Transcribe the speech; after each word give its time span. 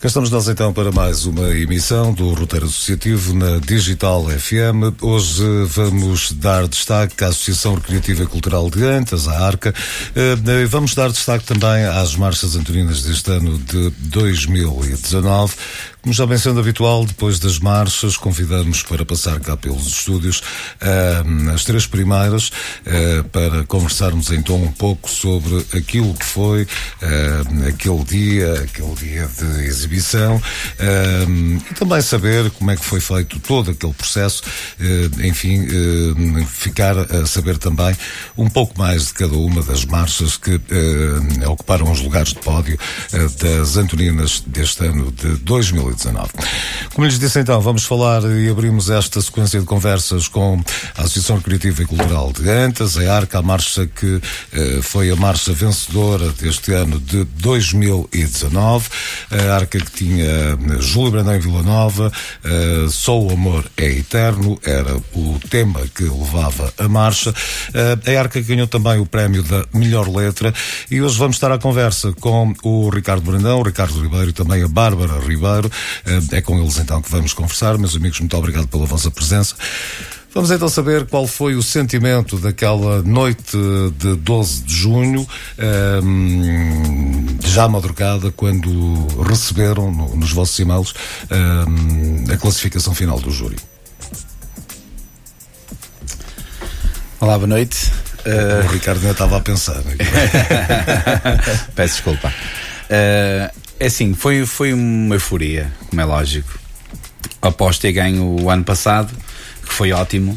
Cá 0.00 0.06
estamos 0.06 0.30
nós 0.30 0.46
então 0.46 0.72
para 0.72 0.92
mais 0.92 1.26
uma 1.26 1.50
emissão 1.50 2.14
do 2.14 2.32
Roteiro 2.32 2.66
Associativo 2.66 3.34
na 3.34 3.58
Digital 3.58 4.28
FM. 4.28 5.02
Hoje 5.02 5.42
vamos 5.66 6.30
dar 6.30 6.68
destaque 6.68 7.24
à 7.24 7.26
Associação 7.26 7.74
Recreativa 7.74 8.22
e 8.22 8.26
Cultural 8.28 8.70
de 8.70 8.84
Antas, 8.84 9.26
a 9.26 9.44
ARCA. 9.44 9.74
Eh, 10.14 10.66
vamos 10.66 10.94
dar 10.94 11.10
destaque 11.10 11.44
também 11.44 11.84
às 11.84 12.14
marchas 12.14 12.54
antoninas 12.54 13.02
deste 13.02 13.28
ano 13.28 13.58
de 13.58 13.90
2019. 13.98 15.56
Como 16.00 16.14
já 16.14 16.24
bem 16.26 16.38
sendo 16.38 16.60
habitual, 16.60 17.04
depois 17.04 17.40
das 17.40 17.58
marchas, 17.58 18.16
convidamos 18.16 18.84
para 18.84 19.04
passar 19.04 19.40
cá 19.40 19.56
pelos 19.56 19.86
estúdios 19.86 20.38
uh, 20.80 21.50
as 21.52 21.64
três 21.64 21.86
primeiras 21.86 22.48
uh, 22.48 23.24
para 23.32 23.64
conversarmos 23.64 24.30
então 24.30 24.62
um 24.62 24.70
pouco 24.70 25.10
sobre 25.10 25.58
aquilo 25.76 26.14
que 26.14 26.24
foi 26.24 26.62
uh, 26.62 27.68
aquele 27.68 28.04
dia, 28.04 28.52
aquele 28.62 28.94
dia 28.94 29.28
de 29.28 29.64
exibição 29.64 30.40
e 31.70 31.74
também 31.74 32.00
saber 32.00 32.50
como 32.52 32.70
é 32.70 32.76
que 32.76 32.84
foi 32.84 33.00
feito 33.00 33.38
todo 33.40 33.72
aquele 33.72 33.92
processo, 33.92 34.42
enfim, 35.22 35.66
ficar 36.46 36.96
a 36.98 37.26
saber 37.26 37.58
também 37.58 37.96
um 38.36 38.48
pouco 38.48 38.78
mais 38.78 39.06
de 39.06 39.14
cada 39.14 39.34
uma 39.36 39.62
das 39.62 39.84
marchas 39.84 40.36
que 40.36 40.60
ocuparam 41.46 41.90
os 41.90 42.00
lugares 42.00 42.32
de 42.32 42.38
pódio 42.40 42.78
das 43.40 43.76
Antoninas 43.76 44.40
deste 44.46 44.84
ano 44.84 45.10
de 45.12 45.36
2019. 45.38 45.97
Como 46.94 47.06
lhes 47.06 47.18
disse 47.18 47.40
então, 47.40 47.60
vamos 47.60 47.84
falar 47.84 48.22
e 48.24 48.48
abrimos 48.48 48.90
esta 48.90 49.20
sequência 49.20 49.60
de 49.60 49.66
conversas 49.66 50.28
com 50.28 50.62
a 50.96 51.02
Associação 51.02 51.36
Recreativa 51.36 51.82
e 51.82 51.86
Cultural 51.86 52.32
de 52.32 52.48
Antas, 52.48 52.96
a 52.96 53.14
ARCA, 53.14 53.38
a 53.38 53.42
marcha 53.42 53.86
que 53.86 54.20
eh, 54.52 54.80
foi 54.82 55.10
a 55.10 55.16
marcha 55.16 55.52
vencedora 55.52 56.28
deste 56.30 56.72
ano 56.72 56.98
de 57.00 57.24
2019, 57.24 58.88
a 59.30 59.54
ARCA 59.54 59.78
que 59.78 59.90
tinha 59.90 60.24
eh, 60.24 60.56
Júlio 60.80 61.10
Brandão 61.10 61.34
em 61.34 61.40
Vila 61.40 61.62
Nova, 61.62 62.12
eh, 62.44 62.86
Só 62.90 63.18
o 63.20 63.32
Amor 63.32 63.64
é 63.76 63.86
Eterno, 63.86 64.58
era 64.64 64.96
o 65.14 65.38
tema 65.50 65.80
que 65.94 66.04
levava 66.04 66.72
a 66.78 66.88
marcha. 66.88 67.34
Eh, 67.74 68.16
a 68.16 68.20
ARCA 68.20 68.40
ganhou 68.40 68.66
também 68.66 68.98
o 68.98 69.06
prémio 69.06 69.42
da 69.42 69.64
melhor 69.72 70.08
letra. 70.08 70.52
E 70.90 71.00
hoje 71.00 71.18
vamos 71.18 71.36
estar 71.36 71.50
à 71.50 71.58
conversa 71.58 72.12
com 72.20 72.54
o 72.62 72.88
Ricardo 72.88 73.22
Brandão, 73.22 73.60
o 73.60 73.62
Ricardo 73.62 74.00
Ribeiro 74.00 74.30
e 74.30 74.32
também 74.32 74.62
a 74.62 74.68
Bárbara 74.68 75.18
Ribeiro, 75.20 75.70
é 76.32 76.40
com 76.40 76.58
eles 76.58 76.78
então 76.78 77.00
que 77.02 77.10
vamos 77.10 77.32
conversar. 77.32 77.78
Meus 77.78 77.96
amigos, 77.96 78.20
muito 78.20 78.36
obrigado 78.36 78.68
pela 78.68 78.86
vossa 78.86 79.10
presença. 79.10 79.54
Vamos 80.34 80.50
então 80.50 80.68
saber 80.68 81.06
qual 81.06 81.26
foi 81.26 81.54
o 81.54 81.62
sentimento 81.62 82.36
daquela 82.36 83.02
noite 83.02 83.56
de 83.96 84.14
12 84.14 84.62
de 84.62 84.74
junho, 84.74 85.26
um, 86.04 87.26
já 87.44 87.66
madrugada, 87.66 88.30
quando 88.30 89.06
receberam 89.26 89.90
no, 89.90 90.14
nos 90.16 90.30
vossos 90.30 90.58
e-mails 90.58 90.94
um, 91.30 92.32
a 92.32 92.36
classificação 92.36 92.94
final 92.94 93.18
do 93.18 93.30
júri. 93.30 93.56
Olá, 97.20 97.36
boa 97.36 97.48
noite. 97.48 97.90
O 98.24 98.70
Ricardo 98.70 98.98
ainda 98.98 99.12
estava 99.12 99.38
a 99.38 99.40
pensar. 99.40 99.82
Peço 101.74 101.94
desculpa. 101.94 102.32
Uh, 102.88 103.67
é 103.80 103.86
assim, 103.86 104.14
foi, 104.14 104.44
foi 104.44 104.72
uma 104.72 105.14
euforia, 105.14 105.72
como 105.88 106.00
é 106.00 106.04
lógico. 106.04 106.58
Após 107.40 107.78
ter 107.78 107.92
ganho 107.92 108.24
o 108.42 108.50
ano 108.50 108.64
passado, 108.64 109.14
que 109.64 109.72
foi 109.72 109.92
ótimo 109.92 110.36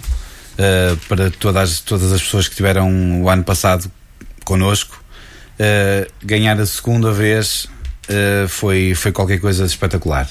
uh, 0.54 0.98
para 1.08 1.32
todas, 1.32 1.80
todas 1.80 2.12
as 2.12 2.22
pessoas 2.22 2.48
que 2.48 2.56
tiveram 2.56 3.22
o 3.24 3.30
ano 3.30 3.44
passado 3.44 3.92
connosco, 4.46 5.04
uh, 5.60 6.12
ganhar 6.24 6.60
a 6.60 6.66
segunda 6.66 7.12
vez 7.12 7.66
uh, 7.66 8.48
foi, 8.48 8.94
foi 8.94 9.12
qualquer 9.12 9.40
coisa 9.40 9.66
espetacular. 9.66 10.30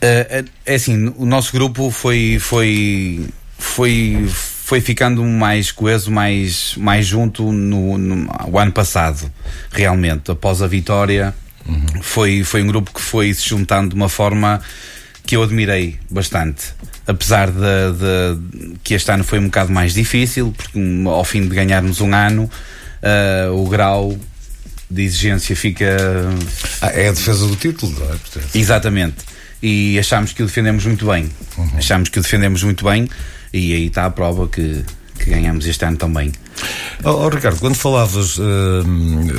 é 0.00 0.74
assim, 0.74 1.12
o 1.16 1.26
nosso 1.26 1.52
grupo 1.52 1.90
foi, 1.90 2.38
foi, 2.40 3.26
foi, 3.58 4.26
foi 4.64 4.80
ficando 4.80 5.22
mais 5.22 5.70
coeso, 5.70 6.10
mais, 6.10 6.74
mais 6.78 7.06
junto 7.06 7.52
no, 7.52 7.98
no, 7.98 8.16
no 8.16 8.58
ano 8.58 8.72
passado, 8.72 9.30
realmente. 9.70 10.30
Após 10.30 10.62
a 10.62 10.66
vitória, 10.66 11.34
uhum. 11.66 12.02
foi, 12.02 12.42
foi 12.42 12.62
um 12.62 12.66
grupo 12.68 12.90
que 12.90 13.00
foi 13.00 13.34
se 13.34 13.46
juntando 13.46 13.90
de 13.90 13.94
uma 13.94 14.08
forma 14.08 14.62
que 15.26 15.36
eu 15.36 15.42
admirei 15.42 15.98
bastante. 16.10 16.68
Apesar 17.06 17.50
de, 17.50 17.58
de 17.58 18.78
que 18.82 18.94
este 18.94 19.12
ano 19.12 19.22
foi 19.22 19.38
um 19.38 19.44
bocado 19.44 19.70
mais 19.70 19.92
difícil, 19.92 20.54
porque 20.56 20.78
ao 21.08 21.24
fim 21.24 21.46
de 21.46 21.54
ganharmos 21.54 22.00
um 22.00 22.14
ano, 22.14 22.44
uh, 23.02 23.52
o 23.52 23.68
grau 23.68 24.18
de 24.90 25.02
exigência 25.02 25.54
fica. 25.54 25.94
Ah, 26.80 26.88
é 26.88 27.08
a 27.08 27.12
defesa 27.12 27.46
do 27.46 27.54
título, 27.54 27.92
não 27.92 28.06
é? 28.06 28.16
Portanto. 28.16 28.48
Exatamente. 28.54 29.16
E 29.62 29.98
achámos 29.98 30.32
que 30.32 30.42
o 30.42 30.46
defendemos 30.46 30.86
muito 30.86 31.04
bem. 31.04 31.28
Uhum. 31.58 31.70
Achámos 31.76 32.08
que 32.08 32.18
o 32.18 32.22
defendemos 32.22 32.62
muito 32.62 32.82
bem 32.82 33.10
e 33.54 33.72
aí 33.72 33.86
está 33.86 34.04
a 34.04 34.10
prova 34.10 34.48
que, 34.48 34.84
que 35.16 35.30
ganhamos 35.30 35.64
este 35.64 35.84
ano 35.84 35.96
também. 35.96 36.32
Oh, 37.04 37.10
oh, 37.10 37.28
Ricardo, 37.28 37.60
quando 37.60 37.76
falavas 37.76 38.36
uh, 38.38 38.42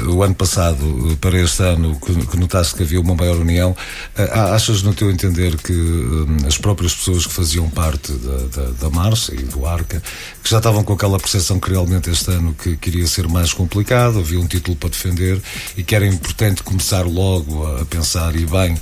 o 0.10 0.24
ano 0.24 0.36
passado 0.36 1.18
para 1.20 1.38
este 1.42 1.64
ano, 1.64 2.00
que, 2.00 2.28
que, 2.28 2.38
notaste 2.38 2.76
que 2.76 2.84
havia 2.84 3.02
uma 3.02 3.14
maior 3.14 3.38
união, 3.38 3.72
uh, 3.72 4.54
achas 4.54 4.84
no 4.84 4.94
teu 4.94 5.12
entender 5.12 5.58
que 5.58 5.74
uh, 5.74 6.48
as 6.48 6.58
próprias 6.58 6.94
pessoas 6.94 7.26
que 7.26 7.34
faziam 7.34 7.70
parte 7.70 8.14
da, 8.14 8.62
da, 8.62 8.72
da, 8.72 8.90
Marcha 8.90 9.34
e 9.34 9.44
do 9.44 9.66
Arca, 9.66 10.02
que 10.42 10.50
já 10.50 10.58
estavam 10.58 10.84
com 10.84 10.94
aquela 10.94 11.20
percepção 11.20 11.60
que 11.60 11.70
realmente 11.70 12.10
este 12.10 12.32
ano 12.32 12.54
que, 12.54 12.78
que 12.78 12.90
iria 12.90 13.08
ser 13.08 13.28
mais 13.28 13.52
complicado, 13.52 14.20
havia 14.20 14.40
um 14.40 14.48
título 14.48 14.78
para 14.78 14.90
defender 14.90 15.42
e 15.76 15.84
que 15.84 15.94
era 15.94 16.06
importante 16.06 16.64
começar 16.64 17.04
logo 17.04 17.66
a, 17.66 17.82
a 17.82 17.86
pensar 17.86 18.34
e 18.36 18.46
bem 18.46 18.76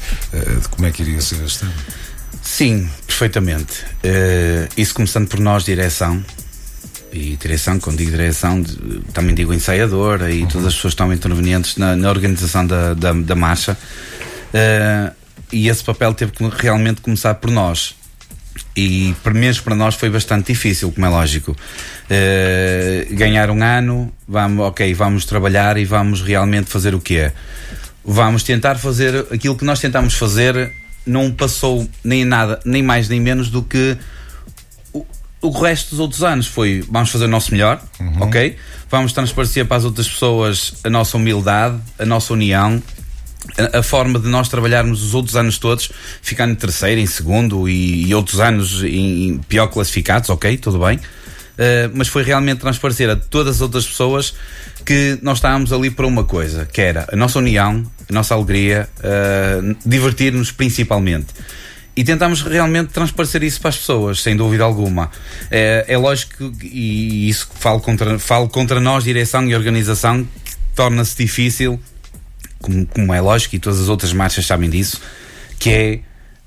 de 0.62 0.68
como 0.70 0.86
é 0.86 0.92
que 0.92 1.02
iria 1.02 1.22
ser 1.22 1.44
este 1.44 1.64
ano? 1.64 1.74
Sim, 2.44 2.90
perfeitamente. 3.08 3.84
Uh, 4.04 4.70
isso 4.76 4.94
começando 4.94 5.28
por 5.28 5.40
nós, 5.40 5.64
direção. 5.64 6.24
E 7.12 7.38
direção, 7.38 7.80
quando 7.80 7.98
digo 7.98 8.12
direção, 8.12 8.62
de, 8.62 9.00
também 9.14 9.34
digo 9.34 9.54
ensaiadora 9.54 10.30
e 10.30 10.42
uhum. 10.42 10.48
todas 10.48 10.68
as 10.68 10.76
pessoas 10.76 10.94
que 10.94 11.02
estão 11.02 11.14
intervenientes 11.14 11.78
na, 11.78 11.96
na 11.96 12.10
organização 12.10 12.68
da, 12.68 12.94
da, 12.94 13.14
da 13.14 13.36
marcha. 13.36 13.78
Uh, 14.54 15.14
e 15.52 15.70
esse 15.70 15.84
papel 15.84 16.14
teve 16.14 16.32
que 16.32 16.44
realmente 16.60 17.02
começar 17.02 17.36
por 17.36 17.50
nós. 17.50 17.96
E 18.76 19.16
mesmo 19.34 19.64
para 19.64 19.76
nós 19.76 19.96
foi 19.96 20.10
bastante 20.10 20.48
difícil, 20.48 20.92
como 20.92 21.06
é 21.06 21.10
lógico. 21.10 21.52
Uh, 21.52 23.16
ganhar 23.16 23.50
um 23.50 23.64
ano, 23.64 24.12
vamos, 24.28 24.66
ok, 24.66 24.94
vamos 24.94 25.26
trabalhar 25.26 25.78
e 25.78 25.86
vamos 25.86 26.22
realmente 26.22 26.70
fazer 26.70 26.94
o 26.94 27.00
que 27.00 27.18
é. 27.18 27.34
Vamos 28.04 28.44
tentar 28.44 28.76
fazer 28.76 29.28
aquilo 29.32 29.56
que 29.56 29.64
nós 29.64 29.80
tentamos 29.80 30.16
fazer 30.16 30.74
não 31.06 31.32
passou 31.32 31.88
nem 32.04 32.26
nada, 32.26 32.60
nem 32.66 32.82
mais 32.82 33.10
nem 33.10 33.20
menos 33.20 33.50
do 33.50 33.62
que 33.62 33.98
o, 34.94 35.06
o 35.42 35.50
resto 35.50 35.92
dos 35.92 36.00
outros 36.00 36.24
anos. 36.24 36.48
Foi 36.48 36.84
vamos 36.90 37.10
fazer 37.10 37.26
o 37.26 37.30
nosso 37.30 37.52
melhor, 37.52 37.82
uhum. 38.00 38.24
ok? 38.24 38.56
Vamos 38.90 39.14
transparecer 39.14 39.66
para 39.66 39.78
as 39.78 39.86
outras 39.86 40.08
pessoas 40.08 40.76
a 40.84 40.90
nossa 40.90 41.18
humildade, 41.18 41.80
a 41.98 42.06
nossa 42.06 42.34
união, 42.34 42.82
a, 43.74 43.84
forma 43.84 44.20
de 44.20 44.28
nós 44.28 44.48
trabalharmos 44.48 45.04
os 45.04 45.14
outros 45.14 45.36
anos 45.36 45.58
todos, 45.58 45.92
ficando 46.22 46.54
em 46.54 46.56
terceiro, 46.56 47.00
em 47.00 47.06
segundo 47.06 47.68
e, 47.68 48.08
e 48.08 48.16
outros 48.16 48.40
anos 48.40 48.84
em, 48.84 49.28
em, 49.28 49.38
pior 49.40 49.68
classificados, 49.68 50.30
ok? 50.30 50.58
Tudo 50.58 50.80
bem. 50.80 50.98
Uh, 50.98 51.92
mas 51.94 52.08
foi 52.08 52.24
realmente 52.24 52.60
transparecer 52.60 53.10
a 53.10 53.16
todas 53.16 53.58
as 53.58 53.62
outras 53.62 53.86
pessoas 53.86 54.34
que 54.84 55.20
nós 55.22 55.38
estávamos 55.38 55.72
ali 55.72 55.90
para 55.92 56.08
uma 56.08 56.24
coisa, 56.24 56.66
que 56.66 56.82
era 56.82 57.08
a 57.12 57.16
nossa 57.16 57.38
união, 57.38 57.86
a 58.10 58.14
nossa 58.14 58.34
alegria, 58.34 58.90
uh, 59.00 59.76
divertir-nos 59.86 60.52
principalmente. 60.52 61.28
E 61.96 62.04
tentámos 62.04 62.42
realmente 62.42 62.92
transparecer 62.92 63.44
isso 63.44 63.62
para 63.62 63.70
as 63.70 63.78
pessoas, 63.78 64.22
sem 64.22 64.36
dúvida 64.36 64.64
alguma. 64.64 65.12
É, 65.52 65.86
é 65.88 65.98
lógico, 65.98 66.52
e 66.64 67.30
isso 67.30 67.48
falo 67.54 67.80
contra, 67.80 68.18
falo 68.18 68.50
contra 68.50 68.80
nós, 68.80 69.04
direção 69.04 69.48
e 69.48 69.56
organização, 69.56 70.28
que 70.44 70.56
torna-se 70.76 71.16
difícil, 71.16 71.80
como, 72.60 72.86
como, 72.88 73.14
é 73.14 73.22
lógico, 73.22 73.56
e 73.56 73.60
todas 73.60 73.80
as 73.80 73.90
outras 73.90 74.12
marchas 74.12 74.46
sabem 74.46 74.72
disso, 74.72 75.00
que 75.60 75.70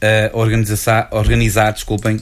é 0.03 0.33
uh, 0.33 0.39
organizar, 0.39 1.09
organizar, 1.13 1.71
desculpem, 1.71 2.21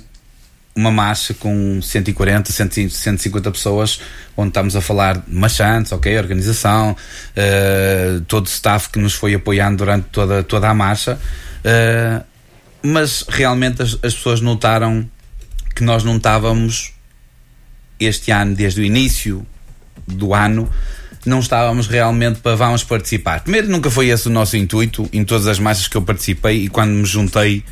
uma 0.77 0.91
marcha 0.91 1.33
com 1.35 1.81
140, 1.81 2.51
150 2.53 3.51
pessoas, 3.51 4.01
onde 4.37 4.49
estamos 4.49 4.75
a 4.75 4.81
falar 4.81 5.19
de 5.19 5.33
machantes, 5.33 5.93
ok, 5.93 6.19
organização, 6.19 6.93
uh, 6.93 8.21
todo 8.23 8.47
o 8.47 8.49
staff 8.49 8.91
que 8.91 8.99
nos 8.99 9.15
foi 9.15 9.35
apoiando 9.35 9.79
durante 9.79 10.07
toda, 10.11 10.43
toda 10.43 10.69
a 10.69 10.75
marcha, 10.75 11.19
uh, 11.65 12.25
mas 12.83 13.25
realmente 13.29 13.83
as, 13.83 13.95
as 14.03 14.15
pessoas 14.15 14.41
notaram 14.41 15.09
que 15.75 15.85
nós 15.85 16.03
não 16.03 16.17
estávamos 16.17 16.93
este 17.99 18.33
ano, 18.33 18.55
desde 18.55 18.81
o 18.81 18.85
início 18.85 19.47
do 20.07 20.35
ano, 20.35 20.69
não 21.25 21.41
estávamos 21.41 21.87
realmente 21.87 22.41
para 22.41 22.55
vamos 22.55 22.85
participar. 22.85 23.41
Primeiro, 23.41 23.69
nunca 23.69 23.91
foi 23.91 24.09
esse 24.09 24.27
o 24.29 24.31
nosso 24.31 24.57
intuito 24.57 25.09
em 25.13 25.25
todas 25.25 25.47
as 25.47 25.59
marchas 25.59 25.89
que 25.89 25.97
eu 25.97 26.03
participei 26.03 26.65
e 26.65 26.69
quando 26.69 26.91
me 26.91 27.05
juntei 27.05 27.65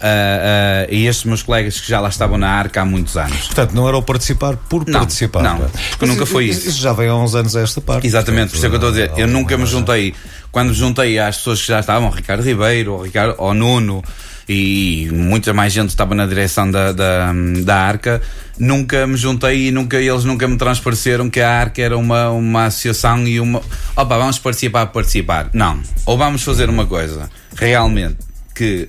uh, 0.00 0.90
uh, 0.90 0.94
e 0.94 1.06
estes 1.06 1.24
meus 1.24 1.42
colegas 1.42 1.80
que 1.80 1.88
já 1.88 2.00
lá 2.00 2.08
estavam 2.08 2.38
na 2.38 2.48
arca 2.48 2.80
há 2.82 2.84
muitos 2.84 3.16
anos. 3.16 3.46
Portanto, 3.46 3.72
não 3.72 3.86
era 3.86 3.96
o 3.96 4.02
participar 4.02 4.56
por 4.56 4.86
não, 4.88 5.00
participar. 5.00 5.42
Não, 5.42 5.58
porque 5.90 6.06
nunca 6.06 6.26
foi 6.26 6.46
isso. 6.46 6.68
Isso 6.68 6.80
já 6.80 6.92
veio 6.92 7.12
há 7.12 7.22
uns 7.22 7.34
anos 7.34 7.54
a 7.54 7.60
esta 7.60 7.80
parte. 7.80 8.06
Exatamente, 8.06 8.50
por 8.50 8.56
isso 8.56 8.66
é 8.66 8.68
que 8.68 8.74
eu 8.74 8.78
estou 8.78 8.88
a 8.88 8.92
dizer. 8.92 9.12
Eu 9.16 9.28
nunca 9.28 9.56
me 9.56 9.66
juntei, 9.66 10.14
quando 10.50 10.70
me 10.70 10.74
juntei 10.74 11.18
às 11.18 11.36
pessoas 11.36 11.60
que 11.60 11.68
já 11.68 11.80
estavam, 11.80 12.10
Ricardo 12.10 12.42
Ribeiro, 12.42 12.94
o 12.94 13.02
Ricardo, 13.02 13.34
o 13.38 13.54
Nuno, 13.54 14.02
e 14.48 15.08
muita 15.12 15.52
mais 15.52 15.72
gente 15.72 15.90
estava 15.90 16.12
na 16.14 16.26
direção 16.26 16.68
da, 16.68 16.90
da, 16.90 17.32
da 17.62 17.76
Arca, 17.76 18.20
nunca 18.58 19.06
me 19.06 19.16
juntei 19.16 19.68
e 19.68 19.70
nunca, 19.70 20.00
eles 20.00 20.24
nunca 20.24 20.48
me 20.48 20.56
transpareceram 20.56 21.30
que 21.30 21.40
a 21.40 21.48
Arca 21.48 21.80
era 21.80 21.96
uma, 21.96 22.30
uma 22.30 22.64
associação 22.66 23.28
e 23.28 23.38
uma. 23.38 23.62
Opa, 23.94 24.18
vamos 24.18 24.40
participar, 24.40 24.86
participar. 24.86 25.50
Não. 25.52 25.80
Ou 26.04 26.18
vamos 26.18 26.42
fazer 26.42 26.68
uma 26.68 26.84
coisa 26.84 27.30
realmente 27.54 28.18
que 28.52 28.88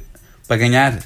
para 0.51 0.57
ganhar, 0.57 0.99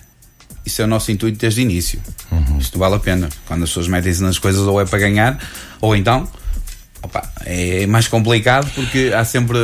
isso 0.65 0.81
é 0.81 0.85
o 0.85 0.87
nosso 0.87 1.11
intuito 1.11 1.37
desde 1.37 1.61
o 1.61 1.61
início. 1.61 2.01
Uhum. 2.31 2.57
Isto 2.57 2.79
vale 2.79 2.95
a 2.95 2.99
pena. 2.99 3.29
Quando 3.45 3.61
as 3.61 3.69
pessoas 3.69 3.87
metem-se 3.87 4.23
nas 4.23 4.39
coisas, 4.39 4.61
ou 4.61 4.81
é 4.81 4.85
para 4.87 4.97
ganhar, 4.97 5.37
ou 5.79 5.95
então 5.95 6.27
opa, 7.03 7.31
é 7.45 7.85
mais 7.85 8.07
complicado 8.07 8.67
porque 8.73 9.11
há 9.15 9.23
sempre 9.23 9.59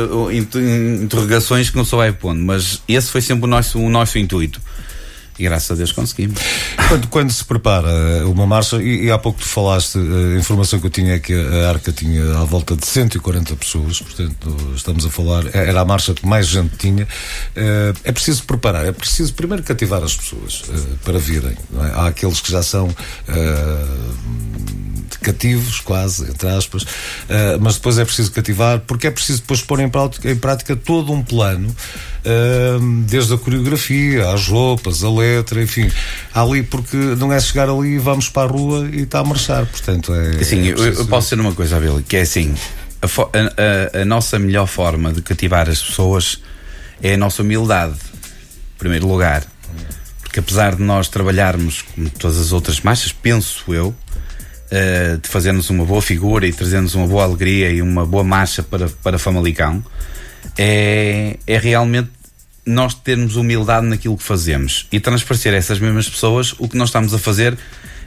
interrogações 1.02 1.68
que 1.68 1.76
não 1.76 1.84
se 1.84 1.96
vai 1.96 2.12
pondo. 2.12 2.40
Mas 2.44 2.80
esse 2.86 3.10
foi 3.10 3.20
sempre 3.20 3.46
o 3.46 3.48
nosso, 3.48 3.80
o 3.80 3.90
nosso 3.90 4.20
intuito. 4.20 4.60
E 5.38 5.44
graças 5.44 5.70
a 5.70 5.74
Deus 5.74 5.92
conseguimos. 5.92 6.40
Quando, 6.88 7.08
quando 7.08 7.30
se 7.30 7.44
prepara 7.44 8.26
uma 8.26 8.46
marcha, 8.46 8.76
e, 8.76 9.06
e, 9.06 9.10
há 9.10 9.18
pouco 9.18 9.40
tu 9.40 9.46
falaste, 9.46 9.98
a 9.98 10.38
informação 10.38 10.78
que 10.78 10.86
eu 10.86 10.90
tinha 10.90 11.14
é 11.14 11.18
que 11.18 11.32
a 11.32 11.70
Arca 11.70 11.90
tinha 11.92 12.38
à 12.38 12.44
volta 12.44 12.76
de 12.76 12.86
140 12.86 13.56
pessoas, 13.56 14.00
portanto, 14.00 14.56
estamos 14.74 15.06
a 15.06 15.10
falar, 15.10 15.46
é, 15.46 15.68
era 15.68 15.80
a 15.80 15.84
marcha 15.84 16.12
que 16.14 16.26
mais 16.26 16.46
gente 16.46 16.76
tinha. 16.76 17.06
Eh, 17.56 17.92
é 18.04 18.12
preciso 18.12 18.44
preparar, 18.44 18.86
é 18.86 18.92
preciso 18.92 19.32
primeiro 19.34 19.62
cativar 19.62 20.02
as 20.02 20.16
pessoas 20.16 20.62
eh, 20.68 20.80
para 21.04 21.18
virem. 21.18 21.52
É? 21.52 21.86
Há 21.94 22.06
aqueles 22.08 22.40
que 22.40 22.50
já 22.50 22.62
são 22.62 22.94
eh, 23.28 23.86
cativos, 25.22 25.80
quase, 25.80 26.28
entre 26.28 26.48
aspas, 26.48 26.84
mas 27.60 27.76
depois 27.76 27.96
é 27.96 28.04
preciso 28.04 28.32
cativar, 28.32 28.80
porque 28.80 29.06
é 29.06 29.10
preciso 29.10 29.40
depois 29.40 29.62
pôr 29.62 29.78
em 29.78 29.88
prática, 29.88 30.28
em 30.28 30.36
prática 30.36 30.74
todo 30.74 31.12
um 31.12 31.22
plano 31.22 31.72
desde 33.08 33.34
a 33.34 33.38
coreografia, 33.38 34.30
as 34.30 34.46
roupas, 34.46 35.02
a 35.02 35.10
letra, 35.10 35.62
enfim, 35.62 35.90
ali 36.32 36.62
porque 36.62 36.96
não 36.96 37.32
é 37.32 37.40
chegar 37.40 37.68
ali 37.68 37.94
e 37.94 37.98
vamos 37.98 38.28
para 38.28 38.48
a 38.48 38.52
rua 38.52 38.88
e 38.92 39.02
está 39.02 39.20
a 39.20 39.24
marchar, 39.24 39.66
portanto 39.66 40.14
é. 40.14 40.40
Assim, 40.40 40.68
é 40.68 40.72
eu, 40.72 40.76
eu, 40.76 41.06
posso 41.06 41.30
dizer 41.30 41.40
uma 41.40 41.54
coisa, 41.54 41.76
Abel, 41.76 42.02
que 42.06 42.16
é 42.16 42.20
assim, 42.20 42.54
a, 43.00 43.06
a, 43.06 44.02
a, 44.02 44.04
nossa 44.04 44.38
melhor 44.38 44.66
forma 44.66 45.12
de 45.12 45.20
cativar 45.20 45.68
as 45.68 45.82
pessoas 45.82 46.40
é 47.02 47.14
a 47.14 47.16
nossa 47.16 47.42
humildade, 47.42 47.96
em 48.74 48.78
primeiro 48.78 49.08
lugar. 49.08 49.44
Porque 50.22 50.40
apesar 50.40 50.76
de 50.76 50.82
nós 50.82 51.08
trabalharmos 51.08 51.82
como 51.82 52.08
todas 52.08 52.38
as 52.38 52.52
outras 52.52 52.80
marchas, 52.80 53.12
penso 53.12 53.74
eu, 53.74 53.88
uh, 53.88 55.18
de 55.20 55.28
fazermos 55.28 55.68
uma 55.68 55.84
boa 55.84 56.00
figura 56.00 56.46
e 56.46 56.52
trazermos 56.52 56.94
uma 56.94 57.06
boa 57.06 57.24
alegria 57.24 57.70
e 57.70 57.82
uma 57.82 58.06
boa 58.06 58.24
marcha 58.24 58.62
para, 58.62 58.88
para 58.88 59.18
Famalicão, 59.18 59.84
é, 60.56 61.38
é 61.46 61.58
realmente 61.58 62.10
nós 62.64 62.94
termos 62.94 63.36
humildade 63.36 63.86
naquilo 63.86 64.16
que 64.16 64.22
fazemos 64.22 64.86
e 64.92 65.00
transparecer 65.00 65.52
a 65.52 65.56
essas 65.56 65.78
mesmas 65.80 66.08
pessoas 66.08 66.54
o 66.58 66.68
que 66.68 66.76
nós 66.76 66.88
estamos 66.88 67.12
a 67.12 67.18
fazer 67.18 67.58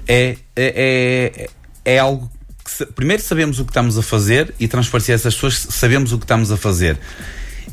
é, 0.08 0.38
é, 0.56 1.48
é, 1.86 1.94
é 1.94 2.00
algo 2.00 2.32
que 2.64 2.86
primeiro 2.94 3.22
sabemos 3.22 3.60
o 3.60 3.66
que 3.66 3.72
estamos 3.72 3.98
a 3.98 4.02
fazer 4.02 4.54
e 4.60 4.68
transparecer 4.68 5.14
a 5.14 5.16
essas 5.16 5.34
pessoas 5.36 5.68
sabemos 5.70 6.14
o 6.14 6.18
que 6.18 6.24
estamos 6.24 6.52
a 6.52 6.58
fazer 6.58 6.98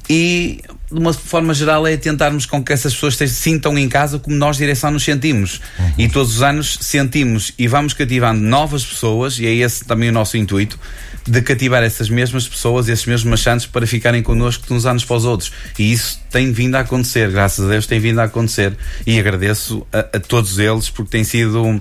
e 0.09 0.61
de 0.91 0.99
uma 0.99 1.13
forma 1.13 1.55
geral 1.55 1.87
é 1.87 1.97
tentarmos 1.97 2.47
com 2.47 2.63
que 2.63 2.73
essas 2.73 2.93
pessoas 2.93 3.17
se 3.17 3.29
sintam 3.29 3.79
em 3.79 3.89
casa 3.89 4.19
como 4.19 4.35
nós 4.35 4.57
direção 4.57 4.91
nos 4.91 5.05
sentimos 5.05 5.61
uhum. 5.79 5.93
e 5.99 6.09
todos 6.09 6.37
os 6.37 6.43
anos 6.43 6.79
sentimos 6.81 7.53
e 7.57 7.69
vamos 7.69 7.93
cativando 7.95 8.41
novas 8.41 8.85
pessoas 8.85 9.39
e 9.39 9.47
é 9.47 9.55
esse 9.55 9.85
também 9.85 10.09
o 10.09 10.13
nosso 10.13 10.37
intuito 10.37 10.79
de 11.27 11.41
cativar 11.43 11.83
essas 11.83 12.09
mesmas 12.09 12.49
pessoas, 12.49 12.89
esses 12.89 13.07
mesmos 13.07 13.31
machantes 13.31 13.67
para 13.67 13.87
ficarem 13.87 14.23
connosco 14.23 14.67
de 14.67 14.73
uns 14.73 14.87
anos 14.87 15.05
para 15.05 15.17
os 15.17 15.25
outros. 15.25 15.53
E 15.79 15.93
isso 15.93 16.21
tem 16.31 16.53
vindo 16.53 16.75
a 16.75 16.81
acontecer, 16.81 17.31
graças 17.31 17.65
a 17.65 17.69
Deus 17.69 17.87
tem 17.87 18.01
vindo 18.01 18.19
a 18.21 18.25
acontecer. 18.25 18.77
E 19.07 19.19
agradeço 19.19 19.87
a, 19.93 20.01
a 20.01 20.21
todos 20.21 20.59
eles 20.59 20.91
porque 20.91 21.11
tem 21.11 21.25
sido, 21.25 21.81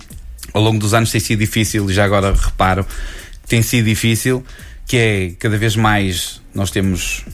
ao 0.54 0.62
longo 0.62 0.80
dos 0.80 0.94
anos 0.94 1.12
tem 1.12 1.20
sido 1.20 1.40
difícil, 1.40 1.90
e 1.90 1.94
já 1.94 2.06
agora 2.06 2.34
reparo, 2.34 2.86
tem 3.48 3.62
sido 3.62 3.86
difícil, 3.86 4.46
que 4.86 4.98
é 4.98 5.32
cada 5.40 5.58
vez 5.58 5.76
mais 5.76 6.42
nós 6.54 6.70
temos 6.70 7.26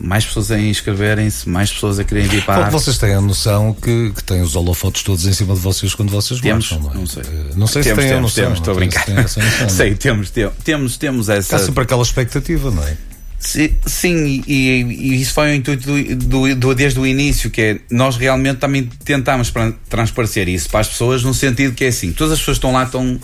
mais 0.00 0.24
pessoas 0.24 0.50
a 0.50 0.58
inscreverem-se, 0.58 1.48
mais 1.48 1.72
pessoas 1.72 1.98
a 1.98 2.04
querem 2.04 2.26
vir 2.26 2.44
para 2.44 2.66
a 2.66 2.70
Vocês 2.70 2.98
têm 2.98 3.14
a 3.14 3.20
noção 3.20 3.72
que, 3.72 4.12
que 4.14 4.24
têm 4.24 4.42
os 4.42 4.56
holofotes 4.56 5.02
todos 5.02 5.26
em 5.26 5.32
cima 5.32 5.54
de 5.54 5.60
vocês 5.60 5.94
quando 5.94 6.10
vocês 6.10 6.40
temos, 6.40 6.70
marcham, 6.70 6.80
não, 6.80 6.92
é? 6.92 6.98
não 6.98 7.06
sei. 7.06 7.22
Eh, 7.22 7.54
não 7.56 7.66
sei 7.66 7.82
temos, 7.82 8.02
se 8.02 8.08
têm 8.08 8.18
a 8.18 8.20
noção. 8.20 8.44
Temos, 8.44 8.58
estou 8.58 8.72
a 8.72 8.74
brincar. 8.74 9.04
Se 9.04 9.38
noção, 9.40 9.68
sei, 9.68 9.94
temos, 9.94 10.30
temos, 10.64 10.96
temos 10.96 11.28
essa. 11.28 11.56
Há 11.56 11.58
sempre 11.58 11.84
aquela 11.84 12.02
expectativa, 12.02 12.70
não 12.70 12.82
é? 12.82 12.96
Sim, 13.38 13.70
sim 13.86 14.42
e, 14.46 14.82
e, 14.82 15.22
isso 15.22 15.32
foi 15.32 15.52
o 15.52 15.54
intuito 15.54 15.86
do, 15.86 16.16
do, 16.16 16.54
do, 16.56 16.74
desde 16.74 17.00
o 17.00 17.06
início, 17.06 17.50
que 17.50 17.62
é 17.62 17.80
nós 17.90 18.16
realmente 18.16 18.58
também 18.58 18.84
tentámos 19.02 19.50
transparecer 19.88 20.46
isso 20.46 20.68
para 20.68 20.80
as 20.80 20.88
pessoas 20.88 21.22
no 21.24 21.32
sentido 21.32 21.74
que 21.74 21.84
é 21.84 21.88
assim, 21.88 22.12
todas 22.12 22.34
as 22.34 22.38
pessoas 22.38 22.58
estão 22.58 22.72
lá, 22.72 22.84
estão, 22.84 23.18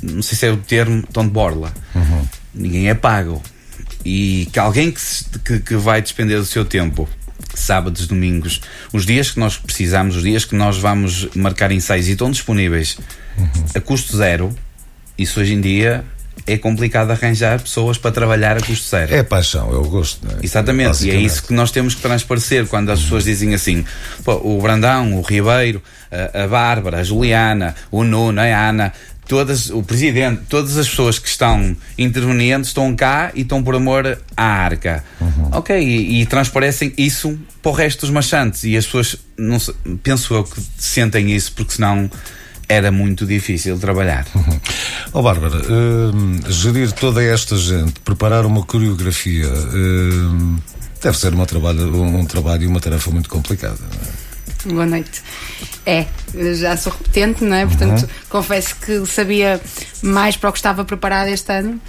não 0.00 0.22
sei 0.22 0.38
se 0.38 0.46
é 0.46 0.52
o 0.52 0.58
termo, 0.58 1.00
estão 1.00 1.24
de 1.24 1.30
borla. 1.30 1.72
Uhum. 1.92 2.24
Ninguém 2.54 2.88
é 2.88 2.94
pago 2.94 3.42
e 4.04 4.48
que 4.52 4.58
alguém 4.58 4.90
que, 4.90 5.00
que, 5.44 5.60
que 5.60 5.76
vai 5.76 6.02
despender 6.02 6.38
do 6.38 6.44
seu 6.44 6.64
tempo 6.64 7.08
sábados, 7.54 8.06
domingos, 8.06 8.60
os 8.92 9.04
dias 9.04 9.30
que 9.30 9.38
nós 9.38 9.56
precisamos, 9.56 10.16
os 10.16 10.22
dias 10.22 10.44
que 10.44 10.54
nós 10.54 10.78
vamos 10.78 11.28
marcar 11.34 11.70
ensaios 11.70 12.08
e 12.08 12.12
estão 12.12 12.30
disponíveis 12.30 12.96
uhum. 13.36 13.46
a 13.74 13.80
custo 13.80 14.16
zero, 14.16 14.54
isso 15.18 15.40
hoje 15.40 15.54
em 15.54 15.60
dia 15.60 16.04
é 16.46 16.56
complicado 16.56 17.10
arranjar 17.10 17.60
pessoas 17.60 17.98
para 17.98 18.10
trabalhar 18.10 18.56
a 18.56 18.60
custo 18.60 18.88
zero. 18.88 19.14
É 19.14 19.22
paixão, 19.22 19.70
é 19.70 19.76
o 19.76 19.84
gosto. 19.84 20.26
Não 20.26 20.38
é? 20.38 20.40
Exatamente, 20.42 21.06
e 21.06 21.10
é 21.10 21.14
isso 21.14 21.42
que 21.44 21.52
nós 21.52 21.70
temos 21.70 21.94
que 21.94 22.00
transparecer 22.00 22.66
quando 22.66 22.90
as 22.90 22.98
uhum. 22.98 23.04
pessoas 23.04 23.24
dizem 23.24 23.54
assim: 23.54 23.84
o 24.26 24.60
Brandão, 24.60 25.18
o 25.18 25.22
Ribeiro, 25.22 25.82
a, 26.10 26.44
a 26.44 26.48
Bárbara, 26.48 26.98
a 26.98 27.04
Juliana, 27.04 27.74
o 27.90 28.02
Nuno, 28.02 28.40
a 28.40 28.44
Ana, 28.44 28.92
todas, 29.26 29.70
o 29.70 29.82
presidente, 29.82 30.42
todas 30.48 30.76
as 30.76 30.88
pessoas 30.88 31.18
que 31.18 31.28
estão 31.28 31.76
intervenientes 31.96 32.68
estão 32.68 32.94
cá 32.94 33.30
e 33.34 33.42
estão 33.42 33.62
por 33.62 33.74
amor 33.74 34.18
à 34.36 34.44
arca. 34.44 35.04
Uhum. 35.20 35.50
Ok, 35.52 35.78
e, 35.78 36.20
e, 36.20 36.26
transparecem 36.26 36.92
isso 36.96 37.38
para 37.62 37.72
o 37.72 37.74
resto 37.74 38.00
dos 38.00 38.10
machantes 38.10 38.64
e 38.64 38.76
as 38.76 38.84
pessoas, 38.84 39.16
não 39.36 39.58
penso 40.02 40.34
eu 40.34 40.44
que 40.44 40.60
sentem 40.78 41.32
isso 41.32 41.52
porque 41.52 41.74
senão 41.74 42.10
era 42.68 42.90
muito 42.90 43.26
difícil 43.26 43.78
trabalhar. 43.78 44.26
Uhum. 44.34 44.60
Oh 45.12 45.22
Bárbara, 45.22 45.58
uh, 45.58 46.50
gerir 46.50 46.90
toda 46.92 47.22
esta 47.22 47.56
gente, 47.56 48.00
preparar 48.00 48.46
uma 48.46 48.64
coreografia, 48.64 49.48
uh, 49.48 50.62
deve 51.02 51.18
ser 51.18 51.34
uma 51.34 51.46
trabalho, 51.46 51.94
um, 51.94 52.20
um 52.20 52.24
trabalho 52.24 52.64
e 52.64 52.66
uma 52.66 52.80
tarefa 52.80 53.10
muito 53.10 53.28
complicada. 53.28 53.78
Não 53.80 54.00
é? 54.00 54.21
Boa 54.64 54.86
noite. 54.86 55.22
É, 55.84 56.06
já 56.54 56.76
sou 56.76 56.92
repetente, 56.92 57.44
não 57.44 57.56
é? 57.56 57.66
Portanto, 57.66 58.02
uhum. 58.02 58.08
confesso 58.28 58.76
que 58.76 59.04
sabia 59.06 59.60
mais 60.02 60.36
para 60.36 60.50
o 60.50 60.52
que 60.52 60.58
estava 60.58 60.84
preparado 60.84 61.28
este 61.28 61.52
ano, 61.52 61.80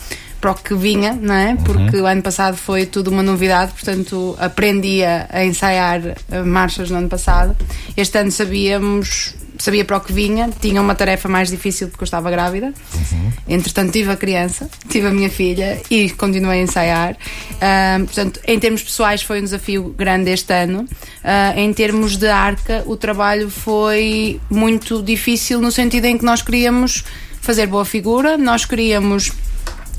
para 0.41 0.51
o 0.51 0.55
que 0.55 0.73
vinha, 0.73 1.13
não 1.13 1.35
é? 1.35 1.55
Porque 1.55 1.97
uhum. 1.97 2.03
o 2.03 2.05
ano 2.07 2.21
passado 2.21 2.57
foi 2.57 2.85
tudo 2.85 3.11
uma 3.11 3.21
novidade, 3.21 3.71
portanto, 3.73 4.35
aprendia 4.39 5.27
a 5.31 5.45
ensaiar 5.45 6.01
marchas 6.45 6.89
no 6.89 6.97
ano 6.97 7.09
passado. 7.09 7.55
Este 7.95 8.17
ano 8.17 8.31
sabíamos 8.31 9.35
sabia 9.57 9.85
para 9.85 9.97
o 9.97 10.01
que 10.01 10.11
vinha, 10.11 10.49
tinha 10.59 10.81
uma 10.81 10.95
tarefa 10.95 11.29
mais 11.29 11.49
difícil 11.49 11.87
porque 11.87 12.03
eu 12.03 12.05
estava 12.05 12.29
grávida. 12.31 12.67
Uhum. 12.67 13.31
Entretanto, 13.47 13.91
tive 13.91 14.11
a 14.11 14.15
criança, 14.15 14.69
tive 14.89 15.07
a 15.07 15.11
minha 15.11 15.29
filha 15.29 15.81
e 15.89 16.09
continuei 16.11 16.59
a 16.59 16.63
ensaiar. 16.63 17.13
Uh, 17.13 18.05
portanto, 18.05 18.39
em 18.47 18.59
termos 18.59 18.83
pessoais, 18.83 19.21
foi 19.21 19.39
um 19.39 19.43
desafio 19.43 19.93
grande 19.97 20.31
este 20.31 20.53
ano. 20.53 20.81
Uh, 20.81 21.59
em 21.59 21.73
termos 21.73 22.17
de 22.17 22.27
arca, 22.27 22.83
o 22.85 22.97
trabalho 22.97 23.49
foi 23.49 24.39
muito 24.49 25.01
difícil 25.01 25.59
no 25.61 25.71
sentido 25.71 26.05
em 26.05 26.17
que 26.17 26.25
nós 26.25 26.41
queríamos 26.41 27.03
fazer 27.41 27.67
boa 27.67 27.85
figura, 27.85 28.37
nós 28.37 28.65
queríamos, 28.65 29.31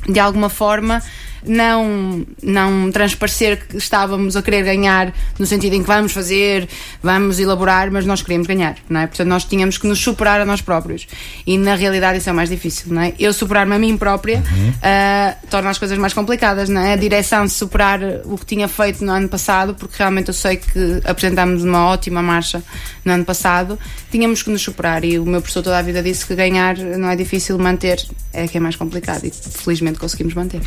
de 0.09 0.19
alguma 0.19 0.49
forma, 0.49 1.03
não, 1.47 2.27
não 2.43 2.91
transparecer 2.91 3.67
que 3.67 3.77
estávamos 3.77 4.37
a 4.37 4.43
querer 4.43 4.63
ganhar 4.63 5.13
no 5.39 5.47
sentido 5.47 5.75
em 5.75 5.83
que 5.83 5.87
vamos 5.87 6.13
fazer, 6.13 6.69
vamos 7.03 7.39
elaborar, 7.39 7.91
mas 7.91 8.07
nós 8.07 8.23
queríamos 8.23 8.47
ganhar, 8.47 8.77
não 8.89 9.01
é? 9.01 9.07
Portanto, 9.07 9.29
nós 9.29 9.45
tínhamos 9.45 9.79
que 9.79 9.87
nos 9.87 9.99
superar 9.99 10.41
a 10.41 10.45
nós 10.45 10.61
próprios. 10.61 11.07
E 11.47 11.57
na 11.59 11.75
realidade 11.75 12.19
isso 12.19 12.31
é 12.31 12.33
mais 12.33 12.49
difícil, 12.49 12.93
não 12.93 13.03
é? 13.03 13.15
Eu 13.19 13.33
superar-me 13.33 13.75
a 13.75 13.79
mim 13.79 13.97
própria 13.97 14.39
uhum. 14.39 14.69
uh, 14.71 15.49
torna 15.49 15.71
as 15.71 15.79
coisas 15.79 15.99
mais 15.99 16.13
complicadas, 16.13 16.69
não 16.69 16.81
é? 16.81 16.93
A 16.93 16.97
direção 16.97 17.47
de 17.47 17.53
superar 17.53 18.01
o 18.25 18.37
que 18.39 18.47
tinha 18.47 18.69
feito 18.69 19.05
no 19.05 19.13
ano 19.13 19.29
passado, 19.29 19.75
porque 19.75 19.97
realmente 19.99 20.29
eu 20.29 20.35
sei 20.35 20.57
que 20.57 21.01
apresentámos 21.05 21.65
uma 21.65 21.87
ótima 21.87 22.23
marcha 22.23 22.63
no 23.05 23.13
ano 23.13 23.25
passado, 23.25 23.79
tínhamos 24.11 24.43
que 24.43 24.51
nos 24.51 24.63
superar. 24.63 25.05
E 25.05 25.19
o 25.19 25.25
meu 25.25 25.41
professor 25.41 25.63
toda 25.63 25.79
a 25.79 25.83
vida 25.83 26.03
disse 26.03 26.27
que 26.27 26.35
ganhar 26.35 26.77
não 26.77 27.09
é 27.09 27.17
difícil, 27.17 27.59
manter 27.59 28.05
é 28.33 28.49
que 28.49 28.57
é 28.57 28.61
mais 28.61 28.77
complicado. 28.77 29.25
E 29.25 29.31
felizmente 29.31 29.99
conseguimos 29.99 30.35
manter. 30.35 30.61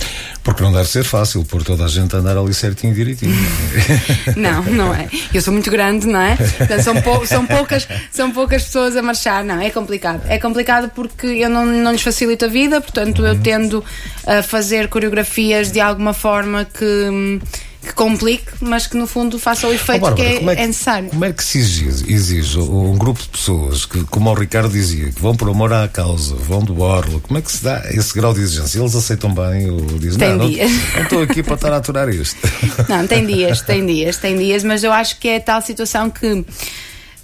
Porque 0.43 0.63
não 0.67 0.73
deve 0.73 0.89
ser 0.89 1.03
fácil 1.05 1.45
pôr 1.45 1.63
toda 1.63 1.85
a 1.85 1.87
gente 1.87 2.13
a 2.13 2.19
andar 2.19 2.37
ali 2.37 2.53
certinho 2.53 2.91
e 2.91 2.95
direitinho. 2.95 3.33
Não, 4.35 4.61
não 4.63 4.93
é. 4.93 5.07
Eu 5.33 5.41
sou 5.41 5.53
muito 5.53 5.71
grande, 5.71 6.05
não 6.05 6.19
é? 6.19 6.35
Portanto, 6.35 6.83
são, 6.83 7.01
pou, 7.01 7.25
são, 7.25 7.45
poucas, 7.45 7.87
são 8.11 8.31
poucas 8.31 8.63
pessoas 8.63 8.95
a 8.97 9.01
marchar. 9.01 9.43
Não, 9.43 9.61
é 9.61 9.69
complicado. 9.69 10.21
É 10.27 10.37
complicado 10.37 10.91
porque 10.93 11.27
eu 11.27 11.49
não, 11.49 11.65
não 11.65 11.91
lhes 11.91 12.01
facilito 12.01 12.45
a 12.45 12.47
vida, 12.47 12.81
portanto, 12.81 13.25
eu 13.25 13.39
tendo 13.39 13.83
a 14.25 14.43
fazer 14.43 14.89
coreografias 14.89 15.71
de 15.71 15.79
alguma 15.79 16.13
forma 16.13 16.65
que 16.65 17.39
que 17.81 17.93
complique, 17.93 18.51
mas 18.59 18.87
que 18.87 18.97
no 18.97 19.07
fundo 19.07 19.37
faça 19.39 19.67
o 19.67 19.73
efeito 19.73 20.05
oh, 20.05 20.09
Bárbara, 20.09 20.29
que, 20.29 20.35
é, 20.35 20.51
é, 20.51 20.55
que, 20.55 20.67
necessário. 20.67 21.09
Como 21.09 21.25
é 21.25 21.31
que 21.31 21.43
se 21.43 21.59
exige, 21.59 22.11
exige, 22.11 22.59
um 22.59 22.97
grupo 22.97 23.21
de 23.21 23.29
pessoas 23.29 23.85
que, 23.85 24.03
como 24.05 24.29
o 24.29 24.33
Ricardo 24.33 24.69
dizia, 24.69 25.11
que 25.11 25.21
vão 25.21 25.35
por 25.35 25.49
amor 25.49 25.71
à 25.71 25.87
causa, 25.87 26.35
vão 26.35 26.63
do 26.63 26.73
borlo, 26.73 27.21
como 27.21 27.37
é 27.37 27.41
que 27.41 27.51
se 27.51 27.63
dá 27.63 27.83
esse 27.91 28.13
grau 28.13 28.33
de 28.33 28.41
exigência? 28.41 28.79
Eles 28.79 28.95
aceitam 28.95 29.33
bem 29.33 29.69
ou 29.69 29.79
dizem, 29.99 30.19
tem 30.19 30.33
não, 30.35 30.49
dias. 30.49 30.71
não 30.95 31.03
estou 31.03 31.21
aqui 31.21 31.43
para 31.43 31.55
estar 31.55 31.71
a 31.71 31.77
aturar 31.77 32.09
isto. 32.09 32.37
Não, 32.87 33.05
tem 33.05 33.25
dias, 33.25 33.61
tem 33.61 33.85
dias, 33.85 34.17
tem 34.17 34.37
dias, 34.37 34.63
mas 34.63 34.83
eu 34.83 34.91
acho 34.91 35.19
que 35.19 35.27
é 35.27 35.39
tal 35.39 35.61
situação 35.61 36.09
que 36.09 36.45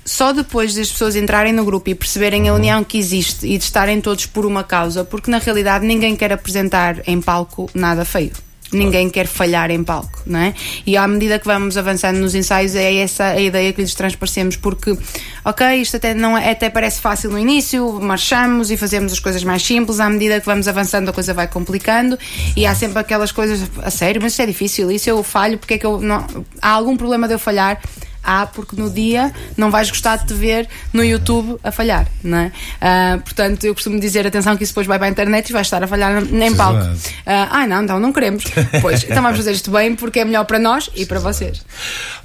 só 0.05 0.33
depois 0.33 0.75
das 0.75 0.91
pessoas 0.91 1.15
entrarem 1.15 1.53
no 1.53 1.63
grupo 1.63 1.89
e 1.89 1.95
perceberem 1.95 2.49
a 2.49 2.51
uhum. 2.51 2.59
união 2.59 2.83
que 2.83 2.97
existe 2.97 3.47
e 3.47 3.57
de 3.57 3.63
estarem 3.63 4.01
todos 4.01 4.25
por 4.25 4.45
uma 4.45 4.63
causa, 4.63 5.03
porque 5.03 5.31
na 5.31 5.37
realidade 5.37 5.85
ninguém 5.85 6.15
quer 6.15 6.31
apresentar 6.33 7.01
em 7.07 7.21
palco 7.21 7.69
nada 7.73 8.03
feio. 8.03 8.31
Ninguém 8.73 9.09
quer 9.09 9.27
falhar 9.27 9.69
em 9.71 9.83
palco, 9.83 10.21
não 10.25 10.39
é? 10.39 10.53
E 10.85 10.97
à 10.97 11.07
medida 11.07 11.39
que 11.39 11.45
vamos 11.45 11.77
avançando 11.77 12.17
nos 12.17 12.35
ensaios, 12.35 12.75
é 12.75 12.95
essa 12.95 13.25
a 13.25 13.39
ideia 13.39 13.71
que 13.71 13.81
lhes 13.81 13.93
transparecemos, 13.93 14.55
porque, 14.57 14.97
ok, 15.45 15.81
isto 15.81 15.97
até, 15.97 16.13
não 16.13 16.37
é, 16.37 16.51
até 16.51 16.69
parece 16.69 16.99
fácil 16.99 17.29
no 17.29 17.39
início, 17.39 17.99
marchamos 18.01 18.71
e 18.71 18.77
fazemos 18.77 19.13
as 19.13 19.19
coisas 19.19 19.43
mais 19.43 19.63
simples, 19.63 19.99
à 19.99 20.09
medida 20.09 20.39
que 20.39 20.45
vamos 20.45 20.67
avançando, 20.67 21.09
a 21.09 21.13
coisa 21.13 21.33
vai 21.33 21.47
complicando 21.47 22.17
e 22.55 22.65
há 22.65 22.73
sempre 22.75 22.99
aquelas 22.99 23.31
coisas, 23.31 23.69
a 23.81 23.89
sério, 23.89 24.21
mas 24.21 24.33
isso 24.33 24.41
é 24.41 24.45
difícil, 24.45 24.91
isso 24.91 25.09
eu 25.09 25.21
falho, 25.23 25.57
porque 25.57 25.75
é 25.75 25.77
que 25.77 25.85
eu 25.85 26.01
não. 26.01 26.25
Há 26.61 26.69
algum 26.69 26.97
problema 26.97 27.27
de 27.27 27.33
eu 27.33 27.39
falhar? 27.39 27.79
Há, 28.23 28.45
porque 28.45 28.79
no 28.79 28.89
dia 28.89 29.33
não 29.57 29.69
vais 29.69 29.89
gostar 29.89 30.17
de 30.17 30.27
te 30.27 30.33
ver 30.33 30.67
no 30.93 31.03
YouTube 31.03 31.57
a 31.63 31.71
falhar, 31.71 32.07
não 32.23 32.37
é? 32.37 32.47
Uh, 32.47 33.21
portanto, 33.21 33.63
eu 33.65 33.73
costumo 33.73 33.99
dizer, 33.99 34.25
atenção, 34.25 34.55
que 34.55 34.63
isso 34.63 34.71
depois 34.71 34.87
vai 34.87 34.97
para 34.97 35.07
a 35.07 35.09
internet 35.09 35.49
e 35.49 35.53
vai 35.53 35.61
estar 35.61 35.83
a 35.83 35.87
falhar 35.87 36.23
em 36.23 36.55
palco. 36.55 36.83
Uh, 36.83 36.97
ah, 37.25 37.67
não, 37.67 37.83
então 37.83 37.99
não 37.99 38.13
queremos. 38.13 38.45
Pois, 38.81 39.03
então 39.09 39.21
vamos 39.21 39.37
fazer 39.37 39.51
isto 39.51 39.71
bem 39.71 39.95
porque 39.95 40.19
é 40.19 40.25
melhor 40.25 40.45
para 40.45 40.59
nós 40.59 40.89
e 40.95 41.05
para 41.05 41.19
vocês. 41.19 41.65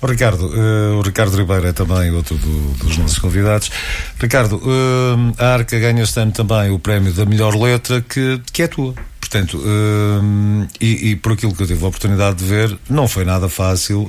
O 0.01 0.07
Ricardo, 0.07 0.47
uh, 0.47 0.99
o 0.99 1.03
Ricardo 1.03 1.37
Ribeiro 1.37 1.67
é 1.67 1.73
também 1.73 2.11
outro 2.11 2.37
do, 2.37 2.75
dos 2.75 2.97
nossos 2.97 3.19
convidados. 3.19 3.71
Ricardo, 4.21 4.57
uh, 4.57 5.35
a 5.37 5.55
Arca 5.55 5.79
ganha 5.79 6.03
este 6.03 6.21
ano 6.21 6.33
também 6.33 6.71
o 6.71 6.79
prémio 6.79 7.13
da 7.13 7.25
melhor 7.25 7.55
letra 7.55 8.01
que, 8.01 8.41
que 8.53 8.63
é 8.63 8.69
tua. 8.69 8.95
Portanto, 9.21 9.63
e, 10.81 11.11
e, 11.11 11.17
por 11.17 11.33
aquilo 11.33 11.55
que 11.55 11.63
eu 11.63 11.67
tive 11.67 11.85
a 11.85 11.89
oportunidade 11.89 12.37
de 12.37 12.45
ver, 12.47 12.79
não 12.89 13.07
foi 13.07 13.27
nada 13.27 13.47
fácil 13.47 14.09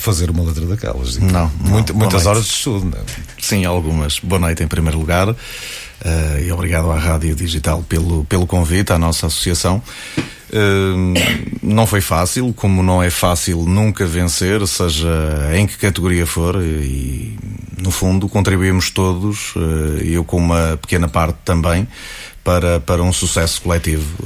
fazer 0.00 0.30
uma 0.30 0.42
letra 0.42 0.66
daquelas. 0.66 1.16
Não, 1.18 1.30
não 1.30 1.50
Muita, 1.58 1.92
muitas 1.92 2.26
horas 2.26 2.44
de 2.44 2.50
estudo. 2.50 2.86
Não? 2.86 2.98
É? 2.98 3.04
Sim, 3.40 3.64
algumas. 3.64 4.18
Boa 4.18 4.40
noite 4.40 4.62
em 4.62 4.68
primeiro 4.68 4.98
lugar. 4.98 5.34
Uh, 6.04 6.40
e 6.42 6.50
obrigado 6.50 6.90
à 6.90 6.98
Rádio 6.98 7.34
Digital 7.34 7.84
pelo, 7.86 8.24
pelo 8.24 8.46
convite 8.46 8.92
à 8.92 8.98
nossa 8.98 9.26
associação. 9.26 9.82
Uh, 10.48 11.14
não 11.62 11.86
foi 11.86 12.00
fácil, 12.00 12.52
como 12.54 12.82
não 12.82 13.02
é 13.02 13.10
fácil 13.10 13.64
nunca 13.66 14.06
vencer, 14.06 14.66
seja 14.66 15.08
em 15.54 15.66
que 15.66 15.76
categoria 15.76 16.26
for, 16.26 16.56
e 16.62 17.38
no 17.78 17.90
fundo 17.90 18.28
contribuímos 18.28 18.90
todos, 18.90 19.54
uh, 19.56 19.98
eu 20.02 20.24
com 20.24 20.38
uma 20.38 20.78
pequena 20.80 21.06
parte 21.06 21.36
também, 21.44 21.86
para, 22.42 22.80
para 22.80 23.02
um 23.02 23.12
sucesso 23.12 23.60
coletivo. 23.60 24.24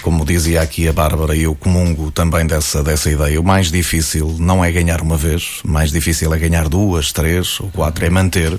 Como 0.00 0.24
dizia 0.24 0.62
aqui 0.62 0.88
a 0.88 0.92
Bárbara, 0.92 1.36
eu 1.36 1.54
comungo 1.54 2.10
também 2.10 2.46
dessa, 2.46 2.82
dessa 2.82 3.10
ideia. 3.10 3.38
O 3.38 3.44
mais 3.44 3.70
difícil 3.70 4.36
não 4.40 4.64
é 4.64 4.72
ganhar 4.72 5.02
uma 5.02 5.16
vez, 5.16 5.60
o 5.62 5.68
mais 5.68 5.92
difícil 5.92 6.32
é 6.32 6.38
ganhar 6.38 6.66
duas, 6.66 7.12
três 7.12 7.60
ou 7.60 7.68
quatro, 7.68 8.06
é 8.06 8.10
manter 8.10 8.58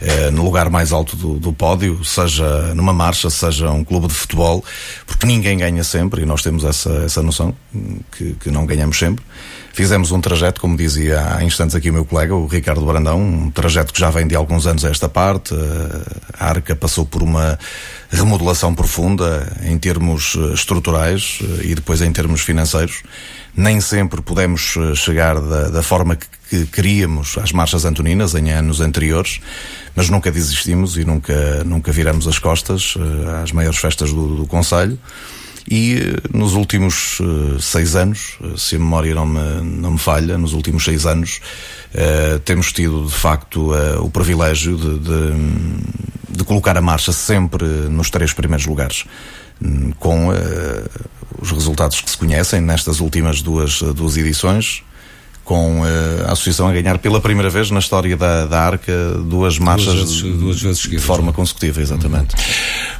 eh, 0.00 0.30
no 0.30 0.42
lugar 0.42 0.70
mais 0.70 0.92
alto 0.92 1.16
do, 1.16 1.38
do 1.38 1.52
pódio, 1.52 2.02
seja 2.04 2.74
numa 2.74 2.92
marcha, 2.92 3.28
seja 3.28 3.70
um 3.70 3.84
clube 3.84 4.08
de 4.08 4.14
futebol, 4.14 4.64
porque 5.06 5.26
ninguém 5.26 5.58
ganha 5.58 5.84
sempre 5.84 6.22
e 6.22 6.26
nós 6.26 6.42
temos 6.42 6.64
essa, 6.64 6.90
essa 7.04 7.22
noção 7.22 7.54
que, 8.12 8.32
que 8.34 8.50
não 8.50 8.64
ganhamos 8.64 8.98
sempre. 8.98 9.24
Fizemos 9.72 10.10
um 10.10 10.20
trajeto, 10.20 10.60
como 10.60 10.76
dizia 10.76 11.36
há 11.36 11.44
instantes 11.44 11.76
aqui 11.76 11.90
o 11.90 11.92
meu 11.92 12.04
colega, 12.04 12.34
o 12.34 12.46
Ricardo 12.46 12.84
Brandão, 12.84 13.20
um 13.20 13.50
trajeto 13.50 13.92
que 13.92 14.00
já 14.00 14.10
vem 14.10 14.26
de 14.26 14.34
alguns 14.34 14.66
anos 14.66 14.84
a 14.84 14.88
esta 14.88 15.08
parte. 15.08 15.54
A 16.38 16.48
Arca 16.48 16.74
passou 16.74 17.06
por 17.06 17.22
uma 17.22 17.58
remodelação 18.10 18.74
profunda 18.74 19.46
em 19.62 19.78
termos 19.78 20.36
eh, 20.36 20.54
estruturais 20.54 21.38
eh, 21.42 21.66
e 21.66 21.74
depois 21.74 22.02
em 22.02 22.12
termos 22.12 22.40
financeiros. 22.40 23.02
Nem 23.56 23.80
sempre 23.80 24.20
pudemos 24.20 24.74
eh, 24.76 24.94
chegar 24.96 25.40
da, 25.40 25.68
da 25.68 25.82
forma 25.82 26.16
que, 26.16 26.26
que 26.50 26.66
queríamos 26.66 27.38
às 27.38 27.52
marchas 27.52 27.84
antoninas 27.84 28.34
em 28.34 28.50
anos 28.50 28.80
anteriores, 28.80 29.40
mas 29.94 30.10
nunca 30.10 30.32
desistimos 30.32 30.96
e 30.96 31.04
nunca, 31.04 31.62
nunca 31.64 31.92
viramos 31.92 32.26
as 32.26 32.38
costas 32.38 32.94
às 33.42 33.52
maiores 33.52 33.78
festas 33.78 34.12
do, 34.12 34.36
do 34.36 34.46
Conselho. 34.46 34.98
E 35.68 35.98
eh, 35.98 36.36
nos 36.36 36.54
últimos 36.54 37.20
uh, 37.20 37.60
seis 37.60 37.96
anos, 37.96 38.38
eh, 38.42 38.54
se 38.56 38.76
a 38.76 38.78
memória 38.78 39.14
não 39.14 39.26
me, 39.26 39.60
não 39.62 39.92
me 39.92 39.98
falha, 39.98 40.38
nos 40.38 40.52
últimos 40.52 40.84
seis 40.84 41.06
anos, 41.06 41.40
uh, 41.94 42.38
temos 42.40 42.72
tido 42.72 43.06
de 43.06 43.12
facto 43.12 43.72
uh, 43.72 44.02
o 44.02 44.10
privilégio 44.10 44.76
de, 44.76 44.98
de, 44.98 46.36
de, 46.38 46.44
colocar 46.44 46.76
a 46.76 46.80
marcha 46.80 47.12
sempre 47.12 47.64
nos 47.64 48.10
três 48.10 48.32
primeiros 48.32 48.66
lugares. 48.66 49.04
Hum, 49.62 49.92
com 49.98 50.28
os 51.38 51.50
resultados 51.50 52.00
que 52.00 52.10
se 52.10 52.16
conhecem 52.16 52.62
nestas 52.62 52.98
últimas 52.98 53.42
duas, 53.42 53.82
duas 53.82 54.16
edições, 54.16 54.82
com 55.44 55.80
uh, 55.80 55.84
a 56.26 56.32
associação 56.32 56.68
a 56.68 56.72
ganhar 56.72 56.98
pela 56.98 57.20
primeira 57.20 57.50
vez 57.50 57.70
na 57.70 57.78
história 57.78 58.16
da, 58.16 58.46
da 58.46 58.60
Arca 58.60 58.92
duas 59.24 59.58
marchas 59.58 59.94
duas 59.94 60.20
vezes, 60.20 60.38
duas 60.38 60.62
vezes 60.62 60.82
seguidas, 60.82 61.00
de 61.02 61.06
forma 61.06 61.32
consecutiva, 61.32 61.80
exatamente. 61.80 62.34
Uhum. 62.34 62.42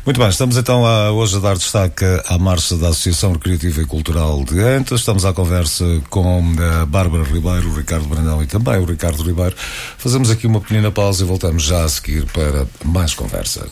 Muito 0.04 0.18
bem, 0.18 0.28
estamos 0.28 0.56
então 0.56 0.86
a, 0.86 1.12
hoje 1.12 1.36
a 1.36 1.40
dar 1.40 1.56
destaque 1.56 2.04
à 2.26 2.38
marcha 2.38 2.76
da 2.76 2.88
Associação 2.88 3.32
Recreativa 3.32 3.82
e 3.82 3.86
Cultural 3.86 4.42
de 4.44 4.58
Antas. 4.60 5.00
Estamos 5.00 5.24
à 5.24 5.32
conversa 5.32 5.84
com 6.08 6.42
a 6.80 6.86
Bárbara 6.86 7.24
Ribeiro, 7.24 7.68
o 7.68 7.76
Ricardo 7.76 8.08
Brandão 8.08 8.42
e 8.42 8.46
também 8.46 8.78
o 8.78 8.84
Ricardo 8.84 9.22
Ribeiro. 9.22 9.54
Fazemos 9.98 10.30
aqui 10.30 10.46
uma 10.46 10.60
pequena 10.60 10.90
pausa 10.90 11.22
e 11.22 11.26
voltamos 11.26 11.62
já 11.62 11.84
a 11.84 11.88
seguir 11.88 12.24
para 12.32 12.66
mais 12.84 13.14
conversa. 13.14 13.66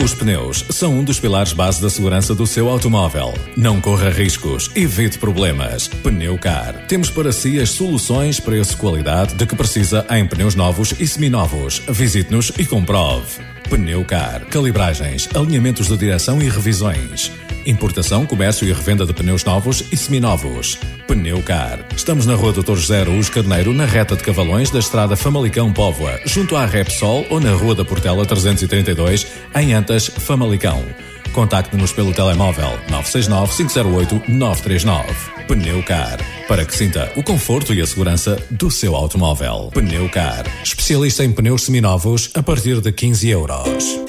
Os 0.00 0.14
pneus 0.14 0.64
são 0.70 0.96
um 0.96 1.02
dos 1.02 1.18
pilares 1.18 1.52
base 1.52 1.82
da 1.82 1.90
segurança 1.90 2.32
do 2.32 2.46
seu 2.46 2.68
automóvel. 2.68 3.34
Não 3.56 3.80
corra 3.80 4.10
riscos, 4.10 4.70
evite 4.76 5.18
problemas. 5.18 5.88
Pneucar. 5.88 6.86
Temos 6.86 7.10
para 7.10 7.32
si 7.32 7.58
as 7.58 7.70
soluções 7.70 8.38
preço-qualidade 8.38 9.34
de 9.34 9.44
que 9.44 9.56
precisa 9.56 10.06
em 10.08 10.24
pneus 10.24 10.54
novos 10.54 10.94
e 11.00 11.06
seminovos. 11.06 11.82
Visite-nos 11.88 12.52
e 12.56 12.64
comprove. 12.64 13.57
Pneucar. 13.70 14.46
Calibragens, 14.46 15.28
alinhamentos 15.34 15.88
de 15.88 15.96
direção 15.98 16.40
e 16.40 16.48
revisões. 16.48 17.30
Importação, 17.66 18.24
comércio 18.24 18.66
e 18.66 18.72
revenda 18.72 19.04
de 19.04 19.12
pneus 19.12 19.44
novos 19.44 19.84
e 19.92 19.96
seminovos. 19.96 20.78
Pneucar. 21.06 21.84
Estamos 21.94 22.24
na 22.24 22.34
rua 22.34 22.52
Dr. 22.52 22.76
José 22.76 23.02
Araújo 23.02 23.30
Carneiro, 23.30 23.74
na 23.74 23.84
reta 23.84 24.16
de 24.16 24.22
Cavalões 24.22 24.70
da 24.70 24.78
Estrada 24.78 25.16
Famalicão 25.16 25.70
Póvoa, 25.70 26.18
junto 26.24 26.56
à 26.56 26.64
Repsol 26.64 27.26
ou 27.28 27.40
na 27.40 27.52
rua 27.52 27.74
da 27.74 27.84
Portela 27.84 28.24
332, 28.24 29.26
em 29.54 29.74
Antas, 29.74 30.06
Famalicão. 30.06 30.82
Contacte-nos 31.32 31.92
pelo 31.92 32.12
telemóvel 32.12 32.78
969 32.90 33.56
508 33.56 34.22
939. 34.28 35.38
Pneucar. 35.46 36.18
Para 36.46 36.64
que 36.64 36.76
sinta 36.76 37.10
o 37.16 37.22
conforto 37.22 37.72
e 37.72 37.80
a 37.80 37.86
segurança 37.86 38.38
do 38.50 38.70
seu 38.70 38.94
automóvel. 38.94 39.70
Pneucar. 39.72 40.44
Especialista 40.62 41.24
em 41.24 41.32
pneus 41.32 41.62
seminovos 41.62 42.30
a 42.34 42.42
partir 42.42 42.80
de 42.80 42.92
15 42.92 43.28
euros. 43.28 44.08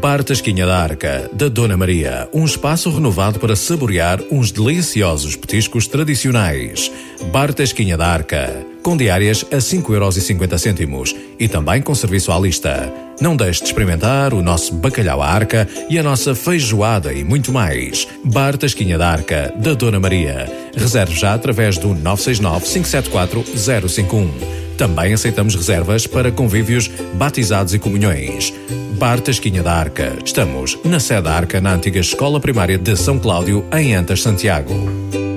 Bar 0.00 0.22
Tasquinha 0.22 0.64
da 0.64 0.78
Arca, 0.78 1.28
da 1.32 1.48
Dona 1.48 1.76
Maria. 1.76 2.28
Um 2.32 2.44
espaço 2.44 2.90
renovado 2.90 3.40
para 3.40 3.56
saborear 3.56 4.20
uns 4.30 4.52
deliciosos 4.52 5.34
petiscos 5.34 5.86
tradicionais. 5.86 6.90
Bar 7.32 7.52
Tasquinha 7.52 7.96
da 7.96 8.06
Arca. 8.06 8.64
Com 8.82 8.96
diárias 8.96 9.44
a 9.50 9.56
5,50€ 9.56 11.16
e 11.38 11.48
também 11.48 11.82
com 11.82 11.94
serviço 11.94 12.30
à 12.30 12.38
lista. 12.38 13.07
Não 13.20 13.36
deixe 13.36 13.60
de 13.60 13.66
experimentar 13.66 14.32
o 14.32 14.40
nosso 14.40 14.72
bacalhau 14.74 15.20
à 15.20 15.28
arca 15.28 15.68
e 15.90 15.98
a 15.98 16.02
nossa 16.02 16.34
feijoada 16.34 17.12
e 17.12 17.24
muito 17.24 17.52
mais. 17.52 18.06
Bar 18.24 18.56
Tasquinha 18.56 18.96
da 18.96 19.08
Arca, 19.08 19.52
da 19.56 19.74
Dona 19.74 19.98
Maria. 19.98 20.46
Reserve 20.76 21.14
já 21.14 21.34
através 21.34 21.78
do 21.78 21.88
969 21.88 22.64
574 22.64 23.44
051. 23.88 24.30
Também 24.76 25.12
aceitamos 25.12 25.56
reservas 25.56 26.06
para 26.06 26.30
convívios, 26.30 26.88
batizados 27.14 27.74
e 27.74 27.78
comunhões. 27.80 28.54
Bar 28.96 29.20
Tasquinha 29.20 29.64
da 29.64 29.72
Arca. 29.72 30.16
Estamos 30.24 30.78
na 30.84 31.00
sede 31.00 31.22
da 31.22 31.32
Arca, 31.32 31.60
na 31.60 31.74
antiga 31.74 31.98
Escola 31.98 32.38
Primária 32.38 32.78
de 32.78 32.96
São 32.96 33.18
Cláudio, 33.18 33.64
em 33.72 33.96
Antas, 33.96 34.22
Santiago. 34.22 35.27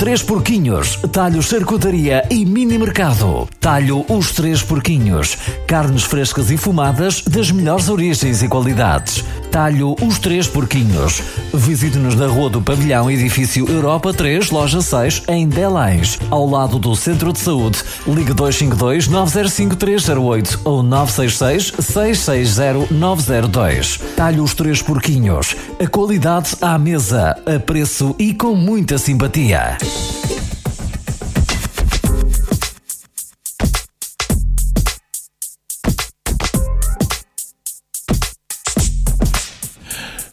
Três 0.00 0.22
Porquinhos, 0.22 0.96
Talho 1.12 1.42
Charcutaria 1.42 2.26
e 2.30 2.46
Mini 2.46 2.78
Mercado. 2.78 3.46
Talho 3.60 4.02
Os 4.08 4.32
Três 4.32 4.62
Porquinhos. 4.62 5.36
Carnes 5.66 6.04
frescas 6.04 6.50
e 6.50 6.56
fumadas 6.56 7.20
das 7.20 7.50
melhores 7.50 7.90
origens 7.90 8.42
e 8.42 8.48
qualidades. 8.48 9.22
Talho 9.50 9.96
Os 10.00 10.18
Três 10.18 10.46
Porquinhos. 10.46 11.20
Visite-nos 11.52 12.14
na 12.14 12.26
Rua 12.26 12.48
do 12.48 12.62
Pavilhão, 12.62 13.10
edifício 13.10 13.68
Europa 13.68 14.14
3, 14.14 14.50
loja 14.50 14.80
6, 14.80 15.24
em 15.28 15.48
Delães, 15.48 16.18
ao 16.30 16.48
lado 16.48 16.78
do 16.78 16.94
Centro 16.94 17.32
de 17.32 17.40
Saúde. 17.40 17.82
Ligue 18.06 18.32
252 18.32 19.08
905 19.08 19.76
308 19.76 20.60
ou 20.64 20.82
966 20.84 21.84
660 21.84 22.94
902. 22.94 24.00
Talho 24.14 24.44
Os 24.44 24.54
Três 24.54 24.80
Porquinhos. 24.80 25.56
A 25.82 25.86
qualidade 25.88 26.56
à 26.60 26.78
mesa, 26.78 27.36
a 27.44 27.58
preço 27.58 28.14
e 28.18 28.32
com 28.32 28.54
muita 28.54 28.98
simpatia. 28.98 29.78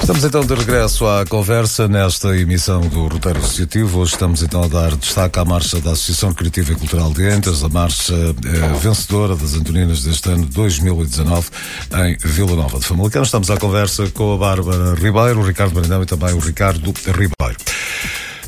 Estamos 0.08 0.24
então 0.24 0.46
de 0.46 0.56
regresso 0.56 1.06
à 1.06 1.26
conversa 1.26 1.86
nesta 1.86 2.30
emissão 2.38 2.80
do 2.80 3.10
Roteiro 3.10 3.40
Associativo. 3.40 4.00
Hoje 4.00 4.14
estamos 4.14 4.42
então 4.42 4.64
a 4.64 4.68
dar 4.70 4.96
destaque 4.96 5.38
à 5.38 5.44
marcha 5.44 5.82
da 5.82 5.92
Associação 5.92 6.34
Criativa 6.34 6.72
e 6.72 6.76
Cultural 6.78 7.12
de 7.12 7.30
Entas, 7.30 7.62
a 7.62 7.68
marcha 7.68 8.14
eh, 8.14 8.78
vencedora 8.80 9.36
das 9.36 9.54
Antoninas 9.54 10.04
deste 10.04 10.30
ano 10.30 10.46
2019 10.46 11.50
em 12.06 12.18
Vila 12.26 12.56
Nova 12.56 12.80
de 12.80 12.86
Famalicão. 12.86 13.22
Estamos 13.22 13.52
à 13.52 13.58
conversa 13.58 14.10
com 14.12 14.34
a 14.34 14.38
Bárbara 14.38 14.96
Ribeiro, 14.96 15.42
o 15.42 15.46
Ricardo 15.46 15.74
Brandão 15.74 16.02
e 16.02 16.06
também 16.06 16.34
o 16.34 16.40
Ricardo 16.40 16.94
Ribeiro. 17.06 17.58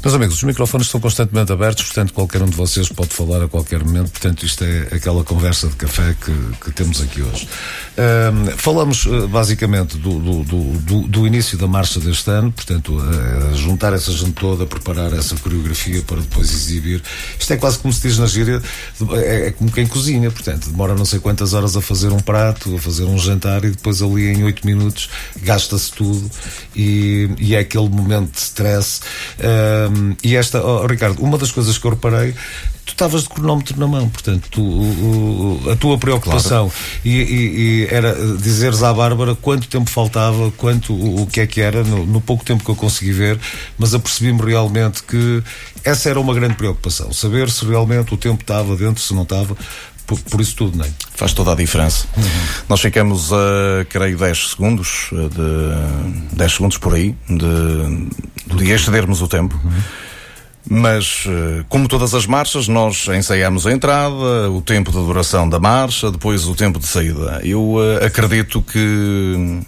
Meus 0.02 0.16
amigos, 0.16 0.38
os 0.38 0.44
microfones 0.44 0.88
estão 0.88 1.02
constantemente 1.02 1.52
abertos, 1.52 1.84
portanto, 1.84 2.14
qualquer 2.14 2.42
um 2.42 2.46
de 2.46 2.56
vocês 2.56 2.88
pode 2.88 3.10
falar 3.10 3.44
a 3.44 3.50
qualquer 3.50 3.84
momento. 3.84 4.12
Portanto, 4.12 4.46
isto 4.46 4.64
é 4.64 4.96
aquela 4.96 5.26
conversa 5.26 5.68
de 5.68 5.76
café 5.76 6.16
que, 6.22 6.32
que 6.64 6.72
temos 6.72 7.02
aqui 7.02 7.22
hoje. 7.22 7.50
Um, 7.98 8.46
falamos 8.56 9.06
uh, 9.06 9.28
basicamente 9.28 9.98
do, 9.98 10.18
do, 10.20 10.44
do, 10.44 11.02
do, 11.02 11.28
início 11.28 11.58
da 11.58 11.68
marcha 11.68 12.00
deste 12.00 12.32
ano, 12.32 12.50
portanto, 12.50 12.96
uh, 12.96 13.56
juntar 13.58 13.92
essa 13.92 14.10
gente 14.14 14.32
toda, 14.32 14.66
preparar 14.66 15.12
essa 15.12 15.36
coreografia 15.36 16.02
para 16.04 16.22
depois 16.22 16.50
exibir. 16.50 17.04
Isto 17.38 17.52
é 17.52 17.58
quase 17.58 17.78
como 17.80 17.94
se 17.94 18.08
diz 18.08 18.18
na 18.18 18.26
gíria, 18.26 18.62
é, 19.12 19.48
é 19.48 19.52
como 19.52 19.70
quem 19.70 19.86
cozinha, 19.86 20.32
portanto, 20.32 20.70
demora 20.70 20.96
não 20.96 21.04
sei 21.04 21.20
quantas 21.20 21.54
horas 21.54 21.76
a 21.76 21.82
fazer 21.82 22.14
um 22.14 22.20
prato, 22.20 22.74
a 22.74 22.80
fazer 22.80 23.04
um 23.04 23.18
jantar 23.18 23.66
e 23.66 23.72
depois 23.72 24.02
ali 24.02 24.30
em 24.30 24.46
oito 24.46 24.66
minutos 24.66 25.10
gasta-se 25.44 25.92
tudo 25.92 26.32
e, 26.74 27.30
e, 27.38 27.54
é 27.54 27.60
aquele 27.60 27.90
momento 27.90 28.32
de 28.32 28.40
stress. 28.40 29.02
Um, 29.90 30.16
e 30.24 30.36
esta, 30.36 30.64
oh, 30.64 30.86
Ricardo, 30.86 31.22
uma 31.22 31.38
das 31.38 31.52
coisas 31.52 31.78
que 31.78 31.86
eu 31.86 31.92
reparei 31.92 32.34
tu 32.90 32.94
estavas 32.94 33.24
de 33.24 33.30
cronómetro 33.30 33.80
na 33.80 33.88
mão, 33.88 34.10
portanto, 34.10 34.48
tu, 34.50 34.62
o, 34.62 35.62
o, 35.64 35.72
a 35.72 35.76
tua 35.76 35.98
preocupação 35.98 36.70
claro. 36.70 37.00
e, 37.06 37.10
e, 37.10 37.60
e, 37.84 37.88
era 37.90 38.16
dizeres 38.38 38.82
à 38.82 38.92
Bárbara 38.92 39.36
quanto 39.36 39.68
tempo 39.68 39.90
faltava, 39.90 40.52
quanto 40.58 40.94
o, 40.94 41.22
o 41.22 41.28
que 41.28 41.40
é 41.40 41.48
que 41.48 41.62
era, 41.62 41.84
no, 41.84 42.06
no, 42.06 42.20
pouco 42.20 42.44
tempo 42.44 42.64
que 42.64 42.70
eu 42.70 42.76
consegui 42.76 43.12
ver, 43.12 43.40
mas 43.78 43.94
apercebi-me 43.94 44.42
realmente 44.42 45.04
que 45.04 45.44
essa 45.84 46.10
era 46.10 46.20
uma 46.20 46.34
grande 46.34 46.56
preocupação, 46.56 47.14
saber 47.14 47.50
se 47.50 47.64
realmente 47.64 48.14
o 48.14 48.18
tempo 48.18 48.42
estava 48.42 48.76
dentro, 48.76 49.02
se 49.02 49.14
não 49.14 49.24
estava. 49.24 49.56
Por, 50.10 50.20
por 50.22 50.42
isso 50.42 50.56
tudo, 50.56 50.76
não 50.76 50.86
é? 50.86 50.90
Faz 51.14 51.34
toda 51.34 51.52
a 51.52 51.56
diferença. 51.56 52.08
Uhum. 52.18 52.24
Nós 52.68 52.82
ficamos 52.82 53.32
a, 53.32 53.86
creio, 53.88 54.18
10 54.18 54.50
segundos, 54.50 55.12
de 55.12 56.36
10 56.36 56.52
segundos 56.52 56.80
por 56.80 56.96
aí, 56.96 57.16
de, 57.30 58.56
de 58.56 58.72
excedermos 58.72 59.22
o 59.22 59.28
tempo. 59.28 59.60
Uhum. 59.64 59.72
Mas, 60.68 61.26
eh, 61.28 61.64
como 61.70 61.88
todas 61.88 62.16
as 62.16 62.26
marchas, 62.26 62.68
nós 62.68 63.08
ensaiamos 63.08 63.68
a 63.68 63.72
entrada, 63.72 64.50
o 64.52 64.62
tempo 64.64 64.92
de 64.92 64.98
duração 64.98 65.48
da 65.48 65.60
marcha, 65.60 66.12
depois 66.12 66.46
o 66.48 66.56
tempo 66.56 66.80
de 66.80 66.88
saída. 66.88 67.40
Eu 67.44 67.76
uh, 67.76 68.04
acredito 68.04 68.62
que, 68.64 69.62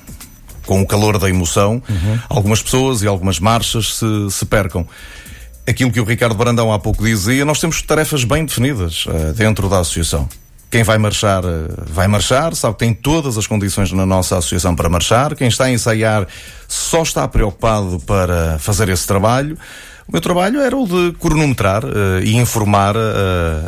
com 0.65 0.81
o 0.81 0.87
calor 0.87 1.19
da 1.19 1.29
emoção, 1.29 1.83
uhum. 1.87 2.19
algumas 2.29 2.63
pessoas 2.63 3.03
e 3.03 3.07
algumas 3.07 3.39
marchas 3.39 3.97
se, 3.97 4.05
se 4.31 4.45
percam 4.45 4.87
aquilo 5.71 5.91
que 5.91 5.99
o 5.99 6.03
Ricardo 6.03 6.35
Brandão 6.35 6.71
há 6.71 6.79
pouco 6.79 7.03
dizia, 7.03 7.43
nós 7.43 7.59
temos 7.59 7.81
tarefas 7.81 8.23
bem 8.23 8.45
definidas 8.45 9.05
uh, 9.05 9.33
dentro 9.33 9.67
da 9.67 9.79
associação. 9.79 10.29
Quem 10.69 10.83
vai 10.83 10.97
marchar, 10.97 11.43
uh, 11.43 11.83
vai 11.87 12.07
marchar, 12.07 12.55
sabe 12.55 12.75
que 12.75 12.79
tem 12.79 12.93
todas 12.93 13.37
as 13.37 13.47
condições 13.47 13.91
na 13.91 14.05
nossa 14.05 14.37
associação 14.37 14.75
para 14.75 14.87
marchar. 14.87 15.35
Quem 15.35 15.47
está 15.47 15.65
a 15.65 15.71
ensaiar 15.71 16.27
só 16.67 17.01
está 17.01 17.27
preocupado 17.27 17.99
para 18.05 18.59
fazer 18.59 18.87
esse 18.89 19.07
trabalho. 19.07 19.57
O 20.11 20.15
meu 20.15 20.19
trabalho 20.19 20.59
era 20.59 20.75
o 20.75 20.85
de 20.85 21.13
cronometrar 21.17 21.85
uh, 21.85 22.19
e 22.21 22.35
informar 22.35 22.97
uh, 22.97 22.99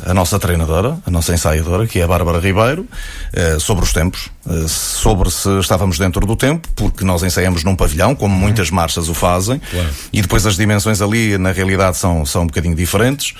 a 0.05 0.13
nossa 0.13 0.37
treinadora, 0.37 0.97
a 1.05 1.09
nossa 1.09 1.33
ensaiadora, 1.33 1.87
que 1.87 1.99
é 1.99 2.03
a 2.03 2.07
Bárbara 2.07 2.37
Ribeiro, 2.37 2.85
uh, 2.85 3.59
sobre 3.61 3.85
os 3.85 3.93
tempos, 3.93 4.29
sobre 4.67 5.31
se 5.31 5.57
estávamos 5.59 5.97
dentro 5.97 6.25
do 6.27 6.35
tempo, 6.35 6.67
porque 6.75 7.05
nós 7.05 7.23
ensaiamos 7.23 7.63
num 7.63 7.77
pavilhão, 7.77 8.13
como 8.13 8.35
muitas 8.35 8.69
marchas 8.69 9.07
o 9.07 9.13
fazem, 9.13 9.61
claro. 9.71 9.87
e 10.11 10.21
depois 10.21 10.45
as 10.45 10.57
dimensões 10.57 11.01
ali, 11.01 11.37
na 11.37 11.53
realidade, 11.53 11.95
são, 11.95 12.25
são 12.25 12.41
um 12.41 12.47
bocadinho 12.47 12.75
diferentes. 12.75 13.33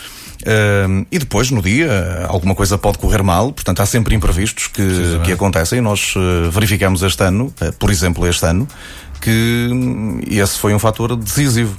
Uh, 0.43 1.05
e 1.11 1.19
depois, 1.19 1.51
no 1.51 1.61
dia, 1.61 2.25
alguma 2.29 2.55
coisa 2.55 2.77
pode 2.77 2.99
correr 2.99 3.21
mal, 3.21 3.51
portanto, 3.51 3.81
há 3.81 3.85
sempre 3.85 4.15
imprevistos 4.15 4.67
que, 4.67 5.19
que 5.25 5.31
acontecem. 5.33 5.81
Nós 5.81 6.15
uh, 6.15 6.49
verificamos 6.51 7.03
este 7.03 7.21
ano, 7.21 7.53
uh, 7.61 7.73
por 7.73 7.91
exemplo, 7.91 8.25
este 8.25 8.45
ano, 8.45 8.65
que 9.19 9.69
hum, 9.69 10.21
esse 10.25 10.57
foi 10.57 10.73
um 10.73 10.79
fator 10.79 11.17
decisivo. 11.17 11.77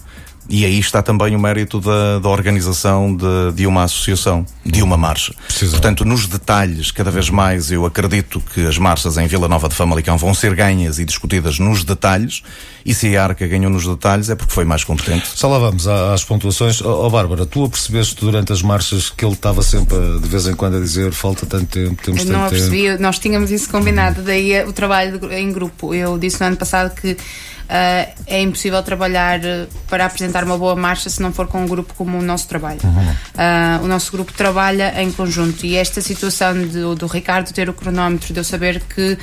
E 0.48 0.64
aí 0.64 0.78
está 0.78 1.02
também 1.02 1.34
o 1.34 1.38
mérito 1.38 1.80
da, 1.80 2.18
da 2.18 2.28
organização 2.28 3.16
de, 3.16 3.52
de, 3.54 3.66
uma 3.66 3.84
associação, 3.84 4.44
de 4.64 4.82
uma 4.82 4.96
marcha. 4.96 5.34
Portanto, 5.70 6.04
nos 6.04 6.26
detalhes, 6.26 6.90
cada 6.90 7.10
vez 7.10 7.30
mais 7.30 7.70
eu 7.70 7.86
acredito 7.86 8.42
que 8.52 8.66
as 8.66 8.76
marchas 8.76 9.16
em 9.16 9.26
Vila 9.26 9.48
Nova 9.48 9.68
de 9.68 9.74
Famalicão 9.74 10.18
vão 10.18 10.34
ser 10.34 10.54
ganhas 10.54 10.98
e 10.98 11.04
discutidas 11.04 11.58
nos 11.58 11.82
detalhes. 11.82 12.42
E 12.84 12.92
se 12.94 13.16
a 13.16 13.24
Arca 13.24 13.46
ganhou 13.46 13.70
nos 13.70 13.86
detalhes 13.86 14.28
é 14.28 14.34
porque 14.34 14.52
foi 14.52 14.64
mais 14.64 14.84
competente. 14.84 15.28
Só 15.34 15.48
lá 15.48 15.58
vamos 15.58 15.88
às 15.88 16.22
pontuações. 16.22 16.82
Ó 16.82 17.06
oh, 17.06 17.10
Bárbara, 17.10 17.46
tu 17.46 17.64
apercebeste 17.64 18.16
durante 18.20 18.52
as 18.52 18.60
marchas 18.60 19.08
que 19.08 19.24
ele 19.24 19.32
estava 19.32 19.62
sempre 19.62 19.96
de 20.20 20.28
vez 20.28 20.46
em 20.46 20.54
quando 20.54 20.76
a 20.76 20.80
dizer 20.80 21.12
falta 21.12 21.46
tanto 21.46 21.66
tempo, 21.66 22.02
temos 22.02 22.20
eu 22.20 22.26
tanto 22.26 22.38
não 22.38 22.50
tempo. 22.50 23.02
nós 23.02 23.18
tínhamos 23.18 23.50
isso 23.50 23.70
combinado, 23.70 24.22
daí 24.22 24.62
o 24.64 24.72
trabalho 24.72 25.32
em 25.32 25.50
grupo. 25.50 25.94
Eu 25.94 26.18
disse 26.18 26.40
no 26.40 26.48
ano 26.48 26.56
passado 26.56 26.94
que 26.94 27.16
Uh, 27.64 28.12
é 28.26 28.42
impossível 28.42 28.82
trabalhar 28.82 29.42
eh, 29.42 29.66
para 29.88 30.04
apresentar 30.04 30.44
uma 30.44 30.58
boa 30.58 30.76
marcha 30.76 31.08
se 31.08 31.22
não 31.22 31.32
for 31.32 31.46
com 31.46 31.62
um 31.62 31.66
grupo 31.66 31.94
como 31.94 32.18
o 32.18 32.22
nosso 32.22 32.46
trabalho. 32.46 32.80
Uhum. 32.84 32.90
Uh, 32.90 33.84
o 33.84 33.88
nosso 33.88 34.12
grupo 34.12 34.32
trabalha 34.34 35.00
em 35.00 35.10
conjunto 35.10 35.64
e 35.64 35.74
esta 35.74 36.02
situação 36.02 36.52
de, 36.60 36.94
do 36.94 37.06
Ricardo 37.06 37.52
ter 37.52 37.70
o 37.70 37.72
cronómetro, 37.72 38.34
de 38.34 38.40
eu 38.40 38.44
saber 38.44 38.80
que 38.80 39.18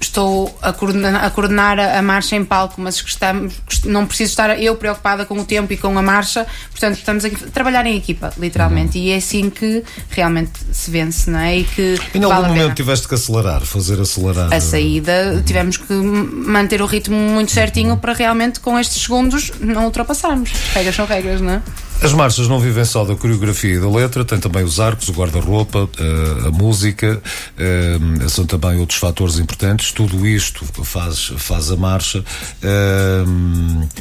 estou 0.00 0.56
a 0.62 0.72
coordenar, 0.72 1.24
a, 1.24 1.30
coordenar 1.30 1.78
a, 1.78 2.00
marcha 2.02 2.34
em 2.34 2.44
palco, 2.44 2.80
mas 2.80 2.96
estamos, 2.96 3.54
não 3.84 4.06
preciso 4.06 4.30
estar 4.30 4.60
eu 4.60 4.74
preocupada 4.76 5.24
com 5.26 5.38
o 5.38 5.44
tempo 5.44 5.72
e 5.72 5.76
com 5.76 5.96
a 5.96 6.02
marcha, 6.02 6.46
portanto 6.70 6.96
estamos 6.96 7.24
aqui 7.24 7.44
a 7.44 7.50
trabalhar 7.50 7.86
em 7.86 7.96
equipa, 7.96 8.32
literalmente, 8.38 8.98
uhum. 8.98 9.04
e 9.04 9.10
é 9.10 9.16
assim 9.16 9.50
que 9.50 9.84
realmente 10.10 10.52
se 10.72 10.90
vence, 10.90 11.30
não 11.30 11.38
é? 11.38 11.58
E 11.58 11.64
que 11.64 11.96
em 12.14 12.24
algum 12.24 12.48
momento 12.48 12.74
tiveste 12.74 13.06
que 13.06 13.14
acelerar, 13.14 13.60
fazer 13.60 14.00
acelerar 14.00 14.52
a 14.52 14.60
saída, 14.60 15.34
uhum. 15.34 15.42
tivemos 15.42 15.76
que 15.76 15.92
manter 15.92 16.80
o 16.80 16.86
ritmo 16.86 17.16
muito 17.16 17.52
certinho 17.52 17.90
uhum. 17.90 17.98
para 17.98 18.12
realmente 18.12 18.60
com 18.60 18.78
estes 18.78 19.02
segundos 19.02 19.52
não 19.60 19.84
ultrapassarmos. 19.84 20.50
Regras 20.74 20.94
são 20.94 21.06
regras, 21.06 21.40
não 21.40 21.54
é? 21.54 21.62
As 22.02 22.14
marchas 22.14 22.48
não 22.48 22.58
vivem 22.58 22.82
só 22.84 23.04
da 23.04 23.14
coreografia 23.14 23.74
e 23.74 23.78
da 23.78 23.88
letra, 23.88 24.24
tem 24.24 24.38
também 24.38 24.64
os 24.64 24.80
arcos, 24.80 25.08
o 25.10 25.12
guarda-roupa, 25.12 25.86
eh, 25.98 26.48
a 26.48 26.50
música, 26.50 27.22
eh, 27.58 27.98
são 28.26 28.46
também 28.46 28.78
outros 28.78 28.98
fatores 28.98 29.38
importantes. 29.38 29.92
Tudo 29.92 30.26
isto 30.26 30.64
faz, 30.82 31.30
faz 31.36 31.70
a 31.70 31.76
marcha. 31.76 32.24
Eh, 32.62 33.24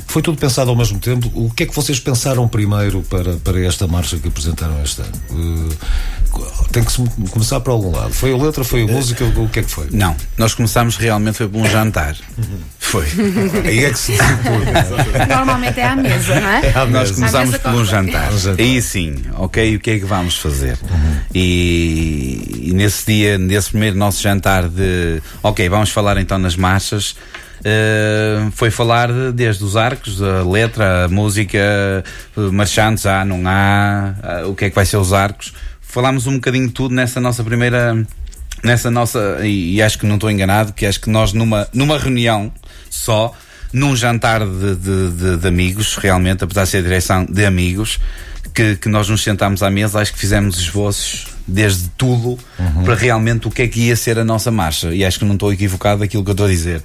foi 0.08 0.22
tudo 0.22 0.38
pensado 0.38 0.70
ao 0.70 0.78
mesmo 0.78 0.98
tempo. 0.98 1.30
O 1.34 1.52
que 1.52 1.64
é 1.64 1.66
que 1.66 1.76
vocês 1.76 2.00
pensaram 2.00 2.48
primeiro 2.48 3.02
para, 3.02 3.34
para 3.34 3.60
esta 3.60 3.86
marcha 3.86 4.18
que 4.18 4.30
apresentaram 4.30 4.82
este 4.82 5.02
ano? 5.02 5.70
tem 6.72 6.84
que 6.84 6.92
se 6.92 7.04
começar 7.32 7.60
por 7.60 7.72
algum 7.72 7.92
lado. 7.92 8.14
Foi 8.14 8.32
a 8.32 8.38
letra, 8.38 8.64
foi 8.64 8.84
a 8.84 8.88
música, 8.88 9.26
o 9.26 9.50
que 9.50 9.60
é 9.60 9.64
que 9.64 9.72
foi? 9.72 9.88
Não, 9.92 10.16
nós 10.38 10.54
começámos 10.54 10.98
realmente 10.98 11.38
foi 11.38 11.48
por 11.48 11.60
um 11.60 11.66
jantar. 11.66 12.16
Foi. 12.80 13.06
Aí 13.66 13.86
é 13.86 13.92
que 13.92 14.00
se 14.00 14.14
Normalmente 15.28 15.80
é 15.80 15.88
à 15.88 15.96
mesa, 15.96 16.40
não 16.40 16.50
é? 16.50 16.86
Nós 16.88 17.12
começámos 17.12 17.52
mesa 17.52 17.60
por 17.60 17.74
um 17.74 17.86
jantar. 17.90 18.32
Jantar. 18.38 18.64
Aí 18.64 18.82
sim, 18.82 19.16
ok, 19.36 19.76
o 19.76 19.80
que 19.80 19.92
é 19.92 20.00
que 20.00 20.06
vamos 20.06 20.38
fazer? 20.38 20.78
E, 21.34 22.70
e 22.70 22.74
nesse 22.74 23.06
dia, 23.06 23.38
nesse 23.38 23.70
primeiro 23.72 23.98
nosso 23.98 24.22
jantar 24.22 24.68
de 24.70 25.22
ok, 25.42 25.68
vamos 25.70 25.90
falar 25.90 26.18
então 26.18 26.38
nas 26.38 26.56
marchas. 26.56 27.16
eh, 27.64 28.48
foi 28.54 28.72
falar 28.72 29.12
de- 29.12 29.34
desde 29.34 29.62
os 29.66 29.76
arcos, 29.76 30.22
a 30.24 30.44
letra, 30.50 31.04
a 31.06 31.08
música, 31.10 31.58
eh, 31.58 32.40
marchantes, 32.54 33.06
há, 33.06 33.26
não 33.26 33.42
há, 33.46 34.14
ah, 34.24 34.48
o 34.48 34.56
que 34.56 34.64
é 34.66 34.70
que 34.70 34.76
vai 34.76 34.86
ser 34.86 34.96
os 34.96 35.12
arcos. 35.12 35.54
Falámos 35.82 36.26
um 36.26 36.36
bocadinho 36.36 36.68
de 36.68 36.74
tudo 36.74 36.96
nessa 36.96 37.20
nossa 37.20 37.44
primeira 37.44 38.02
nessa 38.64 38.90
nossa, 38.90 39.40
e, 39.42 39.76
e 39.76 39.82
acho 39.82 39.98
que 40.00 40.06
não 40.06 40.16
estou 40.16 40.30
enganado, 40.32 40.72
que 40.74 40.86
acho 40.86 41.00
que 41.02 41.10
nós 41.10 41.34
numa, 41.34 41.68
numa 41.74 41.98
reunião 41.98 42.50
só, 42.90 43.34
num 43.72 43.96
jantar 43.96 44.42
de, 44.46 44.76
de, 44.76 45.10
de- 45.12 45.38
de 45.38 45.48
amigos, 45.48 45.96
realmente, 45.98 46.44
apesar 46.44 46.64
de 46.64 46.70
ser 46.70 46.84
direção 46.84 47.26
de 47.26 47.46
amigos, 47.46 48.00
que, 48.54 48.76
que 48.76 48.90
nós 48.90 49.08
nos 49.10 49.22
sentámos 49.24 49.62
à 49.62 49.70
mesa, 49.70 50.00
acho 50.00 50.12
que 50.14 50.20
fizemos 50.20 50.58
esboços 50.60 51.28
desde 51.48 51.88
tudo 51.98 52.38
para 52.84 52.96
realmente 52.96 53.48
o 53.48 53.52
que 53.52 53.62
é 53.64 53.68
que 53.68 53.80
ia 53.82 53.96
ser 53.96 54.18
a 54.20 54.26
nossa 54.26 54.50
marcha. 54.52 54.94
E 54.94 55.06
acho 55.06 55.20
que 55.20 55.26
não 55.26 55.34
estou 55.36 55.54
equivocado 55.54 56.00
daquilo 56.02 56.24
que 56.24 56.30
eu 56.30 56.34
estou 56.34 56.46
a 56.48 56.50
dizer. 56.50 56.82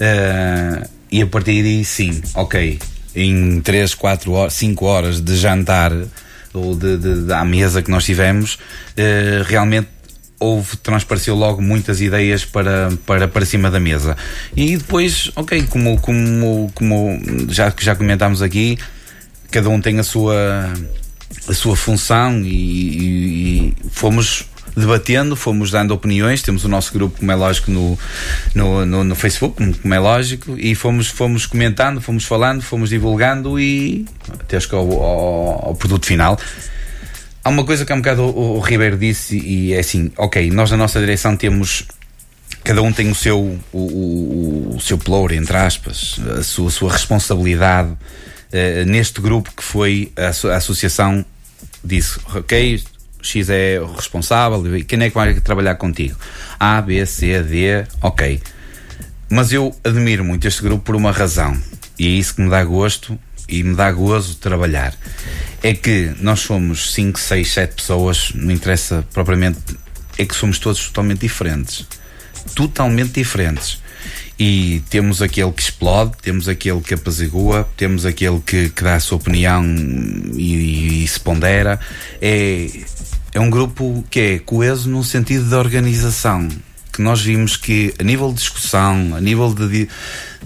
Eh, 0.00 0.88
e 1.12 1.22
a 1.22 1.26
partir 1.26 1.62
daí, 1.62 1.84
sim, 1.84 2.20
ok. 2.34 2.78
Em 3.14 3.60
3, 3.60 3.94
4 3.94 4.32
horas, 4.32 4.52
5 4.54 4.84
horas 4.84 5.20
de 5.20 5.36
jantar 5.36 5.92
ou 6.52 6.74
de, 6.74 6.96
de, 6.98 7.22
de- 7.26 7.32
à 7.32 7.44
mesa 7.44 7.82
que 7.82 7.90
nós 7.90 8.04
tivemos, 8.04 8.58
eh, 8.96 9.42
realmente 9.46 9.88
houve, 10.38 10.76
transpareceu 10.78 11.34
logo 11.34 11.62
muitas 11.62 12.00
ideias 12.00 12.44
para, 12.44 12.90
para, 13.06 13.26
para 13.28 13.44
cima 13.46 13.70
da 13.70 13.80
mesa. 13.80 14.16
E 14.54 14.76
depois, 14.76 15.30
ok, 15.36 15.62
como, 15.68 15.98
como, 16.00 16.70
como 16.74 17.18
já, 17.48 17.72
já 17.80 17.94
comentámos 17.94 18.42
aqui, 18.42 18.78
cada 19.50 19.68
um 19.68 19.80
tem 19.80 19.98
a 19.98 20.02
sua, 20.02 20.72
a 21.48 21.54
sua 21.54 21.76
função 21.76 22.40
e, 22.40 22.48
e- 22.48 23.68
e 23.68 23.74
fomos 23.90 24.44
debatendo, 24.76 25.34
fomos 25.34 25.70
dando 25.70 25.94
opiniões, 25.94 26.42
temos 26.42 26.62
o 26.64 26.68
nosso 26.68 26.92
grupo, 26.92 27.18
como 27.18 27.32
é 27.32 27.34
lógico, 27.34 27.70
no, 27.70 27.98
no, 28.54 28.84
no, 28.84 29.04
no 29.04 29.14
Facebook, 29.14 29.56
como- 29.80 29.94
é 29.94 29.98
lógico, 29.98 30.54
e 30.58 30.74
fomos, 30.74 31.06
fomos 31.08 31.46
comentando, 31.46 31.98
fomos 32.02 32.24
falando, 32.26 32.60
fomos 32.60 32.90
divulgando 32.90 33.58
e 33.58 34.04
até 34.28 34.58
acho 34.58 34.68
que 34.68 34.74
ao, 34.74 34.92
ao, 35.02 35.68
ao 35.68 35.74
produto 35.74 36.04
final. 36.04 36.38
Há 37.46 37.48
uma 37.48 37.62
coisa 37.62 37.84
que 37.86 37.92
há 37.92 37.94
um 37.94 38.00
bocado 38.00 38.22
o, 38.22 38.56
o 38.56 38.58
Ribeiro 38.58 38.98
disse 38.98 39.38
e 39.38 39.72
é 39.72 39.78
assim, 39.78 40.10
ok, 40.16 40.50
nós 40.50 40.68
na 40.72 40.76
nossa 40.76 40.98
direção 40.98 41.36
temos 41.36 41.84
cada 42.64 42.82
um 42.82 42.92
tem 42.92 43.08
o 43.08 43.14
seu 43.14 43.38
o, 43.72 43.78
o, 43.78 44.74
o 44.74 44.80
seu 44.80 44.98
ploro, 44.98 45.32
entre 45.32 45.56
aspas, 45.56 46.18
a 46.36 46.42
sua, 46.42 46.66
a 46.66 46.70
sua 46.72 46.90
responsabilidade 46.90 47.96
eh, 48.50 48.84
neste 48.84 49.20
grupo 49.20 49.52
que 49.56 49.62
foi 49.62 50.10
a, 50.16 50.26
a 50.48 50.56
associação 50.56 51.24
disse, 51.84 52.18
ok, 52.34 52.82
X 53.22 53.48
é 53.48 53.78
o 53.80 53.92
responsável, 53.92 54.60
quem 54.84 55.00
é 55.04 55.08
que 55.08 55.14
vai 55.14 55.32
trabalhar 55.34 55.76
contigo? 55.76 56.18
A, 56.58 56.82
B, 56.82 57.06
C, 57.06 57.40
D, 57.44 57.86
ok. 58.02 58.42
Mas 59.30 59.52
eu 59.52 59.72
admiro 59.84 60.24
muito 60.24 60.48
este 60.48 60.62
grupo 60.62 60.82
por 60.82 60.96
uma 60.96 61.12
razão, 61.12 61.56
e 61.96 62.08
é 62.08 62.10
isso 62.10 62.34
que 62.34 62.42
me 62.42 62.50
dá 62.50 62.64
gosto 62.64 63.16
e 63.48 63.62
me 63.62 63.74
dá 63.74 63.90
gozo 63.92 64.30
de 64.30 64.36
trabalhar. 64.36 64.94
É 65.62 65.74
que 65.74 66.12
nós 66.20 66.40
somos 66.40 66.92
5, 66.92 67.18
6, 67.18 67.52
7 67.52 67.74
pessoas, 67.74 68.32
não 68.34 68.52
interessa 68.52 69.06
propriamente, 69.12 69.58
é 70.18 70.24
que 70.24 70.34
somos 70.34 70.58
todos 70.58 70.86
totalmente 70.86 71.20
diferentes. 71.20 71.86
Totalmente 72.54 73.12
diferentes. 73.12 73.80
E 74.38 74.82
temos 74.90 75.22
aquele 75.22 75.50
que 75.50 75.62
explode, 75.62 76.12
temos 76.22 76.48
aquele 76.48 76.80
que 76.80 76.94
apazigua, 76.94 77.68
temos 77.76 78.04
aquele 78.04 78.40
que, 78.40 78.68
que 78.68 78.84
dá 78.84 78.94
a 78.94 79.00
sua 79.00 79.16
opinião 79.16 79.64
e, 80.34 81.04
e 81.04 81.08
se 81.08 81.18
pondera. 81.18 81.80
É, 82.20 82.68
é 83.32 83.40
um 83.40 83.48
grupo 83.48 84.04
que 84.10 84.20
é 84.20 84.38
coeso 84.38 84.88
no 84.90 85.02
sentido 85.02 85.48
da 85.48 85.58
organização 85.58 86.48
que 86.96 87.02
nós 87.02 87.20
vimos 87.20 87.58
que 87.58 87.92
a 87.98 88.02
nível 88.02 88.28
de 88.28 88.36
discussão, 88.36 89.14
a 89.14 89.20
nível 89.20 89.52
de, 89.52 89.86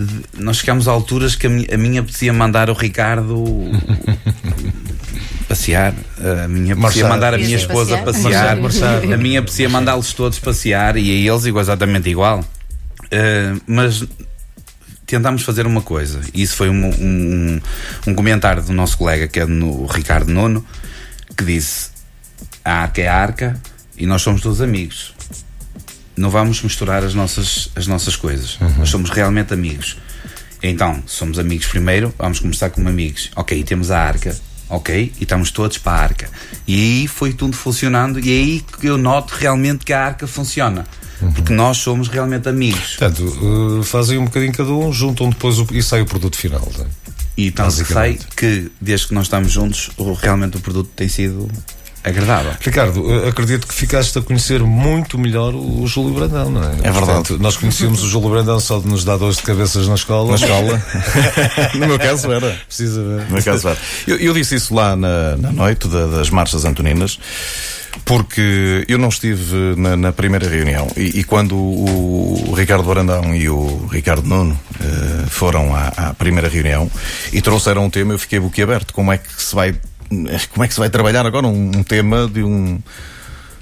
de- 0.04 0.42
nós 0.42 0.56
chegamos 0.58 0.88
a 0.88 0.92
alturas 0.92 1.34
que 1.36 1.46
a, 1.46 1.50
mi, 1.50 1.66
a 1.72 1.76
minha 1.76 2.00
apetecia 2.00 2.32
mandar 2.32 2.70
o 2.70 2.74
Ricardo 2.74 3.44
passear, 5.48 5.94
a 6.44 6.48
minha 6.48 6.74
apetecia 6.74 7.02
Marchar. 7.04 7.08
mandar 7.08 7.34
a 7.34 7.38
minha 7.38 7.56
esposa 7.56 7.98
passear? 7.98 8.58
a 9.12 9.16
minha 9.16 9.40
apetecia 9.40 9.68
mandá-los 9.68 10.12
todos 10.14 10.38
passear 10.38 10.96
e 10.96 11.10
a 11.28 11.32
eles 11.32 11.44
igual, 11.44 11.62
exatamente 11.62 12.08
igual. 12.08 12.44
Eh, 13.10 13.54
mas 13.66 14.04
tentámos 15.06 15.42
fazer 15.42 15.66
uma 15.66 15.82
coisa, 15.82 16.20
e 16.32 16.42
isso 16.42 16.54
foi 16.54 16.70
um, 16.70 16.86
um, 16.86 17.60
um 18.06 18.14
comentário 18.14 18.62
do 18.62 18.72
nosso 18.72 18.96
colega, 18.96 19.26
que 19.26 19.40
é 19.40 19.46
no 19.46 19.86
Ricardo 19.86 20.30
Nono, 20.30 20.64
que 21.36 21.44
disse: 21.44 21.90
a 22.64 22.82
arca 22.82 23.00
é 23.02 23.08
a 23.08 23.16
arca 23.16 23.60
e 23.98 24.06
nós 24.06 24.22
somos 24.22 24.40
todos 24.40 24.60
amigos. 24.60 25.14
Não 26.20 26.28
vamos 26.28 26.60
misturar 26.62 27.02
as 27.02 27.14
nossas, 27.14 27.70
as 27.74 27.86
nossas 27.86 28.14
coisas. 28.14 28.58
Nós 28.76 28.90
somos 28.90 29.08
realmente 29.08 29.54
amigos. 29.54 29.96
Então, 30.62 31.02
somos 31.06 31.38
amigos 31.38 31.66
primeiro, 31.66 32.14
vamos 32.18 32.40
começar 32.40 32.68
como 32.68 32.90
amigos. 32.90 33.30
Ok, 33.34 33.64
temos 33.64 33.90
a 33.90 33.98
arca. 33.98 34.36
Ok, 34.68 35.12
e 35.18 35.22
estamos 35.22 35.50
todos 35.50 35.78
para 35.78 35.92
a 35.92 36.02
arca. 36.02 36.28
E 36.68 36.74
aí 36.74 37.08
foi 37.08 37.32
tudo 37.32 37.56
funcionando, 37.56 38.20
e 38.20 38.28
é 38.28 38.38
aí 38.38 38.64
que 38.78 38.86
eu 38.86 38.98
noto 38.98 39.34
realmente 39.34 39.82
que 39.82 39.94
a 39.94 40.04
arca 40.04 40.26
funciona. 40.26 40.86
Porque 41.34 41.54
nós 41.54 41.78
somos 41.78 42.08
realmente 42.08 42.50
amigos. 42.50 42.96
Portanto, 42.96 43.80
eh, 43.80 43.82
fazem 43.82 44.18
um 44.18 44.26
bocadinho 44.26 44.52
cada 44.52 44.70
um, 44.70 44.92
juntam 44.92 45.30
depois 45.30 45.58
o, 45.58 45.66
e 45.72 45.82
sai 45.82 46.02
o 46.02 46.06
produto 46.06 46.36
final. 46.36 46.70
não 46.76 46.84
é? 46.84 46.88
E 47.36 47.50
que 47.50 47.70
sei 47.70 48.18
que 48.36 48.70
desde 48.78 49.08
que 49.08 49.14
nós 49.14 49.24
estamos 49.24 49.50
juntos, 49.50 49.90
realmente 50.20 50.58
o 50.58 50.60
produto 50.60 50.90
tem 50.94 51.08
sido 51.08 51.48
agradável. 52.02 52.52
Ricardo, 52.60 53.04
eh, 53.10 53.28
acredito 53.28 53.66
que 53.66 53.74
ficaste 53.74 54.18
a 54.18 54.22
conhecer 54.22 54.62
muito 54.62 55.18
melhor 55.18 55.54
o, 55.54 55.86
Júlio 55.86 56.14
Brandão, 56.14 56.50
não 56.50 56.62
é? 56.62 56.72
É 56.82 56.90
verdade. 56.90 57.36
nós 57.38 57.56
conhecíamos 57.56 58.02
o 58.02 58.08
Júlio 58.08 58.30
Brandão 58.30 58.58
só 58.60 58.78
de 58.78 58.86
nos 58.86 59.04
dar 59.04 59.16
dores 59.16 59.36
de 59.36 59.42
cabeças 59.42 59.86
na 59.88 59.94
escola. 59.94 60.30
Na 60.30 60.36
escola. 60.36 60.82
no 61.74 61.86
meu 61.86 61.98
caso 61.98 62.30
era. 62.32 62.56
Precisa 62.66 63.02
ver. 63.02 63.24
No 63.26 63.32
meu 63.34 63.42
caso 63.42 63.68
era. 63.68 63.78
Eu, 64.06 64.16
eu 64.16 64.34
disse 64.34 64.54
isso 64.54 64.74
lá 64.74 64.96
na, 64.96 65.36
na 65.36 65.52
noite 65.52 65.88
da- 65.88 66.06
das 66.06 66.30
marchas 66.30 66.64
antoninas. 66.64 67.18
Porque 68.04 68.84
eu 68.88 68.98
não 68.98 69.08
estive 69.08 69.74
na, 69.76 69.96
na 69.96 70.12
primeira 70.12 70.48
reunião 70.48 70.86
e, 70.96 71.20
e 71.20 71.24
quando 71.24 71.56
o, 71.56 72.50
o 72.50 72.54
Ricardo 72.54 72.84
Brandão 72.84 73.34
e 73.34 73.48
o 73.48 73.88
Ricardo 73.90 74.26
Nuno 74.28 74.58
eh, 74.80 75.26
foram 75.28 75.74
à, 75.74 75.88
à 75.96 76.14
primeira 76.14 76.48
reunião 76.48 76.88
e 77.32 77.42
trouxeram 77.42 77.84
um 77.86 77.90
tema, 77.90 78.14
eu 78.14 78.18
fiquei 78.18 78.38
boquiaberto. 78.38 78.94
Como 78.94 79.12
é 79.12 79.18
que 79.18 79.42
se 79.42 79.54
vai, 79.56 79.74
como 80.52 80.64
é 80.64 80.68
que 80.68 80.74
se 80.74 80.80
vai 80.80 80.90
trabalhar 80.90 81.24
agora 81.24 81.46
um, 81.46 81.70
um 81.76 81.82
tema 81.82 82.28
de 82.28 82.42
um 82.42 82.80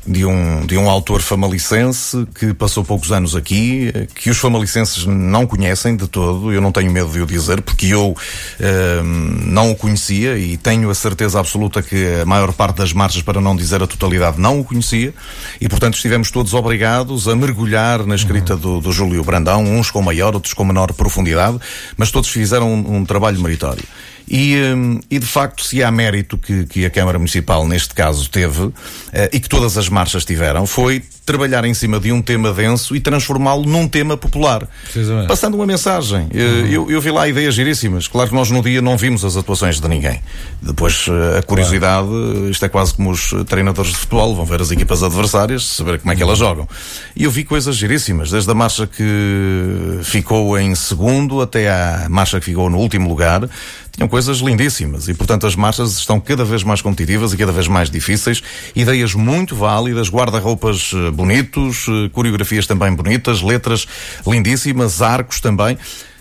de 0.08 0.24
um, 0.24 0.64
de 0.64 0.76
um 0.76 0.88
autor 0.88 1.20
famalicense 1.20 2.26
que 2.34 2.54
passou 2.54 2.82
poucos 2.82 3.12
anos 3.12 3.36
aqui, 3.36 3.92
que 4.14 4.30
os 4.30 4.38
famalicenses 4.38 5.04
não 5.04 5.46
conhecem 5.46 5.96
de 5.96 6.08
todo, 6.08 6.50
eu 6.50 6.62
não 6.62 6.72
tenho 6.72 6.90
medo 6.90 7.10
de 7.10 7.20
o 7.20 7.26
dizer, 7.26 7.60
porque 7.60 7.86
eu 7.88 8.16
eh, 8.58 9.02
não 9.44 9.70
o 9.70 9.76
conhecia 9.76 10.38
e 10.38 10.56
tenho 10.56 10.88
a 10.88 10.94
certeza 10.94 11.38
absoluta 11.38 11.82
que 11.82 12.20
a 12.22 12.24
maior 12.24 12.52
parte 12.54 12.76
das 12.76 12.92
marchas, 12.92 13.20
para 13.20 13.40
não 13.40 13.54
dizer 13.54 13.82
a 13.82 13.86
totalidade, 13.86 14.40
não 14.40 14.60
o 14.60 14.64
conhecia, 14.64 15.12
e 15.60 15.68
portanto 15.68 15.96
estivemos 15.96 16.30
todos 16.30 16.54
obrigados 16.54 17.28
a 17.28 17.36
mergulhar 17.36 18.06
na 18.06 18.14
escrita 18.14 18.56
do, 18.56 18.80
do 18.80 18.90
Júlio 18.90 19.22
Brandão, 19.22 19.62
uns 19.62 19.90
com 19.90 20.00
maior, 20.00 20.34
outros 20.34 20.54
com 20.54 20.64
menor 20.64 20.92
profundidade, 20.94 21.58
mas 21.98 22.10
todos 22.10 22.30
fizeram 22.30 22.72
um, 22.72 22.96
um 22.96 23.04
trabalho 23.04 23.40
meritório. 23.42 23.84
E, 24.30 24.56
hum, 24.74 25.00
e 25.10 25.18
de 25.18 25.26
facto, 25.26 25.64
se 25.64 25.82
há 25.82 25.90
mérito 25.90 26.36
que, 26.36 26.66
que 26.66 26.84
a 26.84 26.90
Câmara 26.90 27.18
Municipal, 27.18 27.66
neste 27.66 27.94
caso, 27.94 28.28
teve, 28.28 28.72
eh, 29.12 29.30
e 29.32 29.40
que 29.40 29.48
todas 29.48 29.78
as 29.78 29.88
marchas 29.88 30.24
tiveram, 30.24 30.66
foi 30.66 31.02
trabalhar 31.28 31.62
em 31.66 31.74
cima 31.74 32.00
de 32.00 32.10
um 32.10 32.22
tema 32.22 32.50
denso 32.54 32.96
e 32.96 33.00
transformá-lo 33.00 33.66
num 33.66 33.86
tema 33.86 34.16
popular. 34.16 34.66
Precisamente. 34.84 35.28
Passando 35.28 35.56
uma 35.56 35.66
mensagem. 35.66 36.26
Eh, 36.32 36.68
Eu, 36.70 36.90
eu 36.90 37.00
vi 37.02 37.10
lá 37.10 37.28
ideias 37.28 37.54
giríssimas. 37.54 38.08
Claro 38.08 38.30
que 38.30 38.34
nós 38.34 38.50
no 38.50 38.62
dia 38.62 38.80
não 38.80 38.96
vimos 38.96 39.26
as 39.26 39.36
atuações 39.36 39.78
de 39.78 39.86
ninguém. 39.88 40.20
Depois, 40.62 41.04
eh, 41.06 41.38
a 41.38 41.42
curiosidade, 41.42 42.08
eh, 42.08 42.50
isto 42.50 42.64
é 42.64 42.68
quase 42.70 42.94
como 42.94 43.10
os 43.10 43.34
treinadores 43.46 43.90
de 43.90 43.98
futebol, 43.98 44.34
vão 44.34 44.46
ver 44.46 44.62
as 44.62 44.70
equipas 44.70 45.02
adversárias, 45.02 45.66
saber 45.66 45.98
como 45.98 46.12
é 46.12 46.16
que 46.16 46.22
elas 46.22 46.38
jogam. 46.38 46.66
E 47.14 47.24
eu 47.24 47.30
vi 47.30 47.44
coisas 47.44 47.76
giríssimas, 47.76 48.30
desde 48.30 48.50
a 48.50 48.54
marcha 48.54 48.86
que 48.86 49.04
ficou 50.02 50.58
em 50.58 50.74
segundo 50.74 51.42
até 51.42 51.70
à 51.70 52.06
marcha 52.08 52.38
que 52.38 52.46
ficou 52.46 52.70
no 52.70 52.78
último 52.78 53.06
lugar. 53.06 53.46
Tinham 53.94 54.08
coisas 54.08 54.38
lindíssimas 54.38 55.08
e, 55.08 55.14
portanto, 55.14 55.44
as 55.44 55.56
marchas 55.56 55.98
estão 55.98 56.20
cada 56.20 56.44
vez 56.44 56.62
mais 56.62 56.80
competitivas 56.80 57.32
e 57.32 57.36
cada 57.36 57.50
vez 57.50 57.66
mais 57.66 57.90
difíceis. 57.90 58.40
Ideias 58.76 59.12
muito 59.12 59.56
válidas, 59.56 60.08
guarda-roupas 60.08 60.92
bonitos, 61.18 61.86
eh, 61.88 62.08
coreografias 62.12 62.64
também 62.64 62.94
bonitas, 62.94 63.42
letras 63.42 63.86
lindíssimas, 64.24 65.02
arcos 65.02 65.40
também. 65.40 65.76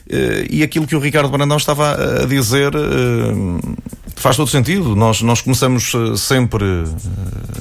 Eh, 0.09 0.47
E 0.49 0.63
aquilo 0.63 0.87
que 0.87 0.95
o 0.95 0.99
Ricardo 0.99 1.29
Brandão 1.29 1.57
estava 1.57 1.93
a 2.23 2.25
dizer, 2.25 2.73
eh, 2.73 3.75
faz 4.15 4.35
todo 4.35 4.49
sentido. 4.49 4.95
Nós, 4.95 5.21
nós 5.21 5.39
começamos 5.41 5.93
sempre 6.17 6.65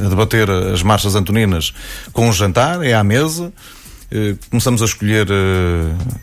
a 0.03 0.09
debater 0.09 0.51
as 0.51 0.83
marchas 0.83 1.15
antoninas 1.15 1.75
com 2.13 2.29
um 2.29 2.33
jantar, 2.33 2.83
é 2.83 2.95
à 2.95 3.05
mesa. 3.05 3.53
Começamos 4.51 4.83
a 4.83 4.85
escolher 4.85 5.27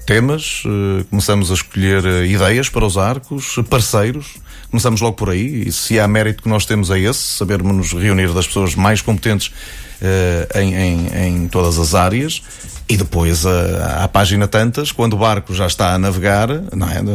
temas, 0.05 0.63
começamos 1.09 1.51
a 1.51 1.53
escolher 1.53 2.05
ideias 2.25 2.69
para 2.69 2.85
os 2.85 2.97
arcos, 2.97 3.59
parceiros. 3.69 4.37
Começamos 4.73 5.01
logo 5.01 5.15
por 5.15 5.29
aí. 5.29 5.67
E 5.67 5.71
se 5.71 5.99
há 5.99 6.07
mérito 6.07 6.41
que 6.41 6.49
nós 6.49 6.65
temos 6.65 6.89
é 6.89 6.97
esse, 6.97 7.19
sabermos 7.19 7.75
nos 7.75 7.93
reunir 7.93 8.33
das 8.33 8.47
pessoas 8.47 8.73
mais 8.73 9.03
competentes 9.03 9.51
em, 10.55 10.73
em, 10.73 11.27
em 11.27 11.47
todas 11.47 11.77
as 11.77 11.93
áreas 11.93 12.41
e 12.89 12.97
depois, 12.97 13.45
a, 13.45 14.03
à 14.03 14.07
página 14.07 14.47
tantas, 14.47 14.91
quando 14.91 15.13
o 15.13 15.17
barco 15.17 15.53
já 15.53 15.67
está 15.67 15.93
a 15.93 15.99
navegar, 15.99 16.49
é? 16.49 16.61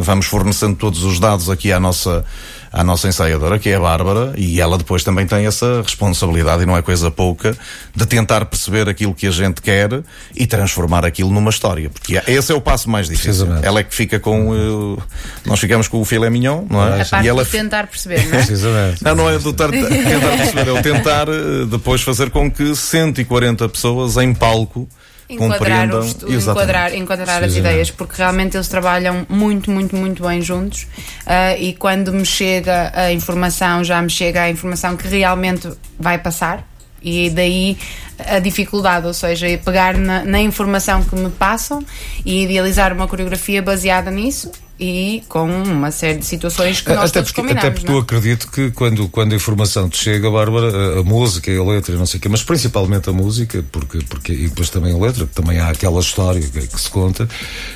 vamos 0.03 0.27
fornecendo 0.27 0.77
todos 0.77 1.03
os 1.03 1.19
dados 1.21 1.51
aqui 1.51 1.73
à 1.73 1.81
nossa, 1.81 2.25
à 2.73 2.85
nossa 2.85 3.09
ensaiadora, 3.09 3.59
que 3.59 3.69
é 3.69 3.77
a 3.77 3.81
Bárbara, 3.81 4.33
e 4.37 4.61
ela 4.61 4.77
depois 4.79 5.03
também 5.05 5.27
tem 5.27 5.47
essa 5.47 5.83
responsabilidade, 5.83 6.63
e 6.63 6.67
não 6.67 6.77
é 6.77 6.83
coisa 6.83 7.11
pouca, 7.11 7.57
de 7.95 8.07
tentar 8.07 8.45
perceber 8.47 8.89
aquilo 8.89 9.15
que 9.15 9.27
a 9.27 9.31
gente 9.31 9.61
quer 9.61 10.03
e 10.35 10.47
transformar 10.47 11.05
aquilo 11.05 11.31
numa 11.31 11.51
história. 11.51 11.91
Porque 11.91 12.21
esse 12.27 12.53
é 12.53 12.55
o 12.55 12.61
passo 12.61 12.89
mais 12.89 13.09
difícil. 13.09 13.49
Ela 13.63 13.81
é 13.81 13.83
que 13.83 13.95
fica 13.95 14.21
com. 14.21 14.51
Uh, 14.51 15.03
nós 15.45 15.59
ficamos 15.59 15.89
com 15.89 16.01
o 16.01 16.05
filé 16.05 16.31
mignon, 16.31 16.65
não 16.69 16.83
é? 16.83 17.03
A 17.03 17.05
parte 17.05 17.25
e 17.25 17.29
ela 17.29 17.45
de 17.45 17.51
tentar 17.51 17.87
perceber, 17.87 18.27
não 18.27 18.39
é? 18.39 18.45
Precisamente. 18.45 19.05
Não, 19.05 19.15
não 19.15 19.31
é 19.31 19.39
do 19.39 19.53
tar, 19.53 19.71
tentar 19.71 20.37
perceber, 20.37 20.69
é 20.69 20.73
o 20.73 20.83
tentar 20.83 21.29
uh, 21.29 21.67
depois 21.67 22.03
fazer 22.03 22.31
com 22.31 22.51
que 22.51 22.75
140 22.75 23.69
pessoas 23.69 24.17
em 24.17 24.35
palco 24.35 24.89
enquadrar, 25.29 25.95
os, 25.95 26.17
enquadrar, 26.23 26.95
enquadrar 26.95 27.45
as 27.45 27.55
ideias, 27.55 27.91
porque 27.91 28.17
realmente 28.17 28.57
eles 28.57 28.69
trabalham 28.69 29.27
muito, 29.29 29.71
muito, 29.71 29.95
muito 29.95 30.23
bem 30.27 30.41
juntos 30.41 30.85
uh, 31.27 31.61
e 31.61 31.75
quando 31.75 32.13
me 32.13 32.25
chega 32.25 32.91
a 32.95 33.13
informação, 33.13 33.85
já 33.85 34.01
me 34.01 34.11
chega 34.11 34.43
a 34.43 34.51
informação 34.51 34.97
que 34.97 35.07
realmente 35.07 35.69
vai 35.99 36.19
passar. 36.19 36.67
E 37.01 37.31
daí 37.31 37.79
a 38.19 38.41
dificuldade, 38.41 39.07
ou 39.07 39.15
seja, 39.15 39.47
pegar 39.65 39.97
na, 39.97 40.25
na 40.25 40.41
informação 40.41 41.05
que 41.05 41.15
me 41.15 41.31
passam 41.31 41.85
e 42.25 42.43
idealizar 42.43 42.93
uma 42.93 43.07
coreografia 43.07 43.63
baseada 43.63 44.11
nisso 44.11 44.51
e 44.79 45.23
com 45.29 45.45
uma 45.45 45.91
série 45.91 46.19
de 46.19 46.27
situações 46.27 46.81
que 46.81 46.93
nós 46.93 47.11
até 47.11 47.21
todos 47.21 47.33
porque. 47.33 47.53
Até 47.53 47.71
porque 47.71 47.87
não? 47.87 47.95
eu 47.95 48.01
acredito 48.01 48.51
que 48.51 48.71
quando, 48.71 49.09
quando 49.09 49.33
a 49.33 49.37
informação 49.37 49.89
te 49.89 49.99
chega, 49.99 50.31
Bárbara, 50.31 50.97
a, 50.97 51.01
a 51.01 51.03
música 51.03 51.51
e 51.51 51.59
a 51.59 51.65
letra, 51.65 51.97
não 51.97 52.07
sei 52.07 52.19
o 52.19 52.21
quê, 52.21 52.29
mas 52.29 52.43
principalmente 52.43 53.09
a 53.11 53.13
música, 53.13 53.65
porque, 53.73 53.99
porque, 54.09 54.33
e 54.33 54.49
depois 54.49 54.71
também 54.71 54.95
a 54.95 54.97
letra, 54.97 55.27
que 55.27 55.35
também 55.35 55.59
há 55.59 55.71
aquela 55.71 56.01
história 56.01 56.41
que, 56.41 56.67
que 56.67 56.81
se 56.81 56.91
conta, 56.91 57.29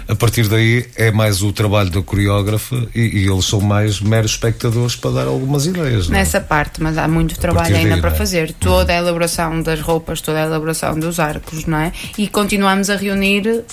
a 0.07 0.15
partir 0.15 0.47
daí 0.47 0.87
é 0.95 1.11
mais 1.11 1.43
o 1.43 1.53
trabalho 1.53 1.91
da 1.91 2.03
coreógrafa 2.03 2.87
e, 2.95 3.23
e 3.23 3.29
eles 3.29 3.47
são 3.47 3.61
mais 3.61 4.01
meros 4.01 4.33
espectadores 4.33 4.95
para 4.95 5.11
dar 5.11 5.27
algumas 5.27 5.67
ideias. 5.67 6.09
É? 6.09 6.13
Nessa 6.13 6.41
parte, 6.41 6.83
mas 6.83 6.97
há 6.99 7.09
muito 7.09 7.39
trabalho 7.39 7.77
ainda 7.77 7.91
daí, 7.91 8.01
para 8.01 8.13
é? 8.13 8.15
fazer. 8.15 8.53
Toda 8.53 8.93
a 8.93 8.97
elaboração 8.97 9.61
das 9.61 9.81
roupas, 9.81 10.21
toda 10.21 10.39
a 10.39 10.47
elaboração 10.47 10.99
dos 10.99 11.19
arcos, 11.19 11.67
não 11.67 11.79
é? 11.79 11.93
E 12.17 12.29
continuamos 12.29 12.91
a 12.91 12.97
reunir 12.97 13.65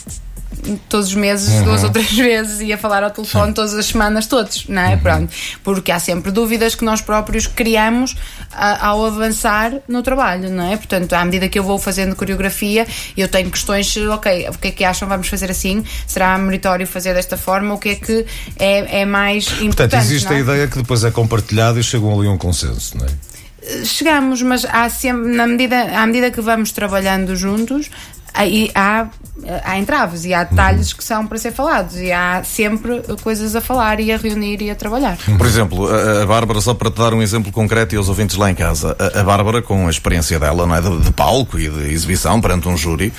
todos 0.87 1.07
os 1.07 1.15
meses, 1.15 1.49
uhum. 1.49 1.63
duas 1.65 1.83
ou 1.83 1.89
três 1.89 2.11
vezes, 2.17 2.59
e 2.61 2.73
a 2.73 2.77
falar 2.77 3.03
ao 3.03 3.11
telefone 3.11 3.47
Sim. 3.47 3.53
todas 3.53 3.73
as 3.73 3.85
semanas, 3.85 4.27
todos, 4.27 4.67
não 4.67 4.81
é? 4.81 4.93
Uhum. 4.93 4.99
Pronto. 4.99 5.33
Porque 5.63 5.91
há 5.91 5.99
sempre 5.99 6.31
dúvidas 6.31 6.75
que 6.75 6.83
nós 6.83 7.01
próprios 7.01 7.47
criamos 7.47 8.15
a, 8.51 8.87
ao 8.87 9.05
avançar 9.05 9.73
no 9.87 10.01
trabalho, 10.01 10.49
não 10.49 10.71
é? 10.71 10.77
Portanto, 10.77 11.13
à 11.13 11.23
medida 11.23 11.47
que 11.47 11.57
eu 11.57 11.63
vou 11.63 11.77
fazendo 11.77 12.15
coreografia, 12.15 12.87
eu 13.15 13.27
tenho 13.27 13.49
questões, 13.49 13.95
ok, 13.97 14.49
o 14.49 14.57
que 14.57 14.67
é 14.67 14.71
que 14.71 14.83
acham? 14.83 15.07
Vamos 15.07 15.27
fazer 15.27 15.51
assim? 15.51 15.83
Será 16.07 16.37
meritório 16.37 16.85
fazer 16.85 17.13
desta 17.13 17.37
forma? 17.37 17.73
O 17.73 17.77
que 17.77 17.89
é 17.89 17.95
que 17.95 18.25
é, 18.57 19.01
é 19.01 19.05
mais 19.05 19.47
importante? 19.47 19.75
Portanto, 19.75 20.01
existe 20.01 20.33
é? 20.33 20.35
a 20.35 20.39
ideia 20.39 20.67
que 20.67 20.77
depois 20.77 21.03
é 21.03 21.11
compartilhada 21.11 21.79
e 21.79 21.83
chegam 21.83 22.17
ali 22.17 22.27
a 22.27 22.31
um 22.31 22.37
consenso, 22.37 22.97
não 22.97 23.05
é? 23.05 23.09
chegamos, 23.85 24.41
mas 24.41 24.65
há 24.65 24.89
sempre, 24.89 25.31
na 25.31 25.45
medida, 25.45 25.99
à 25.99 26.05
medida 26.05 26.31
que 26.31 26.41
vamos 26.41 26.71
trabalhando 26.71 27.35
juntos, 27.35 27.89
aí 28.33 28.71
há, 28.73 29.07
há 29.63 29.77
entraves 29.77 30.25
e 30.25 30.33
há 30.33 30.43
detalhes 30.43 30.93
que 30.93 31.03
são 31.03 31.25
para 31.25 31.37
ser 31.37 31.51
falados 31.51 31.95
e 31.97 32.11
há 32.11 32.43
sempre 32.43 33.01
coisas 33.21 33.55
a 33.55 33.61
falar 33.61 33.99
e 33.99 34.11
a 34.11 34.17
reunir 34.17 34.61
e 34.61 34.69
a 34.69 34.75
trabalhar. 34.75 35.17
Por 35.37 35.45
exemplo, 35.45 35.87
a, 35.87 36.25
Bárbara, 36.25 36.61
só 36.61 36.73
para 36.73 36.91
te 36.91 36.97
dar 36.97 37.13
um 37.13 37.21
exemplo 37.21 37.51
concreto 37.51 37.95
e 37.95 37.97
aos 37.97 38.09
ouvintes 38.09 38.35
lá 38.35 38.49
em 38.49 38.55
casa, 38.55 38.95
a, 38.99 39.19
a 39.19 39.23
Bárbara, 39.23 39.61
com 39.61 39.87
a 39.87 39.89
experiência 39.89 40.39
dela, 40.39 40.65
não 40.65 40.75
é, 40.75 40.81
de, 40.81 40.99
de, 40.99 41.11
palco 41.11 41.59
e 41.59 41.69
de 41.69 41.91
exibição 41.91 42.39
perante 42.41 42.67
um 42.67 42.77
júri, 42.77 43.13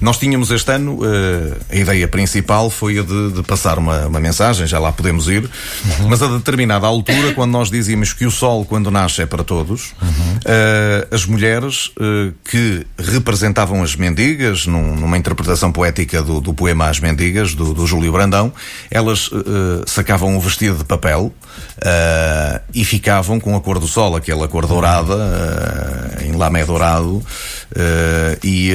nós 0.00 0.18
tínhamos 0.18 0.50
este 0.50 0.70
ano, 0.72 0.98
uh, 1.00 1.56
a 1.70 1.76
ideia 1.76 2.08
principal 2.08 2.70
foi 2.70 2.98
a 2.98 3.02
de, 3.02 3.32
de 3.32 3.42
passar 3.42 3.78
uma, 3.78 4.06
uma, 4.06 4.20
mensagem, 4.20 4.66
já 4.66 4.78
lá 4.78 4.92
podemos 4.92 5.28
ir, 5.28 5.44
uhum. 5.44 6.08
mas 6.08 6.22
a 6.22 6.26
determinada 6.26 6.86
altura, 6.86 7.32
quando 7.34 7.52
nós 7.52 7.70
dizíamos 7.70 8.12
que 8.12 8.26
o 8.26 8.30
sol, 8.30 8.64
quando 8.64 8.90
nasce, 8.90 9.22
é 9.22 9.26
para 9.26 9.44
todos, 9.44 9.94
uhum. 10.00 10.08
uh, 10.08 11.14
as 11.14 11.24
mulheres 11.24 11.88
uh, 11.98 12.32
que 12.50 12.86
representavam 12.98 13.82
as 13.82 13.96
mendigas, 13.96 14.66
num, 14.66 14.96
numa 14.96 15.16
interpretação 15.16 15.65
poética 15.72 16.22
do, 16.22 16.40
do, 16.40 16.54
poema 16.54 16.88
As 16.88 17.00
Mendigas, 17.00 17.54
do, 17.54 17.74
do 17.74 17.86
Júlio 17.86 18.12
Brandão, 18.12 18.52
elas 18.90 19.28
uh, 19.28 19.84
sacavam 19.86 20.36
um 20.36 20.40
vestido 20.40 20.78
de 20.78 20.84
papel 20.84 21.32
uh, 21.78 22.60
e 22.74 22.84
ficavam 22.84 23.38
com 23.38 23.56
a 23.56 23.60
cor 23.60 23.78
do 23.78 23.86
sol, 23.86 24.16
aquela 24.16 24.48
cor 24.48 24.66
dourada, 24.66 25.16
em 26.24 26.32
lamé 26.32 26.64
dourado, 26.64 27.22
e, 28.42 28.72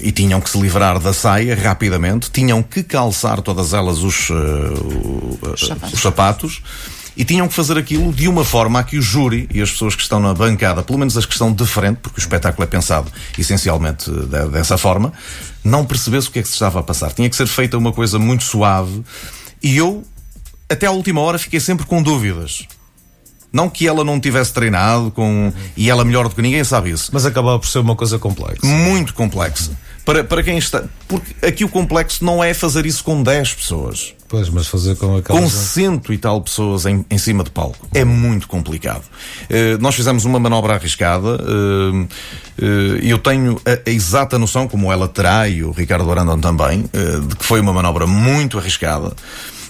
e, 0.00 0.12
tinham 0.12 0.40
que 0.40 0.48
se 0.48 0.58
livrar 0.58 0.98
da 0.98 1.12
saia 1.12 1.54
rapidamente, 1.54 2.30
tinham 2.30 2.62
que 2.62 2.82
calçar 2.82 3.40
todas 3.42 3.72
elas 3.72 3.98
os, 3.98 4.30
os 4.30 5.60
sapatos. 5.60 5.92
Os 5.92 6.00
sapatos 6.00 6.62
e 7.18 7.24
tinham 7.24 7.48
que 7.48 7.54
fazer 7.54 7.76
aquilo 7.76 8.12
de 8.12 8.28
uma 8.28 8.44
forma 8.44 8.78
a 8.78 8.84
que 8.84 8.96
o 8.96 9.02
júri 9.02 9.48
e 9.52 9.60
as 9.60 9.72
pessoas 9.72 9.96
que 9.96 10.02
estão 10.02 10.20
na 10.20 10.32
bancada, 10.32 10.84
pelo 10.84 11.00
menos 11.00 11.16
as 11.16 11.26
que 11.26 11.32
estão 11.32 11.52
de 11.52 11.66
frente, 11.66 11.98
porque 12.00 12.20
o 12.20 12.22
espetáculo 12.22 12.62
é 12.62 12.66
pensado 12.68 13.10
essencialmente 13.36 14.08
dessa 14.52 14.78
forma, 14.78 15.12
não 15.64 15.84
percebesse 15.84 16.28
o 16.28 16.30
que 16.30 16.38
é 16.38 16.42
que 16.42 16.48
se 16.48 16.54
estava 16.54 16.80
a 16.80 16.82
passar. 16.82 17.12
Tinha 17.12 17.28
que 17.28 17.36
ser 17.36 17.46
feita 17.46 17.76
uma 17.76 17.92
coisa 17.92 18.18
muito 18.18 18.44
suave 18.44 19.02
e 19.62 19.76
eu, 19.76 20.04
até 20.68 20.86
à 20.86 20.90
última 20.90 21.20
hora, 21.20 21.38
fiquei 21.38 21.60
sempre 21.60 21.86
com 21.86 22.02
dúvidas. 22.02 22.66
Não 23.52 23.70
que 23.70 23.86
ela 23.86 24.04
não 24.04 24.20
tivesse 24.20 24.52
treinado 24.52 25.10
com. 25.10 25.52
E 25.76 25.88
ela 25.88 26.04
melhor 26.04 26.28
do 26.28 26.34
que 26.34 26.42
ninguém 26.42 26.62
sabe 26.64 26.90
isso. 26.90 27.10
Mas 27.12 27.24
acabava 27.24 27.58
por 27.58 27.66
ser 27.66 27.78
uma 27.78 27.96
coisa 27.96 28.18
complexa. 28.18 28.66
Muito 28.66 29.14
complexa. 29.14 29.72
Para, 30.08 30.24
para 30.24 30.42
quem 30.42 30.56
está. 30.56 30.84
Porque 31.06 31.46
aqui 31.46 31.66
o 31.66 31.68
complexo 31.68 32.24
não 32.24 32.42
é 32.42 32.54
fazer 32.54 32.86
isso 32.86 33.04
com 33.04 33.22
10 33.22 33.52
pessoas. 33.52 34.14
Pois, 34.26 34.48
mas 34.48 34.66
fazer 34.66 34.96
com 34.96 35.18
aquelas... 35.18 35.42
Com 35.42 35.50
cento 35.50 36.14
e 36.14 36.16
tal 36.16 36.40
pessoas 36.40 36.86
em, 36.86 37.04
em 37.10 37.18
cima 37.18 37.44
de 37.44 37.50
palco. 37.50 37.86
É 37.92 38.06
muito 38.06 38.48
complicado. 38.48 39.02
Uh, 39.02 39.76
nós 39.82 39.94
fizemos 39.94 40.24
uma 40.24 40.40
manobra 40.40 40.72
arriscada. 40.72 41.36
Uh, 41.36 42.04
uh, 42.04 42.68
eu 43.02 43.18
tenho 43.18 43.60
a, 43.66 43.86
a, 43.86 43.92
exata 43.92 44.38
noção, 44.38 44.66
como 44.66 44.90
ela 44.90 45.06
terá 45.06 45.46
e 45.46 45.62
o 45.62 45.72
Ricardo 45.72 46.10
Arandão 46.10 46.40
também, 46.40 46.84
de 47.28 47.36
que 47.36 47.44
foi 47.44 47.60
uma 47.60 47.74
manobra 47.74 48.06
muito 48.06 48.58
arriscada. 48.58 49.14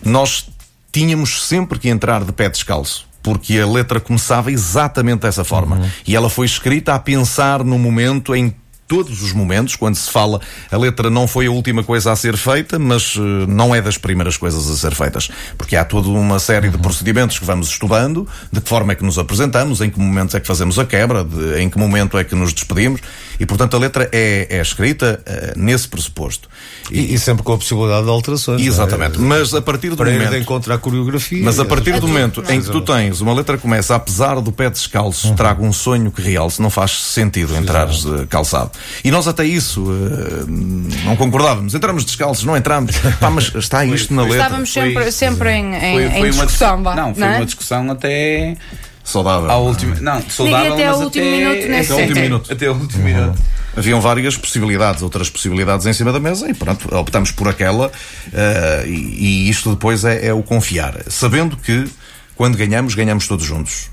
Nós 0.04 0.48
tínhamos 0.92 1.48
sempre 1.48 1.80
que 1.80 1.88
entrar 1.88 2.22
de 2.22 2.30
pé 2.30 2.48
descalço 2.48 3.08
porque 3.20 3.58
a 3.58 3.66
letra 3.66 3.98
começava 3.98 4.52
exatamente 4.52 5.22
dessa 5.22 5.42
forma. 5.42 5.76
Uhum. 5.76 5.90
E 6.06 6.14
ela 6.14 6.30
foi 6.30 6.46
escrita 6.46 6.94
a 6.94 6.98
pensar 7.00 7.64
no 7.64 7.76
momento 7.76 8.34
em 8.34 8.54
todos 8.88 9.22
os 9.22 9.32
momentos, 9.34 9.76
quando 9.76 9.96
se 9.96 10.10
fala, 10.10 10.40
a 10.72 10.76
letra 10.76 11.10
não 11.10 11.28
foi 11.28 11.46
a 11.46 11.50
última 11.50 11.84
coisa 11.84 12.10
a 12.10 12.16
ser 12.16 12.38
feita, 12.38 12.78
mas 12.78 13.14
uh, 13.16 13.20
não 13.46 13.74
é 13.74 13.82
das 13.82 13.98
primeiras 13.98 14.38
coisas 14.38 14.68
a 14.68 14.74
ser 14.76 14.94
feitas. 14.94 15.30
Porque 15.58 15.76
há 15.76 15.84
toda 15.84 16.08
uma 16.08 16.38
série 16.38 16.70
de 16.70 16.78
procedimentos 16.78 17.38
que 17.38 17.44
vamos 17.44 17.68
estudando, 17.68 18.26
de 18.50 18.62
que 18.62 18.68
forma 18.68 18.92
é 18.92 18.94
que 18.94 19.04
nos 19.04 19.18
apresentamos, 19.18 19.82
em 19.82 19.90
que 19.90 20.00
momentos 20.00 20.34
é 20.34 20.40
que 20.40 20.46
fazemos 20.46 20.78
a 20.78 20.86
quebra, 20.86 21.22
de, 21.22 21.60
em 21.60 21.68
que 21.68 21.78
momento 21.78 22.16
é 22.16 22.24
que 22.24 22.34
nos 22.34 22.54
despedimos, 22.54 23.02
e 23.38 23.44
portanto 23.44 23.76
a 23.76 23.78
letra 23.78 24.08
é, 24.10 24.46
é 24.50 24.60
escrita 24.60 25.22
uh, 25.22 25.58
nesse 25.58 25.86
pressuposto. 25.86 26.48
E, 26.90 27.12
e, 27.14 27.18
sempre 27.18 27.42
com 27.42 27.52
a 27.52 27.58
possibilidade 27.58 28.04
de 28.04 28.10
alterações. 28.10 28.62
É? 28.62 28.64
Exatamente. 28.64 29.18
É? 29.18 29.20
Mas 29.20 29.52
a 29.52 29.60
partir 29.60 29.90
do 29.90 29.96
Para 29.98 30.10
momento. 30.10 30.32
Ir 30.32 30.40
encontrar 30.40 30.76
a 30.76 30.78
coreografia. 30.78 31.44
Mas 31.44 31.60
a 31.60 31.64
partir 31.66 32.00
do 32.00 32.08
momento 32.08 32.42
em 32.48 32.62
que 32.62 32.70
tu 32.70 32.80
tens 32.80 33.20
uma 33.20 33.34
letra 33.34 33.56
que 33.56 33.62
começa, 33.62 33.94
apesar 33.94 34.40
do 34.40 34.50
pé 34.50 34.70
descalço, 34.70 35.28
uhum. 35.28 35.34
traga 35.34 35.62
um 35.62 35.72
sonho 35.72 36.10
que 36.10 36.22
realce, 36.22 36.62
não 36.62 36.70
faz 36.70 36.92
sentido 36.92 37.54
entrares 37.54 38.04
calçado. 38.30 38.70
E 39.04 39.10
nós 39.10 39.28
até 39.28 39.44
isso 39.44 39.84
uh, 39.84 40.46
não 41.04 41.16
concordávamos. 41.16 41.74
Entramos 41.74 42.04
descalços, 42.04 42.44
não 42.44 42.56
entramos. 42.56 42.96
Pá, 43.20 43.30
mas 43.30 43.54
está 43.54 43.84
isto 43.84 44.14
na 44.14 44.22
letra. 44.22 44.38
Estávamos 44.38 44.72
sempre, 44.72 45.02
foi, 45.02 45.12
sempre 45.12 45.50
em, 45.52 45.74
em, 45.74 45.92
foi, 45.92 46.10
foi 46.10 46.28
em 46.28 46.30
discussão. 46.30 46.76
Uma, 46.76 46.94
não, 46.94 47.14
foi 47.14 47.20
não 47.20 47.32
é? 47.32 47.36
uma 47.36 47.46
discussão 47.46 47.90
até. 47.90 48.56
Saudável. 49.04 49.50
Ao 49.50 49.64
último, 49.64 49.94
não, 50.02 50.20
saudável, 50.28 50.74
até 50.74 50.86
mas 50.86 50.98
o 50.98 51.02
último 51.04 51.24
até, 51.24 51.38
minuto, 51.38 51.62
até, 51.64 51.70
o 51.70 51.96
último 51.96 52.20
minuto. 52.20 52.52
Até 52.52 52.70
o 52.70 52.74
último 52.74 53.02
uhum. 53.02 53.14
minuto. 53.14 53.42
Haviam 53.74 54.00
várias 54.00 54.36
possibilidades, 54.36 55.02
outras 55.02 55.30
possibilidades 55.30 55.86
em 55.86 55.92
cima 55.92 56.12
da 56.12 56.20
mesa 56.20 56.50
e 56.50 56.52
pronto, 56.52 56.94
optamos 56.94 57.30
por 57.30 57.48
aquela 57.48 57.86
uh, 57.86 58.86
e, 58.86 58.90
e, 58.90 59.48
isto 59.48 59.70
depois 59.70 60.04
é, 60.04 60.26
é, 60.26 60.34
o 60.34 60.42
confiar. 60.42 61.00
Sabendo 61.08 61.56
que 61.56 61.86
quando 62.34 62.56
ganhamos, 62.56 62.94
ganhamos 62.94 63.26
todos 63.26 63.46
juntos. 63.46 63.88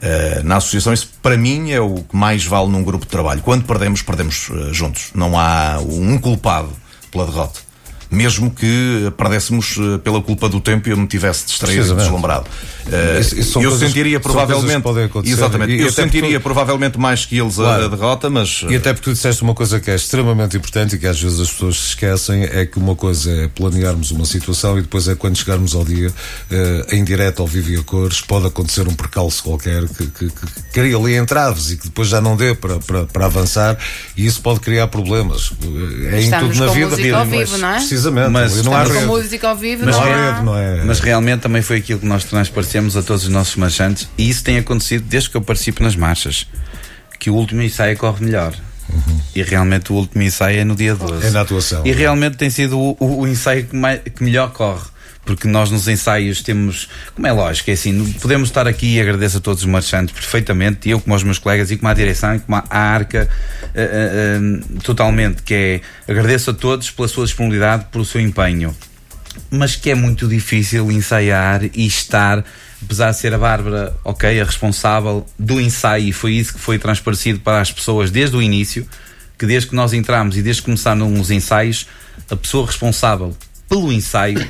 Uh, 0.00 0.42
na 0.44 0.56
associação, 0.56 0.94
isso 0.94 1.10
para 1.22 1.36
mim 1.36 1.70
é 1.70 1.80
o 1.80 1.96
que 1.96 2.16
mais 2.16 2.44
vale 2.44 2.68
num 2.68 2.82
grupo 2.82 3.04
de 3.04 3.10
trabalho. 3.10 3.42
Quando 3.42 3.64
perdemos, 3.64 4.00
perdemos 4.00 4.48
uh, 4.48 4.72
juntos. 4.72 5.10
Não 5.14 5.38
há 5.38 5.78
um 5.78 6.18
culpado 6.18 6.70
pela 7.10 7.26
derrota. 7.26 7.60
Mesmo 8.10 8.50
que 8.50 9.12
perdéssemos 9.16 9.76
uh, 9.76 9.98
pela 10.00 10.20
culpa 10.20 10.48
do 10.48 10.60
tempo 10.60 10.88
e 10.88 10.92
eu 10.92 10.96
me 10.96 11.06
tivesse 11.06 11.46
distraído 11.46 11.92
e 11.92 11.96
deslumbrado. 11.96 12.46
Uh, 12.86 13.20
isso, 13.20 13.38
isso 13.38 13.58
eu 13.58 13.70
coisas, 13.70 13.88
sentiria 13.88 14.18
provavelmente. 14.18 14.82
Exatamente. 15.24 15.72
E, 15.72 15.80
eu 15.80 15.92
sentiria 15.92 16.40
tu... 16.40 16.42
provavelmente 16.42 16.98
mais 16.98 17.24
que 17.24 17.38
eles 17.38 17.54
claro. 17.54 17.82
a, 17.82 17.86
a, 17.86 17.88
derrota, 17.88 18.28
mas. 18.28 18.64
E 18.68 18.74
até 18.74 18.92
porque 18.92 19.10
tu 19.10 19.12
disseste 19.12 19.42
uma 19.42 19.54
coisa 19.54 19.78
que 19.78 19.90
é 19.90 19.94
extremamente 19.94 20.56
importante 20.56 20.96
e 20.96 20.98
que 20.98 21.06
às 21.06 21.20
vezes 21.20 21.38
as 21.40 21.50
pessoas 21.50 21.76
se 21.76 21.88
esquecem: 21.88 22.42
é 22.42 22.66
que 22.66 22.78
uma 22.78 22.96
coisa 22.96 23.30
é 23.30 23.48
planearmos 23.48 24.10
uma 24.10 24.24
situação 24.24 24.78
e 24.78 24.82
depois 24.82 25.06
é 25.06 25.14
quando 25.14 25.36
chegarmos 25.36 25.74
ao 25.74 25.84
dia, 25.84 26.08
uh, 26.08 26.94
em 26.94 27.04
direto, 27.04 27.42
ao 27.42 27.46
vivo 27.46 27.70
e 27.70 27.76
a 27.76 27.82
cores, 27.82 28.20
pode 28.20 28.46
acontecer 28.46 28.88
um 28.88 28.94
percalço 28.94 29.42
qualquer 29.42 29.86
que, 29.86 30.06
que, 30.06 30.26
que 30.26 30.46
cria 30.72 30.96
ali 30.96 31.16
entraves 31.16 31.70
e 31.70 31.76
que 31.76 31.84
depois 31.84 32.08
já 32.08 32.20
não 32.20 32.36
dê 32.36 32.54
para, 32.54 32.78
para, 32.80 33.04
para 33.04 33.26
avançar 33.26 33.78
e 34.16 34.26
isso 34.26 34.40
pode 34.40 34.60
criar 34.60 34.88
problemas. 34.88 35.52
É 36.12 36.22
em 36.22 36.30
tudo 36.30 36.54
na 36.54 36.72
vida, 36.72 36.96
vida 36.96 37.24
vivo, 37.24 37.58
não 37.58 37.68
é? 37.68 37.80
Precisamente. 38.00 38.30
Mas 38.30 38.62
não 38.62 38.74
há 38.74 38.84
rede. 38.84 39.06
música 39.06 39.48
ao 39.48 39.56
vivo, 39.56 39.84
mas, 39.84 39.96
não 39.96 40.02
há 40.02 40.32
rede, 40.32 40.44
não 40.44 40.58
é? 40.58 40.84
Mas 40.84 41.00
realmente 41.00 41.40
também 41.40 41.62
foi 41.62 41.78
aquilo 41.78 42.00
que 42.00 42.06
nós 42.06 42.24
transparecemos 42.24 42.96
a 42.96 43.02
todos 43.02 43.24
os 43.24 43.28
nossos 43.28 43.56
marchantes 43.56 44.08
e 44.16 44.28
isso 44.28 44.42
tem 44.42 44.58
acontecido 44.58 45.04
desde 45.06 45.30
que 45.30 45.36
eu 45.36 45.42
participo 45.42 45.82
nas 45.82 45.94
marchas. 45.94 46.46
Que 47.18 47.28
o 47.28 47.34
último 47.34 47.60
ensaio 47.60 47.96
corre 47.98 48.24
melhor. 48.24 48.54
Uhum. 48.88 49.20
E 49.36 49.42
realmente 49.42 49.92
o 49.92 49.96
último 49.96 50.22
ensaio 50.22 50.60
é 50.60 50.64
no 50.64 50.74
dia 50.74 50.94
12. 50.94 51.26
É 51.26 51.30
na 51.30 51.42
atuação. 51.42 51.86
E 51.86 51.92
realmente 51.92 52.36
tem 52.36 52.48
sido 52.48 52.78
o, 52.78 52.96
o, 52.98 53.20
o 53.20 53.28
ensaio 53.28 53.66
que, 53.66 53.76
mais, 53.76 54.00
que 54.00 54.24
melhor 54.24 54.50
corre 54.52 54.84
porque 55.24 55.46
nós 55.46 55.70
nos 55.70 55.86
ensaios 55.86 56.42
temos, 56.42 56.88
como 57.14 57.26
é 57.26 57.32
lógico, 57.32 57.70
é 57.70 57.74
assim, 57.74 58.12
podemos 58.14 58.48
estar 58.48 58.66
aqui 58.66 58.96
e 58.96 59.00
agradeço 59.00 59.38
a 59.38 59.40
todos 59.40 59.62
os 59.62 59.68
marchantes 59.68 60.14
perfeitamente, 60.14 60.88
eu 60.88 61.00
como 61.00 61.14
aos 61.14 61.22
meus 61.22 61.38
colegas 61.38 61.70
e 61.70 61.76
como 61.76 61.88
a 61.88 61.94
direção 61.94 62.34
e 62.34 62.40
como 62.40 62.56
a 62.56 62.78
arca 62.78 63.28
uh, 63.62 64.76
uh, 64.76 64.80
totalmente, 64.80 65.42
que 65.42 65.54
é 65.54 65.80
agradeço 66.10 66.50
a 66.50 66.54
todos 66.54 66.90
pela 66.90 67.06
sua 67.06 67.24
disponibilidade, 67.24 67.86
pelo 67.92 68.04
seu 68.04 68.20
empenho, 68.20 68.74
mas 69.50 69.76
que 69.76 69.90
é 69.90 69.94
muito 69.94 70.26
difícil 70.26 70.90
ensaiar 70.90 71.62
e 71.64 71.86
estar 71.86 72.44
apesar 72.82 73.10
de 73.10 73.18
ser 73.18 73.34
a 73.34 73.38
Bárbara, 73.38 73.94
ok, 74.02 74.40
a 74.40 74.44
responsável 74.44 75.26
do 75.38 75.60
ensaio, 75.60 76.08
e 76.08 76.12
foi 76.12 76.32
isso 76.32 76.54
que 76.54 76.58
foi 76.58 76.78
transparecido 76.78 77.40
para 77.40 77.60
as 77.60 77.70
pessoas 77.70 78.10
desde 78.10 78.36
o 78.36 78.42
início, 78.42 78.86
que 79.38 79.46
desde 79.46 79.68
que 79.68 79.74
nós 79.74 79.92
entramos 79.92 80.36
e 80.36 80.42
desde 80.42 80.62
que 80.62 80.66
começaram 80.66 81.12
os 81.20 81.30
ensaios, 81.30 81.86
a 82.30 82.36
pessoa 82.36 82.66
responsável 82.66 83.36
pelo 83.68 83.92
ensaio 83.92 84.46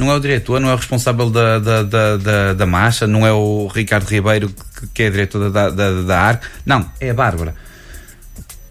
não 0.00 0.10
é 0.10 0.14
o 0.14 0.18
diretor, 0.18 0.58
não 0.58 0.70
é 0.70 0.72
o 0.72 0.76
responsável 0.76 1.28
da, 1.28 1.58
da, 1.58 1.82
da, 1.82 2.16
da, 2.16 2.54
da 2.54 2.66
marcha, 2.66 3.06
não 3.06 3.26
é 3.26 3.32
o 3.32 3.66
Ricardo 3.66 4.06
Ribeiro 4.06 4.50
que 4.94 5.02
é 5.02 5.10
diretor 5.10 5.50
da, 5.50 5.68
da, 5.68 6.02
da 6.02 6.20
ARC, 6.20 6.42
não, 6.64 6.90
é 6.98 7.10
a 7.10 7.14
Bárbara. 7.14 7.54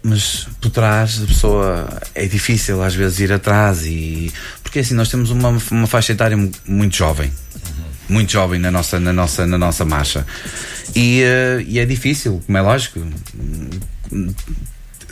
Mas 0.02 0.48
por 0.60 0.70
trás 0.70 1.22
a 1.22 1.26
pessoa 1.26 2.00
é 2.16 2.26
difícil 2.26 2.82
às 2.82 2.94
vezes 2.94 3.20
ir 3.20 3.32
atrás 3.32 3.86
e 3.86 4.32
porque 4.62 4.80
assim 4.80 4.94
nós 4.94 5.08
temos 5.08 5.30
uma, 5.30 5.56
uma 5.70 5.86
faixa 5.86 6.12
etária 6.12 6.36
muito 6.66 6.96
jovem, 6.96 7.30
muito 8.08 8.32
jovem 8.32 8.58
na 8.58 8.72
nossa, 8.72 8.98
na 8.98 9.12
nossa, 9.12 9.46
na 9.46 9.56
nossa 9.56 9.84
marcha. 9.84 10.26
E, 10.96 11.22
uh, 11.22 11.60
e 11.60 11.78
é 11.78 11.86
difícil, 11.86 12.42
como 12.44 12.58
é 12.58 12.60
lógico 12.60 12.98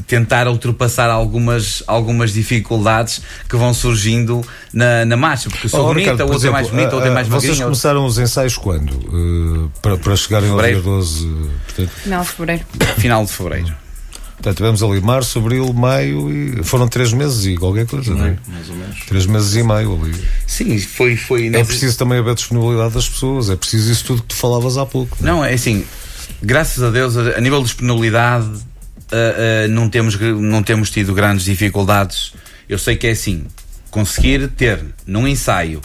tentar 0.09 0.49
ultrapassar 0.49 1.11
algumas, 1.11 1.83
algumas 1.87 2.33
dificuldades 2.33 3.21
que 3.49 3.57
vão 3.57 3.75
surgindo 3.75 4.43
na, 4.73 5.05
na 5.05 5.17
marcha, 5.17 5.51
porque 5.51 5.69
sou 5.69 5.81
oh, 5.81 5.89
bonita, 5.89 6.13
Ricardo, 6.13 6.33
outra 6.33 6.49
é 6.49 6.51
mais 6.51 6.71
bonita, 6.71 6.95
outra 6.95 7.11
é 7.11 7.15
mais 7.15 7.29
magrinha. 7.29 7.53
Vocês 7.53 7.65
começaram 7.65 8.07
os 8.07 8.19
ensaios 8.19 8.57
quando? 8.57 8.93
Uh, 8.93 9.71
para, 9.83 9.99
para 9.99 10.17
chegarem 10.17 10.51
ao 10.51 10.61
dia 10.61 10.81
12? 10.81 11.27
Uh, 11.27 11.51
portanto... 11.67 11.91
Final 11.91 12.23
de 12.23 12.29
fevereiro. 12.31 12.65
Final 12.97 13.25
de 13.25 13.33
fevereiro. 13.33 13.89
Portanto, 14.39 14.57
tivemos 14.57 14.83
ali 14.85 15.01
março, 15.01 15.39
abril, 15.41 15.73
maio 15.73 16.31
e 16.31 16.63
foram 16.63 16.87
três 16.87 17.13
meses 17.13 17.45
e 17.45 17.57
qualquer 17.57 17.87
coisa, 17.87 18.15
não 18.15 18.25
é? 18.25 18.37
Mais 18.47 18.71
ou 18.71 18.77
menos. 18.77 19.01
Três 19.07 19.27
meses 19.27 19.55
e 19.57 19.63
meio 19.65 20.01
ali. 20.01 20.15
Sim, 20.47 20.79
foi. 20.79 21.17
foi 21.17 21.49
é 21.49 21.65
preciso 21.65 21.99
também 21.99 22.19
haver 22.19 22.35
disponibilidade 22.37 22.95
das 22.95 23.09
pessoas, 23.09 23.51
é 23.51 23.57
preciso 23.57 23.91
isso 23.91 24.05
tudo 24.05 24.23
que 24.23 24.29
tu 24.29 24.37
falavas 24.37 24.79
há 24.79 24.87
pouco. 24.87 25.17
Não, 25.21 25.39
não 25.39 25.45
é 25.45 25.55
assim, 25.55 25.85
graças 26.41 26.83
a 26.83 26.91
Deus, 26.91 27.17
a, 27.17 27.37
a 27.37 27.41
nível 27.41 27.59
de 27.59 27.65
disponibilidade, 27.65 28.49
uh, 29.13 29.69
não, 29.69 29.89
temos, 29.89 30.19
não 30.19 30.63
temos 30.63 30.91
tido 30.91 31.15
grandes 31.15 31.45
dificuldades. 31.45 32.33
Eu 32.69 32.79
sei 32.79 32.97
que 32.97 33.07
é 33.07 33.11
assim, 33.11 33.47
conseguir 33.91 34.49
ter 34.49 34.85
num 35.07 35.27
ensaio 35.27 35.81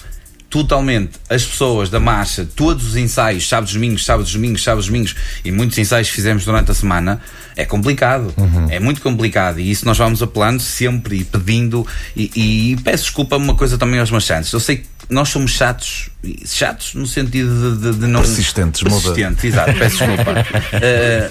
totalmente 0.53 1.13
as 1.27 1.43
pessoas 1.43 1.89
da 1.89 1.99
marcha, 1.99 2.47
todos 2.55 2.89
os 2.89 2.95
ensaios, 2.95 3.49
sábados, 3.49 3.73
domingos, 3.73 4.05
sábados, 4.05 4.31
domingos, 4.31 4.61
sábados, 4.63 4.85
domingos, 4.85 5.15
e 5.43 5.51
muitos 5.51 5.75
ensaios 5.79 6.09
que 6.09 6.13
fizemos 6.13 6.45
durante 6.45 6.69
a 6.69 6.75
semana, 6.75 7.19
é 7.55 7.65
complicado. 7.65 8.31
Uhum. 8.37 8.67
É 8.69 8.79
muito 8.79 9.01
complicado. 9.01 9.59
E 9.59 9.71
isso 9.71 9.83
nós 9.83 9.97
vamos 9.97 10.21
apelando 10.21 10.61
sempre 10.61 11.21
e 11.21 11.23
pedindo. 11.23 11.87
E, 12.15 12.29
e 12.35 12.77
peço 12.83 13.05
desculpa 13.05 13.35
uma 13.35 13.55
coisa 13.55 13.79
também 13.79 13.99
aos 13.99 14.11
marchantes. 14.11 14.53
Eu 14.53 14.59
sei 14.59 14.77
que 14.77 14.85
nós 15.09 15.29
somos 15.29 15.53
chatos, 15.53 16.11
chatos 16.45 16.93
no 16.93 17.07
sentido 17.07 17.75
de, 17.79 17.91
de, 17.91 17.99
de 18.01 18.07
não. 18.07 18.21
Persistentes, 18.21 18.83
persistentes, 18.83 19.43
exato, 19.43 19.73
peço 19.73 19.97
desculpa. 20.05 20.45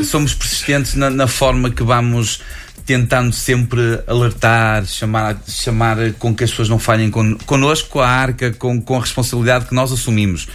uh, 0.01 0.03
somos 0.05 0.35
persistentes 0.35 0.97
na, 0.97 1.11
na 1.11 1.29
forma 1.29 1.71
que 1.71 1.85
vamos 1.85 2.41
tentando 2.85 3.33
sempre 3.33 4.03
alertar, 4.07 4.85
chamar, 4.87 5.41
chamar 5.47 6.13
com 6.15 6.35
que 6.35 6.45
as 6.45 6.51
pessoas 6.51 6.69
não 6.69 6.79
falhem 6.79 7.11
con, 7.11 7.37
connosco, 7.47 7.89
com 7.91 8.01
a 8.01 8.09
arca, 8.09 8.53
com, 8.53 8.81
com 8.81 8.97
a 8.97 9.01
responsabilidade 9.01 9.67
que 9.67 9.75
nós 9.75 9.93
assumimos. 9.93 10.49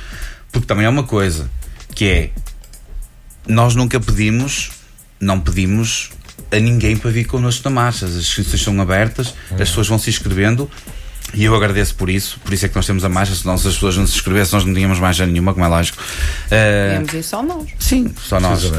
Porque 0.52 0.68
também 0.68 0.86
é 0.86 0.90
uma 0.90 1.04
coisa, 1.04 1.50
que 1.96 2.06
é 2.06 2.30
nós 3.48 3.76
nunca 3.76 4.00
pedimos, 4.00 4.72
não 5.20 5.40
pedimos 5.40 6.10
a 6.52 6.60
ninguém 6.60 6.98
para 6.98 7.12
vir 7.12 7.26
connosco 7.26 7.70
na 7.70 7.76
marcha. 7.76 8.06
As 8.06 8.14
inscrições 8.14 8.62
são 8.62 8.80
abertas, 8.82 9.34
as 9.52 9.58
pessoas 9.58 9.88
vão 9.88 9.98
se 9.98 10.10
inscrevendo 10.10 10.70
e 11.34 11.44
eu 11.44 11.56
agradeço 11.56 11.96
por 11.96 12.10
isso, 12.10 12.40
por 12.40 12.54
isso 12.54 12.66
é 12.66 12.70
que 12.70 12.76
nós 12.76 12.86
temos 12.86 13.04
a 13.04 13.10
marcha, 13.10 13.36
senão 13.36 13.58
se 13.58 13.68
as 13.68 13.74
pessoas 13.74 13.98
não 13.98 14.08
se 14.08 14.16
inscrevessem, 14.16 14.58
nós 14.58 14.66
não 14.66 14.74
tínhamos 14.74 15.00
marcha 15.00 15.26
nenhuma, 15.26 15.54
como 15.54 15.66
é 15.66 15.68
lógico. 15.68 16.02
Uh, 16.02 16.90
Tínhamos 16.90 17.14
isso 17.14 17.30
só 17.30 17.44
nós. 17.44 17.68
Sim, 17.80 18.14
só 18.24 18.40
nós. 18.40 18.64
Uh, 18.64 18.72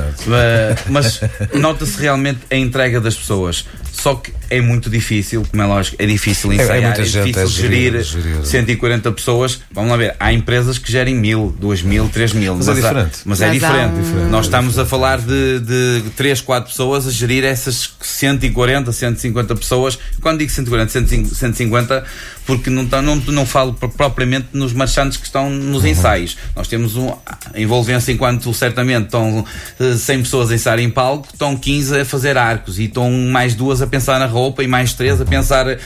mas 0.88 1.20
nota-se 1.54 2.00
realmente 2.00 2.40
a 2.50 2.56
entrega 2.56 3.00
das 3.00 3.14
pessoas. 3.14 3.64
Só 3.92 4.14
que 4.14 4.33
é 4.51 4.61
muito 4.61 4.88
difícil, 4.88 5.44
como 5.51 5.62
é 5.62 5.66
lógico, 5.66 5.96
é 5.98 6.07
difícil 6.07 6.53
ensaiar, 6.53 6.96
é, 6.96 7.01
é, 7.01 7.03
é 7.03 7.05
difícil 7.05 7.48
gerir, 7.48 8.03
gerir, 8.03 8.05
gerir, 8.05 8.46
140 8.46 9.12
pessoas. 9.12 9.61
Vamos 9.72 9.90
lá 9.90 9.96
ver, 9.96 10.14
há 10.18 10.33
empresas 10.33 10.79
que 10.79 10.90
gerem 10.90 11.14
mil, 11.14 11.55
duas 11.59 11.83
mil, 11.83 12.09
três 12.09 12.33
mil. 12.33 12.55
Mas, 12.55 12.66
mas 12.66 12.77
é 12.77 12.81
diferente. 12.81 13.18
Mas, 13.24 13.40
é 13.40 13.51
diferente. 13.51 13.94
Um... 13.94 14.29
Nós 14.31 14.46
estamos 14.46 14.79
a 14.79 14.87
falar 14.87 15.18
de, 15.18 15.61
de 15.61 16.11
3, 16.16 16.40
4 16.40 16.70
pessoas 16.70 17.07
a 17.07 17.11
gerir 17.11 17.44
essas 17.44 17.90
140, 18.01 18.90
150 18.92 19.57
pessoas. 19.57 19.98
Quando 20.20 20.38
digo 20.38 20.51
140, 20.51 21.07
150, 21.35 22.05
porque 22.46 22.70
não, 22.70 22.85
não, 23.03 23.16
não 23.16 23.44
falo 23.44 23.74
propriamente 23.74 24.48
nos 24.53 24.72
marchantes 24.72 25.18
que 25.18 25.27
estão 25.27 25.51
nos 25.51 25.83
uhum. 25.83 25.90
ensaios. 25.90 26.37
Nós 26.57 26.66
temos 26.66 26.96
um, 26.96 27.11
a 27.11 27.61
envolvência 27.61 28.12
enquanto 28.12 28.53
certamente 28.55 29.05
estão 29.05 29.44
100 29.79 30.16
eh, 30.16 30.22
pessoas 30.22 30.51
a 30.51 30.55
ensaiar 30.55 30.79
em 30.79 30.88
palco, 30.88 31.29
estão 31.31 31.57
15 31.57 32.01
a 32.01 32.05
fazer 32.07 32.38
arcos 32.38 32.79
e 32.79 32.85
estão 32.85 33.11
mais 33.11 33.55
duas 33.55 33.77
a 33.82 33.86
pensar 33.86 34.18
na 34.18 34.26
roupa 34.26 34.62
e 34.62 34.66
mais 34.66 34.94
três 34.94 35.20
a 35.20 35.24
pensar. 35.24 35.66
Uh, 35.66 35.76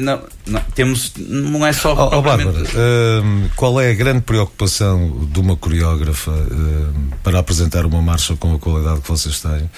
não, 0.00 0.22
não, 0.46 0.60
temos, 0.74 1.12
não 1.16 1.66
é 1.66 1.72
só. 1.72 1.94
Oh, 1.94 2.18
oh 2.18 2.22
Bárbara, 2.22 2.62
uh, 2.62 3.50
qual 3.56 3.80
é 3.80 3.90
a 3.90 3.94
grande 3.94 4.22
preocupação 4.22 5.28
de 5.30 5.40
uma 5.40 5.56
coreógrafa 5.56 6.30
uh, 6.30 7.16
para 7.22 7.38
apresentar 7.38 7.86
uma 7.86 8.02
marcha 8.02 8.36
com 8.36 8.54
a 8.54 8.58
qualidade 8.58 9.00
que 9.00 9.08
vocês 9.08 9.40
têm? 9.40 9.70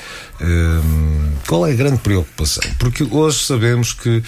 qual 1.47 1.67
é 1.67 1.73
a 1.73 1.75
grande 1.75 1.99
preocupação? 1.99 2.63
Porque 2.79 3.07
hoje 3.11 3.45
sabemos 3.45 3.93
que 3.93 4.23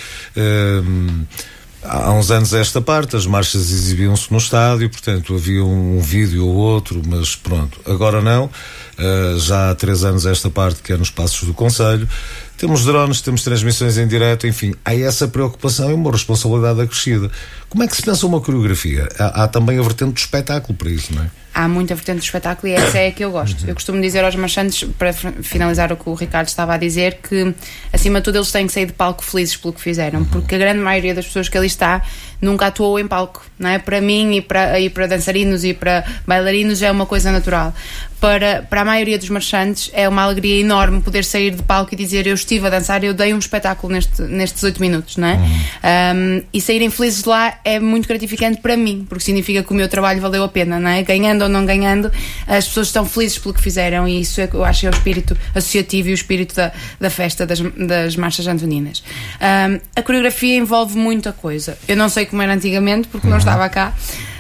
há 1.89 2.13
uns 2.13 2.31
anos 2.31 2.53
esta 2.53 2.81
parte, 2.81 3.17
as 3.17 3.27
marchas 3.27 3.71
exibiam-se 3.71 4.31
no 4.31 4.39
estádio, 4.39 4.91
portanto 4.91 5.35
havia 5.35 5.65
um, 5.65 5.99
um, 5.99 6.01
vídeo 6.01 6.47
ou 6.47 6.55
outro, 6.55 7.01
mas 7.07 7.37
pronto, 7.37 7.81
agora 7.87 8.21
não. 8.21 8.47
Uh, 8.47 9.39
já 9.39 9.71
há 9.71 9.75
três 9.75 10.05
anos 10.05 10.27
esta 10.27 10.51
parte 10.51 10.83
que 10.83 10.93
é 10.93 10.97
nos 10.97 11.11
passos 11.11 11.47
do 11.47 11.55
Conselho. 11.55 12.09
Temos 12.57 12.85
drones, 12.85 13.21
temos 13.21 13.43
transmissões 13.43 13.99
em 13.99 14.07
direto, 14.07 14.47
enfim, 14.47 14.75
há 14.85 14.95
essa 14.95 15.29
preocupação 15.29 15.91
e 15.91 15.95
uma 15.95 16.11
responsabilidade 16.11 16.81
acrescida. 16.81 17.31
Como 17.69 17.83
é 17.83 17.87
que 17.87 17.95
se 17.95 18.03
pensa 18.03 18.27
uma 18.27 18.41
coreografia? 18.41 19.09
Há, 19.19 19.45
há 19.45 19.49
também 19.49 19.79
a 19.79 19.83
vertente 19.83 20.13
do 20.13 20.19
espetáculo 20.19 20.77
para 20.77 20.91
isso, 20.91 21.15
não 21.15 21.23
é? 21.23 21.31
Há 21.57 21.67
muita 21.67 21.95
vertente 21.95 22.19
do 22.19 22.23
espetáculo 22.23 22.71
e 22.71 22.77
essa 22.77 22.99
é 22.99 23.09
a 23.09 23.11
que 23.11 23.25
eu 23.25 23.31
gosto. 23.31 23.63
Uhum. 23.63 23.69
Eu 23.71 23.75
costumo 23.75 23.99
dizer 23.99 24.23
aos 24.23 24.37
marchantes, 24.37 24.87
para 24.99 25.11
finalizar 25.15 25.91
o 25.91 25.97
que 25.97 26.07
o 26.07 26.13
Ricardo 26.13 26.49
estava 26.49 26.75
a 26.75 26.77
dizer, 26.77 27.19
que 27.23 27.55
acima 27.91 28.21
de 28.21 28.25
tudo 28.25 28.37
eles 28.37 28.53
têm 28.53 28.67
que 28.67 28.73
sair 28.75 28.85
de 28.85 28.93
palco 28.93 29.25
felizes 29.25 29.57
pelo 29.57 29.73
que 29.73 29.81
fizeram, 29.81 30.21
uhum. 30.21 30.27
porque 30.27 30.55
a 30.55 30.59
grande 30.59 30.81
maioria 30.81 31.15
das 31.15 31.25
pessoas 31.27 31.49
que 31.49 31.57
ali 31.57 31.67
está 31.67 32.03
nunca 32.43 32.67
atuou 32.67 33.01
em 33.01 33.07
palco, 33.07 33.43
não 33.59 33.71
é? 33.71 33.79
Para 33.79 34.01
mim 34.03 34.37
e 34.37 34.41
para, 34.43 34.79
e 34.79 34.91
para 34.91 35.07
dançarinos 35.07 35.65
e 35.65 35.73
para 35.73 36.05
bailarinos 36.27 36.83
é 36.83 36.91
uma 36.91 37.07
coisa 37.07 37.33
natural. 37.33 37.75
Para, 38.21 38.67
para 38.69 38.81
a 38.81 38.85
maioria 38.85 39.19
dos 39.19 39.29
marchantes 39.29 39.91
é 39.93 40.09
uma 40.09 40.23
alegria 40.23 40.61
enorme 40.61 41.01
poder 41.03 41.25
sair 41.25 41.55
de 41.55 41.63
palco 41.63 41.93
e 41.93 41.97
dizer 41.97 42.27
eu 42.27 42.35
estive 42.35 42.67
a 42.67 42.71
dançar, 42.71 43.05
eu 43.05 43.13
dei 43.13 43.33
um 43.33 43.39
espetáculo 43.39 43.93
neste, 43.93 44.23
nestes 44.23 44.63
oito 44.63 44.81
minutos, 44.81 45.17
não 45.17 45.29
é? 45.29 45.35
Uhum. 45.35 46.17
Um, 46.17 46.43
e 46.53 46.61
saírem 46.61 46.91
felizes 46.91 47.23
de 47.23 47.29
lá 47.29 47.59
é 47.65 47.79
muito 47.79 48.09
gratificante 48.09 48.61
para 48.61 48.77
mim, 48.77 49.07
porque 49.09 49.25
significa 49.25 49.63
que 49.63 49.71
o 49.71 49.75
meu 49.75 49.89
trabalho 49.89 50.21
valeu 50.21 50.45
a 50.45 50.49
pena, 50.49 50.79
não 50.79 50.91
é? 50.91 51.03
Ganhando 51.03 51.46
ou 51.47 51.53
não 51.53 51.65
ganhando, 51.65 52.13
as 52.47 52.67
pessoas 52.67 52.89
estão 52.89 53.05
felizes 53.05 53.39
pelo 53.39 53.55
que 53.55 53.63
fizeram 53.63 54.07
e 54.07 54.21
isso 54.21 54.41
é, 54.41 54.49
eu 54.53 54.65
acho 54.65 54.81
que 54.81 54.87
é 54.87 54.91
o 54.91 54.93
espírito 54.93 55.37
associativo 55.55 56.09
e 56.09 56.13
o 56.13 56.15
espírito 56.15 56.55
da, 56.55 56.73
da 57.01 57.11
festa 57.11 57.47
das, 57.47 57.61
das 57.61 58.17
marchas 58.17 58.47
antoninas. 58.47 59.03
Um, 59.41 59.81
a 59.95 60.03
coreografia 60.03 60.57
envolve 60.57 60.97
muita 60.97 61.33
coisa. 61.33 61.79
Eu 61.89 61.97
não 61.97 62.09
sei 62.09 62.27
como 62.27 62.43
era 62.43 62.53
antigamente, 62.53 63.09
porque 63.09 63.27
não 63.27 63.39
estava 63.39 63.69
cá. 63.69 63.95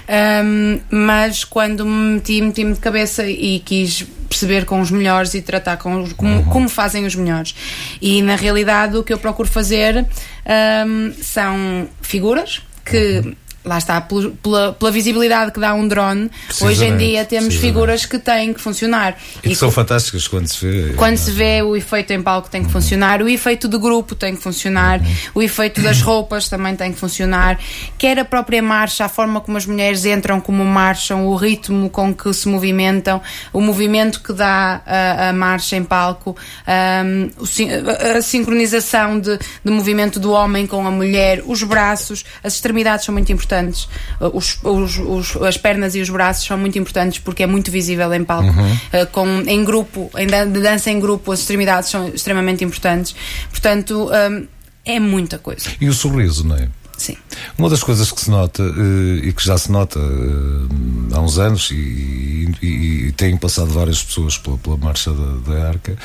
Um, 0.08 0.78
mas 0.90 1.44
quando 1.44 1.84
me 1.84 2.14
meti, 2.14 2.40
meti-me 2.40 2.74
de 2.74 2.80
cabeça 2.80 3.26
e 3.26 3.58
quis 3.60 4.06
perceber 4.28 4.64
com 4.64 4.80
os 4.80 4.90
melhores 4.90 5.34
e 5.34 5.42
tratar 5.42 5.76
com 5.78 6.02
os, 6.02 6.12
como, 6.12 6.44
como 6.46 6.68
fazem 6.68 7.04
os 7.06 7.14
melhores. 7.14 7.54
E 8.00 8.22
na 8.22 8.36
realidade 8.36 8.96
o 8.96 9.02
que 9.02 9.12
eu 9.12 9.18
procuro 9.18 9.48
fazer 9.48 10.06
um, 10.86 11.12
são 11.22 11.88
figuras 12.00 12.62
que 12.84 13.36
lá 13.66 13.78
está, 13.78 14.00
pela, 14.00 14.72
pela, 14.72 14.90
visibilidade 14.92 15.50
que 15.50 15.58
dá 15.58 15.74
um 15.74 15.86
drone, 15.88 16.30
hoje 16.60 16.84
em 16.84 16.96
dia 16.96 17.24
temos 17.24 17.56
figuras 17.56 18.06
que 18.06 18.16
têm 18.16 18.54
que 18.54 18.60
funcionar. 18.60 19.18
E, 19.42 19.48
e 19.48 19.50
que 19.50 19.56
são 19.56 19.72
fantásticas 19.72 20.28
quando 20.28 20.46
se 20.46 20.64
vê. 20.64 20.94
Quando 20.94 21.16
se 21.16 21.32
vê, 21.32 21.62
o 21.62 21.76
efeito 21.76 22.12
em 22.12 22.22
palco 22.22 22.48
tem 22.48 22.64
que 22.64 22.70
funcionar, 22.70 23.20
o 23.20 23.28
efeito 23.28 23.66
de 23.66 23.76
grupo 23.76 24.14
tem 24.14 24.36
que 24.36 24.42
funcionar, 24.42 25.00
uhum. 25.00 25.06
o 25.34 25.42
efeito 25.42 25.82
das 25.82 26.00
roupas 26.00 26.48
também 26.48 26.76
tem 26.76 26.92
que 26.92 26.98
funcionar, 26.98 27.58
quer 27.98 28.20
a 28.20 28.24
própria 28.24 28.62
marcha, 28.62 29.04
a 29.04 29.08
forma 29.08 29.40
como 29.40 29.58
as 29.58 29.66
mulheres 29.66 30.04
entram, 30.04 30.40
como 30.40 30.64
marcham, 30.64 31.26
o 31.26 31.34
ritmo 31.34 31.90
com 31.90 32.14
que 32.14 32.32
se 32.32 32.48
movimentam, 32.48 33.20
o 33.52 33.60
movimento 33.60 34.20
que 34.22 34.32
dá 34.32 34.80
a, 34.86 35.30
a 35.30 35.32
marcha 35.32 35.74
em 35.74 35.82
palco, 35.82 36.36
a, 36.64 37.02
a 38.16 38.22
sincronização 38.22 39.18
de, 39.18 39.36
de 39.64 39.72
movimento 39.72 40.20
do 40.20 40.30
homem 40.30 40.68
com 40.68 40.86
a 40.86 40.90
mulher, 40.90 41.42
os 41.44 41.64
braços, 41.64 42.24
as 42.44 42.54
extremidades 42.54 43.04
são 43.04 43.12
muito 43.12 43.32
importantes 43.32 43.55
importantes. 43.56 43.88
Uh, 44.20 44.36
os, 44.36 44.58
os, 44.62 44.98
os, 44.98 45.42
as 45.42 45.56
pernas 45.56 45.94
e 45.94 46.00
os 46.00 46.10
braços 46.10 46.46
são 46.46 46.58
muito 46.58 46.78
importantes 46.78 47.18
porque 47.18 47.42
é 47.42 47.46
muito 47.46 47.70
visível 47.70 48.12
em 48.14 48.24
palco. 48.24 48.48
Uhum. 48.48 48.72
Uh, 48.72 49.06
com, 49.12 49.26
em 49.46 49.64
grupo, 49.64 50.10
em 50.16 50.26
dança 50.26 50.90
em 50.90 51.00
grupo, 51.00 51.32
as 51.32 51.40
extremidades 51.40 51.90
são 51.90 52.08
extremamente 52.08 52.64
importantes. 52.64 53.14
Portanto, 53.50 54.10
um, 54.10 54.46
é 54.84 55.00
muita 55.00 55.38
coisa. 55.38 55.70
E 55.80 55.88
o 55.88 55.92
sorriso, 55.92 56.46
não 56.46 56.56
é? 56.56 56.68
Sim. 56.96 57.16
Uma 57.58 57.68
das 57.68 57.82
coisas 57.82 58.10
que 58.10 58.20
se 58.20 58.30
nota 58.30 58.62
uh, 58.62 59.16
e 59.22 59.32
que 59.32 59.44
já 59.44 59.58
se 59.58 59.70
nota 59.70 59.98
uh, 59.98 60.68
há 61.12 61.20
uns 61.20 61.38
anos 61.38 61.70
e, 61.70 62.50
e, 62.62 63.06
e 63.08 63.12
têm 63.12 63.36
passado 63.36 63.68
várias 63.68 64.02
pessoas 64.02 64.38
pela, 64.38 64.56
pela 64.56 64.76
marcha 64.78 65.12
da, 65.12 65.52
da, 65.52 65.68
Arca 65.68 65.96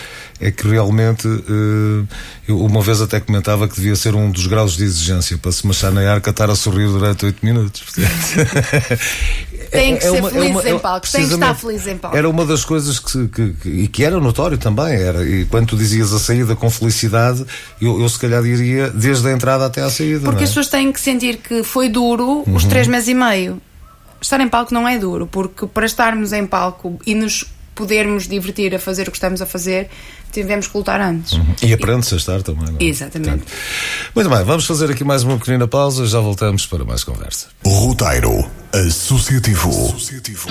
é 0.41 0.49
que 0.49 0.67
realmente 0.67 1.27
uh, 1.27 2.07
eu 2.47 2.59
uma 2.59 2.81
vez 2.81 2.99
até 2.99 3.19
comentava 3.19 3.67
que 3.67 3.75
devia 3.75 3.95
ser 3.95 4.15
um 4.15 4.31
dos 4.31 4.47
graus 4.47 4.75
de 4.75 4.83
exigência 4.83 5.37
para 5.37 5.51
se 5.51 5.65
marchar 5.65 5.91
na 5.91 6.01
Arca 6.11 6.31
estar 6.31 6.49
a 6.49 6.55
sorrir 6.55 6.87
durante 6.87 7.25
oito 7.25 7.45
minutos. 7.45 7.83
tem 9.71 9.95
que 9.95 10.03
é, 10.03 10.07
é 10.07 10.11
ser 10.11 10.19
uma, 10.19 10.29
feliz 10.31 10.49
é 10.49 10.51
uma, 10.51 10.69
em 10.69 10.79
palco, 10.79 11.11
tem 11.11 11.27
que 11.27 11.33
estar 11.33 11.55
feliz 11.55 11.87
em 11.87 11.97
palco. 11.97 12.17
Era 12.17 12.27
uma 12.27 12.43
das 12.43 12.65
coisas 12.65 12.99
que, 12.99 13.27
que, 13.27 13.53
que, 13.53 13.69
e 13.69 13.87
que 13.87 14.03
era 14.03 14.19
notório 14.19 14.57
também, 14.57 14.93
era, 14.93 15.23
e 15.23 15.45
quando 15.45 15.67
tu 15.67 15.77
dizias 15.77 16.11
a 16.11 16.19
saída 16.19 16.55
com 16.55 16.69
felicidade, 16.69 17.45
eu, 17.79 18.01
eu 18.01 18.09
se 18.09 18.17
calhar 18.17 18.41
diria 18.41 18.89
desde 18.89 19.27
a 19.27 19.31
entrada 19.31 19.67
até 19.67 19.81
à 19.81 19.89
saída. 19.89 20.21
Porque 20.21 20.41
é? 20.41 20.43
as 20.43 20.49
pessoas 20.49 20.67
têm 20.67 20.91
que 20.91 20.99
sentir 20.99 21.37
que 21.37 21.63
foi 21.63 21.87
duro 21.87 22.43
os 22.47 22.63
uhum. 22.63 22.69
três 22.69 22.87
meses 22.87 23.09
e 23.09 23.13
meio. 23.13 23.61
Estar 24.19 24.39
em 24.39 24.49
palco 24.49 24.73
não 24.73 24.87
é 24.87 24.97
duro, 24.97 25.27
porque 25.27 25.67
para 25.67 25.85
estarmos 25.85 26.33
em 26.33 26.45
palco 26.45 26.99
e 27.05 27.15
nos 27.15 27.45
podermos 27.76 28.28
divertir 28.28 28.76
a 28.76 28.80
fazer 28.80 29.07
o 29.07 29.11
que 29.11 29.17
estamos 29.17 29.41
a 29.41 29.45
fazer, 29.45 29.89
tivemos 30.32 30.67
que 30.67 30.78
lutar 30.78 30.99
antes. 30.99 31.34
Uhum. 31.34 31.55
E 31.61 31.74
aprende-se 31.74 32.13
a 32.13 32.17
estar 32.17 32.41
também. 32.41 32.65
Não? 32.65 32.78
É? 32.80 32.84
Exatamente. 32.84 33.30
Portanto, 33.30 33.53
muito 34.15 34.30
bem, 34.30 34.43
vamos 34.43 34.65
fazer 34.65 34.91
aqui 34.91 35.03
mais 35.03 35.24
uma 35.24 35.38
pequena 35.38 35.67
pausa, 35.67 36.05
já 36.05 36.19
voltamos 36.19 36.65
para 36.65 36.84
mais 36.84 37.03
conversa. 37.03 37.47
Roteiro 37.65 38.49
Associativo. 38.74 39.69
Associativo. 39.69 40.47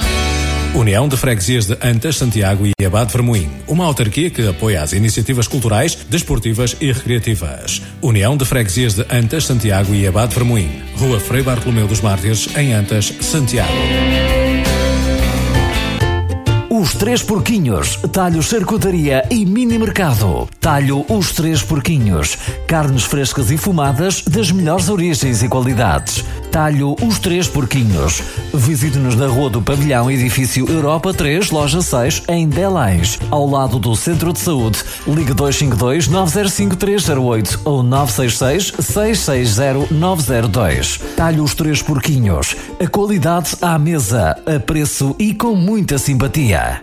União 0.75 1.09
de 1.09 1.17
Freguesias 1.17 1.67
de 1.67 1.77
Antas, 1.83 2.17
Santiago 2.17 2.65
e 2.67 2.85
Abade 2.85 3.13
Vermoim. 3.13 3.51
Uma 3.67 3.85
autarquia 3.87 4.31
que 4.31 4.47
apoia 4.47 4.83
as 4.83 4.93
iniciativas 4.93 5.49
culturais, 5.49 5.97
desportivas 6.09 6.77
e 6.81 6.93
recreativas. 6.93 7.83
União 8.03 8.37
de 8.37 8.45
Freguesias 8.45 8.95
de 8.95 9.07
Antas, 9.11 9.47
Santiago 9.47 9.95
e 9.95 10.07
Abade 10.07 10.35
Vermoim. 10.35 10.83
Rua 10.97 11.19
Frei 11.19 11.43
Bartolomeu 11.43 11.89
dos 11.89 12.01
Mártires, 12.01 12.49
em 12.57 12.73
Antas, 12.73 13.13
Santiago. 13.21 13.73
Os 16.91 16.97
Três 16.97 17.23
Porquinhos, 17.23 18.01
talho 18.13 18.43
charcutaria 18.43 19.25
e 19.31 19.47
mini 19.47 19.79
mercado. 19.79 20.49
Talho 20.61 21.07
Os 21.09 21.31
Três 21.31 21.63
Porquinhos, 21.63 22.37
carnes 22.67 23.05
frescas 23.05 23.49
e 23.53 23.57
fumadas 23.57 24.23
das 24.23 24.51
melhores 24.51 24.89
origens 24.89 25.41
e 25.41 25.49
qualidades. 25.49 26.25
Talho 26.51 26.97
Os 27.01 27.21
Três 27.21 27.47
Porquinhos. 27.47 28.21
Visite-nos 28.53 29.15
na 29.15 29.29
Rua 29.29 29.49
do 29.49 29.63
Pavilhão, 29.63 30.11
edifício 30.11 30.69
Europa 30.69 31.15
3, 31.15 31.53
loja 31.53 31.81
6, 31.81 32.25
em 32.29 32.49
Belém, 32.49 33.03
ao 33.31 33.49
lado 33.49 33.79
do 33.79 33.95
Centro 33.95 34.33
de 34.33 34.41
Saúde. 34.41 34.83
Ligue 35.07 35.33
252 35.33 36.09
905 36.09 36.75
308 36.75 37.61
ou 37.65 37.85
966 37.85 38.85
660 38.85 39.95
902. 39.95 41.01
Talho 41.17 41.45
Os 41.45 41.55
Três 41.55 41.81
Porquinhos. 41.81 42.57
A 42.83 42.89
qualidade 42.89 43.57
à 43.63 43.79
mesa, 43.79 44.37
a 44.45 44.59
preço 44.59 45.15
e 45.21 45.33
com 45.33 45.55
muita 45.55 45.97
simpatia. 45.97 46.80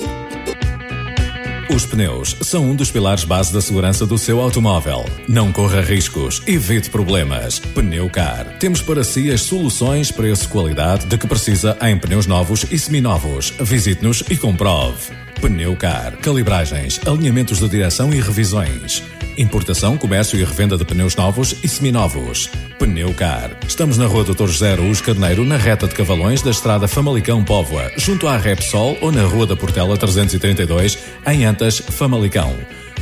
Os 1.77 1.85
pneus 1.85 2.35
são 2.41 2.71
um 2.71 2.75
dos 2.75 2.89
pilares 2.89 3.23
base 3.23 3.53
da 3.53 3.61
segurança 3.61 4.03
do 4.03 4.17
seu 4.17 4.41
automóvel. 4.41 5.05
Não 5.27 5.51
corra 5.51 5.81
riscos, 5.81 6.41
evite 6.47 6.89
problemas. 6.89 7.59
Pneucar. 7.59 8.57
Temos 8.57 8.81
para 8.81 9.03
si 9.03 9.29
as 9.29 9.41
soluções, 9.41 10.11
preço, 10.11 10.49
qualidade 10.49 11.05
de 11.05 11.17
que 11.19 11.27
precisa 11.27 11.77
em 11.83 11.95
pneus 11.95 12.25
novos 12.25 12.65
e 12.71 12.79
seminovos. 12.79 13.53
Visite-nos 13.59 14.23
e 14.27 14.35
comprove. 14.35 15.13
Pneucar. 15.39 16.17
Calibragens, 16.17 16.99
alinhamentos 17.05 17.59
de 17.59 17.69
direção 17.69 18.11
e 18.11 18.19
revisões. 18.19 19.03
Importação, 19.37 19.97
comércio 19.97 20.39
e 20.39 20.43
revenda 20.43 20.75
de 20.75 20.83
pneus 20.83 21.15
novos 21.15 21.55
e 21.63 21.67
seminovos. 21.67 22.49
Pneucar. 22.79 23.55
Estamos 23.67 23.95
na 23.95 24.07
rua 24.07 24.23
Dr. 24.23 24.47
José 24.47 24.71
Araújo 24.71 25.03
Carneiro, 25.03 25.45
na 25.45 25.57
reta 25.57 25.87
de 25.87 25.93
Cavalões 25.93 26.41
da 26.41 26.49
estrada 26.49 26.87
Famalicão 26.87 27.43
Póvoa, 27.43 27.91
junto 27.97 28.27
à 28.27 28.35
Repsol 28.35 28.97
ou 28.99 29.11
na 29.11 29.21
rua 29.23 29.45
da 29.45 29.55
Portela 29.55 29.95
332, 29.95 30.97
em 31.27 31.45
Antas, 31.45 31.77
Famalicão. 31.77 32.51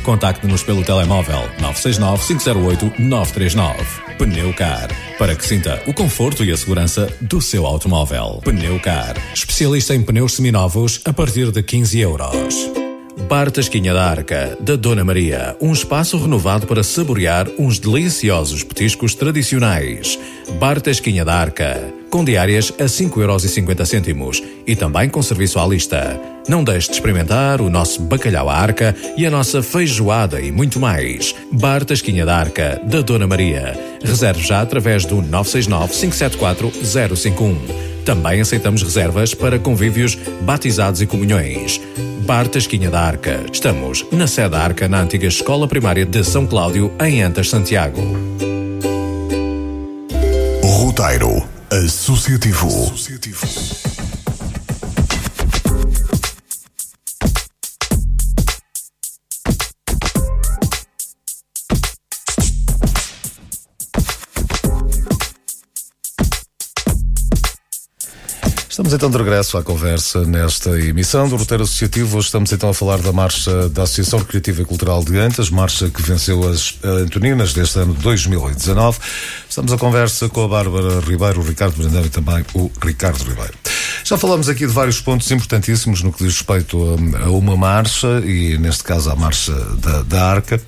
Contacte-nos 0.02 0.62
pelo 0.62 0.84
telemóvel 0.84 1.48
969-508-939. 1.58 3.74
Pneucar. 4.18 4.90
Para 5.18 5.34
que 5.34 5.44
sinta 5.44 5.82
o 5.86 5.94
conforto 5.94 6.44
e 6.44 6.52
a 6.52 6.56
segurança 6.56 7.08
do 7.20 7.40
seu 7.40 7.64
automóvel. 7.64 8.42
Pneucar. 8.44 9.16
Especialista 9.32 9.94
em 9.94 10.02
pneus 10.02 10.34
seminovos 10.34 11.00
a 11.06 11.14
partir 11.14 11.50
de 11.50 11.62
15 11.62 11.98
euros. 11.98 12.85
Bar 13.28 13.50
Tasquinha 13.50 13.92
da 13.92 14.08
Arca, 14.08 14.56
da 14.60 14.76
Dona 14.76 15.02
Maria. 15.02 15.56
Um 15.60 15.72
espaço 15.72 16.16
renovado 16.16 16.64
para 16.64 16.84
saborear 16.84 17.48
uns 17.58 17.80
deliciosos 17.80 18.62
petiscos 18.62 19.16
tradicionais. 19.16 20.16
Bar 20.60 20.80
Tasquinha 20.80 21.24
da 21.24 21.34
Arca. 21.34 21.92
Com 22.08 22.24
diárias 22.24 22.72
a 22.78 22.84
5,50€ 22.84 24.44
e 24.64 24.76
também 24.76 25.08
com 25.08 25.20
serviço 25.22 25.58
à 25.58 25.66
lista. 25.66 26.20
Não 26.48 26.62
deixe 26.62 26.86
de 26.86 26.94
experimentar 26.94 27.60
o 27.60 27.68
nosso 27.68 28.00
bacalhau 28.00 28.48
à 28.48 28.54
arca 28.54 28.94
e 29.16 29.26
a 29.26 29.30
nossa 29.30 29.60
feijoada 29.60 30.40
e 30.40 30.52
muito 30.52 30.78
mais. 30.78 31.34
Bar 31.50 31.84
Tasquinha 31.84 32.24
da 32.24 32.36
Arca, 32.36 32.80
da 32.84 33.00
Dona 33.00 33.26
Maria. 33.26 33.76
Reserve 34.04 34.46
já 34.46 34.60
através 34.60 35.04
do 35.04 35.16
969 35.16 35.92
574 35.92 36.72
051. 37.16 37.95
Também 38.06 38.40
aceitamos 38.40 38.82
reservas 38.82 39.34
para 39.34 39.58
convívios, 39.58 40.16
batizados 40.42 41.02
e 41.02 41.06
comunhões. 41.06 41.80
Bar 42.24 42.46
Tasquinha 42.46 42.88
da 42.88 43.00
Arca. 43.00 43.44
Estamos 43.52 44.06
na 44.12 44.28
sede 44.28 44.50
da 44.50 44.60
Arca, 44.60 44.88
na 44.88 45.00
antiga 45.00 45.26
Escola 45.26 45.66
Primária 45.66 46.06
de 46.06 46.22
São 46.22 46.46
Cláudio, 46.46 46.92
em 47.04 47.20
Antas, 47.20 47.50
Santiago. 47.50 48.00
Roteiro 50.62 51.44
Associativo. 51.68 52.68
Associativo. 52.68 53.44
Estamos 68.86 69.02
então 69.02 69.10
de 69.10 69.18
regresso 69.18 69.58
à 69.58 69.64
conversa 69.64 70.24
nesta 70.24 70.70
emissão 70.78 71.28
do 71.28 71.34
Roteiro 71.34 71.64
Associativo. 71.64 72.18
Hoje 72.18 72.26
estamos 72.26 72.52
então 72.52 72.70
a 72.70 72.74
falar 72.74 72.98
da 72.98 73.12
marcha 73.12 73.68
da 73.68 73.82
Associação 73.82 74.20
Recreativa 74.20 74.62
e 74.62 74.64
Cultural 74.64 75.02
de 75.02 75.18
Antas, 75.18 75.50
marcha 75.50 75.90
que 75.90 76.00
venceu 76.02 76.48
as 76.48 76.78
Antoninas 76.84 77.52
deste 77.52 77.80
ano 77.80 77.94
de 77.94 78.00
2019. 78.00 79.00
Estamos 79.48 79.72
a 79.72 79.76
conversa 79.76 80.28
com 80.28 80.44
a 80.44 80.46
Bárbara 80.46 81.00
Ribeiro, 81.00 81.40
o 81.40 81.44
Ricardo 81.44 81.76
Brandão 81.76 82.04
e 82.04 82.08
também 82.08 82.44
o 82.54 82.70
Ricardo 82.80 83.24
Ribeiro. 83.24 83.54
Já 84.04 84.16
falamos 84.16 84.48
aqui 84.48 84.64
de 84.64 84.72
vários 84.72 85.00
pontos 85.00 85.28
importantíssimos 85.32 86.00
no 86.00 86.12
que 86.12 86.22
diz 86.22 86.34
respeito 86.34 86.78
a, 86.80 87.24
a 87.24 87.30
uma 87.30 87.56
marcha, 87.56 88.22
e 88.24 88.56
neste 88.56 88.84
caso 88.84 89.10
à 89.10 89.16
marcha 89.16 89.52
da, 89.82 90.02
da 90.02 90.30
Arca. 90.30 90.62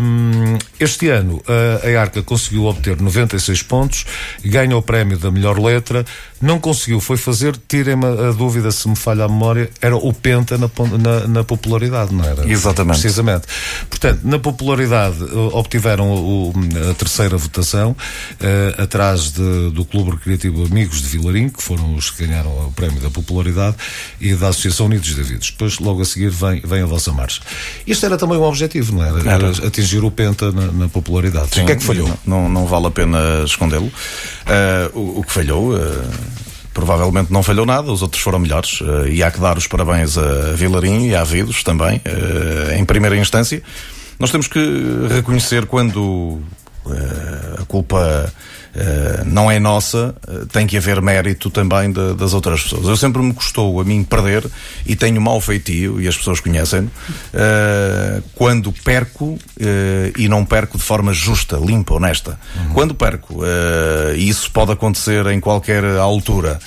Um, 0.00 0.56
este 0.78 1.10
ano 1.10 1.42
a, 1.46 1.86
a 1.86 2.00
Arca 2.00 2.22
conseguiu 2.22 2.64
obter 2.64 2.98
96 2.98 3.62
pontos, 3.64 4.06
ganha 4.42 4.74
o 4.74 4.80
prémio 4.80 5.18
da 5.18 5.30
melhor 5.30 5.58
letra, 5.58 6.02
não 6.40 6.58
conseguiu, 6.58 7.00
foi 7.00 7.18
fazer, 7.18 7.54
tirem-me 7.68 8.06
a 8.06 8.32
dúvida 8.32 8.70
se 8.70 8.88
me 8.88 8.96
falha 8.96 9.24
a 9.24 9.28
memória, 9.28 9.68
era 9.80 9.94
o 9.94 10.12
Penta 10.12 10.56
na, 10.56 10.70
na, 10.98 11.26
na 11.28 11.44
popularidade, 11.44 12.14
não 12.14 12.24
era? 12.24 12.50
Exatamente. 12.50 13.00
Precisamente. 13.00 13.46
Portanto, 13.90 14.20
na 14.24 14.38
popularidade 14.38 15.22
obtiveram 15.52 16.10
o, 16.10 16.52
a 16.90 16.94
terceira 16.94 17.36
votação, 17.36 17.90
uh, 17.90 18.82
atrás 18.82 19.32
de, 19.32 19.70
do 19.70 19.84
Clube 19.84 20.12
Recreativo 20.12 20.64
Amigos 20.64 21.02
de 21.02 21.08
Vilarim, 21.08 21.50
que 21.50 21.62
foram 21.62 21.94
os 21.94 22.10
que 22.10 22.26
ganharam 22.26 22.50
o 22.68 22.72
prémio 22.72 23.00
da 23.00 23.10
popularidade, 23.10 23.76
e 24.18 24.34
da 24.34 24.48
Associação 24.48 24.86
Unidos 24.86 25.14
Davidos. 25.14 25.50
Depois, 25.50 25.78
logo 25.78 26.00
a 26.00 26.04
seguir, 26.06 26.30
vem, 26.30 26.60
vem 26.64 26.82
a 26.82 26.86
vossa 26.86 27.12
marcha. 27.12 27.42
Isto 27.86 28.06
era 28.06 28.16
também 28.16 28.38
um 28.38 28.44
objetivo, 28.44 28.94
não 28.94 29.04
era? 29.04 29.20
era. 29.20 29.46
era 29.46 29.66
atingir 29.66 30.02
o 30.02 30.10
Penta 30.10 30.50
na, 30.50 30.72
na 30.72 30.88
popularidade. 30.88 31.54
Sim, 31.54 31.62
o 31.62 31.66
que 31.66 31.72
é 31.72 31.76
que 31.76 31.84
falhou? 31.84 32.08
Não, 32.26 32.42
não, 32.44 32.48
não 32.48 32.66
vale 32.66 32.86
a 32.86 32.90
pena 32.90 33.18
escondê-lo. 33.44 33.86
Uh, 33.86 34.98
o, 34.98 35.20
o, 35.20 35.24
que 35.24 35.32
falhou. 35.32 35.74
Uh 35.74 36.29
provavelmente 36.72 37.32
não 37.32 37.42
falhou 37.42 37.66
nada, 37.66 37.90
os 37.90 38.02
outros 38.02 38.22
foram 38.22 38.38
melhores. 38.38 38.80
Uh, 38.80 39.08
e 39.08 39.22
há 39.22 39.30
que 39.30 39.40
dar 39.40 39.56
os 39.58 39.66
parabéns 39.66 40.16
a 40.16 40.52
Vilarim 40.54 41.08
e 41.08 41.14
a 41.14 41.22
Avidos 41.22 41.62
também, 41.62 41.98
uh, 41.98 42.72
em 42.78 42.84
primeira 42.84 43.16
instância. 43.16 43.62
Nós 44.18 44.30
temos 44.30 44.48
que 44.48 44.60
reconhecer 45.08 45.66
quando 45.66 45.98
uh, 45.98 47.62
a 47.62 47.64
culpa 47.66 48.32
não 49.26 49.50
é 49.50 49.58
nossa, 49.58 50.14
uh, 50.28 50.46
tem 50.46 50.66
que 50.66 50.76
haver 50.76 51.00
mérito 51.00 51.50
também 51.50 51.90
de, 51.90 52.14
das 52.14 52.32
outras 52.32 52.62
pessoas. 52.62 52.86
Eu 52.86 52.96
sempre 52.96 53.20
me 53.22 53.32
custou 53.32 53.80
a 53.80 53.84
mim 53.84 54.02
perder 54.04 54.46
e 54.86 54.94
tenho 54.94 55.20
mau 55.20 55.40
feitio, 55.40 56.00
e 56.00 56.06
as 56.06 56.16
pessoas 56.16 56.40
conhecem 56.40 56.80
uh, 56.82 58.22
quando 58.34 58.72
perco 58.72 59.38
e 60.16 60.28
não 60.28 60.44
perco 60.44 60.78
de 60.78 60.84
forma 60.84 61.12
justa, 61.12 61.56
limpa, 61.56 61.94
honesta. 61.94 62.38
Uhum. 62.56 62.72
Quando 62.72 62.94
perco, 62.94 63.42
e 64.16 64.28
isso 64.28 64.50
pode 64.50 64.72
acontecer 64.72 65.26
em 65.26 65.38
qualquer 65.38 65.84
altura, 65.84 66.58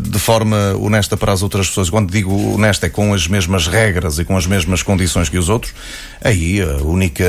de 0.00 0.18
forma 0.18 0.74
honesta 0.78 1.16
para 1.16 1.32
as 1.32 1.42
outras 1.42 1.68
pessoas, 1.68 1.90
quando 1.90 2.10
digo 2.10 2.54
honesta 2.54 2.86
é 2.86 2.88
com 2.88 3.12
as 3.12 3.26
mesmas 3.26 3.66
regras 3.66 4.18
e 4.18 4.24
com 4.24 4.36
as 4.36 4.46
mesmas 4.46 4.82
condições 4.82 5.28
que 5.28 5.38
os 5.38 5.48
outros, 5.48 5.74
aí 6.22 6.60
a 6.62 6.82
única 6.82 7.24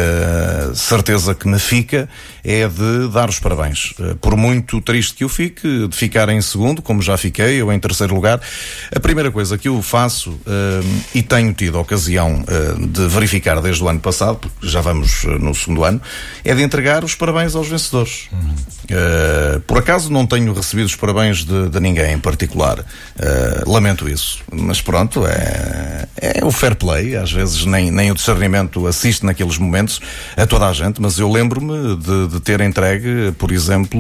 certeza 0.73 1.35
que 1.35 1.47
me 1.47 1.59
fica 1.59 2.07
é 2.43 2.67
de 2.67 3.07
dar 3.11 3.29
os 3.29 3.39
parabéns. 3.39 3.93
Eh, 4.03 4.15
por 4.19 4.35
muito 4.35 4.81
triste 4.81 5.13
que 5.13 5.23
eu 5.23 5.29
fique, 5.29 5.87
de 5.87 5.95
ficar 5.95 6.29
em 6.29 6.41
segundo, 6.41 6.81
como 6.81 7.01
já 7.01 7.17
fiquei, 7.17 7.61
ou 7.61 7.71
em 7.71 7.79
terceiro 7.79 8.13
lugar, 8.13 8.39
a 8.93 8.99
primeira 8.99 9.31
coisa 9.31 9.57
que 9.57 9.67
eu 9.67 9.81
faço, 9.81 10.31
uh, 10.31 11.01
e 11.13 11.21
tenho 11.21 11.53
tido 11.53 11.77
a 11.77 11.81
ocasião 11.81 12.43
uh, 12.43 12.87
de 12.87 13.07
verificar 13.07 13.61
desde 13.61 13.83
o 13.83 13.87
ano 13.87 13.99
passado, 13.99 14.37
porque 14.37 14.67
já 14.67 14.81
vamos 14.81 15.23
no 15.39 15.53
segundo 15.53 15.83
ano, 15.83 16.01
é 16.43 16.53
de 16.53 16.61
entregar 16.61 17.03
os 17.03 17.15
parabéns 17.15 17.55
aos 17.55 17.67
vencedores. 17.67 18.27
Uhum. 18.31 18.55
Uh, 18.83 19.59
por 19.61 19.77
acaso 19.77 20.11
não 20.11 20.25
tenho 20.25 20.53
recebido 20.53 20.85
os 20.85 20.95
parabéns 20.95 21.45
de, 21.45 21.69
de 21.69 21.79
ninguém 21.79 22.13
em 22.13 22.19
particular. 22.19 22.83
lamento 23.65 24.09
isso. 24.09 24.39
Mas 24.51 24.81
pronto, 24.81 25.25
é, 25.25 26.07
é 26.21 26.45
o 26.45 26.51
fair 26.51 26.75
play. 26.75 27.15
Às 27.15 27.31
vezes 27.31 27.65
nem, 27.65 27.91
nem 27.91 28.11
o 28.11 28.15
discernimento 28.15 28.85
assiste 28.87 29.25
naqueles 29.25 29.57
momentos 29.57 30.01
a 30.35 30.45
toda 30.45 30.67
a 30.67 30.73
gente, 30.73 31.01
mas 31.01 31.17
eu 31.17 31.31
lembro-me 31.31 31.95
de, 31.95 32.27
de 32.27 32.39
ter 32.39 32.61
entregue, 32.61 33.31
por 33.37 33.51
exemplo, 33.51 33.92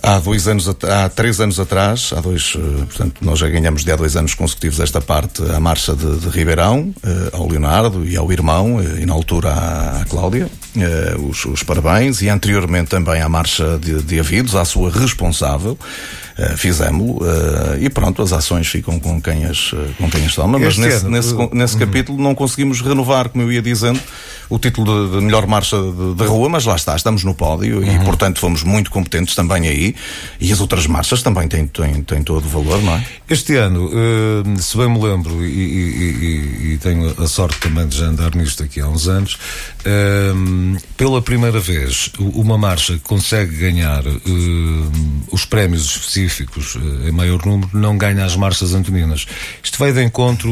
Há 0.00 0.20
dois 0.20 0.46
anos, 0.46 0.68
há 0.68 1.08
três 1.08 1.40
anos 1.40 1.58
atrás, 1.58 2.12
há 2.16 2.20
dois, 2.20 2.54
eh, 2.56 2.84
portanto, 2.84 3.16
nós 3.20 3.36
já 3.36 3.48
ganhamos 3.48 3.84
de 3.84 3.90
há 3.90 3.96
dois 3.96 4.14
anos 4.14 4.32
consecutivos 4.32 4.78
esta 4.78 5.00
parte, 5.00 5.42
a 5.50 5.58
marcha 5.58 5.92
de, 5.92 6.18
de 6.18 6.28
Ribeirão, 6.28 6.94
eh, 7.02 7.30
ao 7.32 7.48
Leonardo 7.48 8.06
e 8.06 8.16
ao 8.16 8.30
irmão, 8.30 8.80
eh, 8.80 9.00
e 9.02 9.06
na 9.06 9.12
altura 9.12 9.50
à, 9.50 10.02
à 10.02 10.04
Cláudia, 10.04 10.48
os, 11.28 11.44
os, 11.46 11.64
parabéns, 11.64 12.22
e 12.22 12.28
anteriormente 12.28 12.90
também 12.90 13.20
à 13.20 13.28
marcha 13.28 13.76
de, 13.78 14.00
de 14.00 14.20
Avidos, 14.20 14.54
à 14.54 14.64
sua 14.64 14.90
responsável, 14.90 15.76
fizemos-lo 16.56 17.18
e 17.80 17.90
pronto, 17.90 18.22
as 18.22 18.32
ações 18.32 18.68
ficam 18.68 19.00
com 19.00 19.20
quem 19.20 19.44
as, 19.46 19.74
com 19.96 20.08
quem 20.08 20.24
as 20.24 20.36
toma, 20.36 20.56
mas 20.56 20.78
nesse, 20.78 21.04
nesse, 21.08 21.34
nesse 21.52 21.76
capítulo 21.76 22.22
não 22.22 22.32
conseguimos 22.32 22.80
renovar, 22.80 23.28
como 23.28 23.42
eu 23.42 23.50
ia 23.50 23.60
dizendo, 23.60 23.98
o 24.48 24.58
título 24.58 25.08
de, 25.08 25.16
de 25.16 25.24
melhor 25.24 25.46
marcha 25.46 25.76
de, 25.76 26.14
de, 26.14 26.24
rua, 26.24 26.48
mas 26.48 26.64
lá 26.64 26.76
está, 26.76 26.96
estamos 26.96 27.24
no 27.24 27.34
pódio 27.34 27.84
e 27.84 27.98
portanto 28.04 28.38
fomos 28.38 28.62
muito 28.62 28.90
competentes 28.90 29.34
também 29.34 29.68
aí 29.68 29.94
e 30.40 30.52
as 30.52 30.60
outras 30.60 30.86
marchas 30.86 31.22
também 31.22 31.48
têm, 31.48 31.66
têm, 31.66 32.02
têm 32.02 32.22
todo 32.22 32.44
o 32.44 32.48
valor, 32.48 32.82
não 32.82 32.94
é? 32.94 33.04
Este 33.28 33.56
ano, 33.56 33.90
se 34.58 34.76
bem 34.76 34.88
me 34.88 35.00
lembro 35.00 35.44
e, 35.44 35.48
e, 35.48 36.70
e, 36.70 36.72
e, 36.72 36.78
tenho 36.78 37.14
a 37.22 37.26
sorte 37.26 37.58
também 37.60 37.86
de 37.86 37.98
já 37.98 38.06
andar 38.06 38.34
nisto 38.34 38.62
aqui 38.62 38.80
há 38.80 38.88
uns 38.88 39.06
anos, 39.06 39.38
pela 40.96 41.20
primeira 41.20 41.60
vez 41.60 42.10
uma 42.18 42.56
marcha 42.56 42.98
consegue 43.02 43.56
ganhar 43.56 44.02
os 45.30 45.44
prémios 45.44 45.84
específicos 45.84 46.74
uh, 46.74 47.08
em 47.08 47.12
maior 47.12 47.44
número, 47.44 47.70
não 47.72 47.96
ganha 47.96 48.24
as 48.24 48.36
marchas 48.36 48.74
antoninas. 48.74 49.26
Isto 49.62 49.78
vai 49.78 49.92
de 49.92 50.02
encontro 50.02 50.48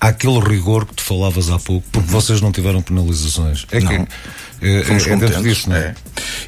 àquele 0.00 0.40
rigor 0.40 0.86
que 0.86 0.94
tu 0.94 1.02
falavas 1.02 1.50
há 1.50 1.58
pouco, 1.58 1.86
porque 1.92 2.08
uhum. 2.08 2.20
vocês 2.20 2.40
não 2.40 2.50
tiveram 2.50 2.80
penalizações. 2.80 3.66
É 3.70 3.80
não. 3.80 3.88
que 3.88 4.12
é, 4.62 4.84
Fomos 4.84 5.06
é, 5.06 5.12
é 5.12 5.42
disso, 5.42 5.70
não 5.70 5.76
é? 5.76 5.80
é. 5.80 5.94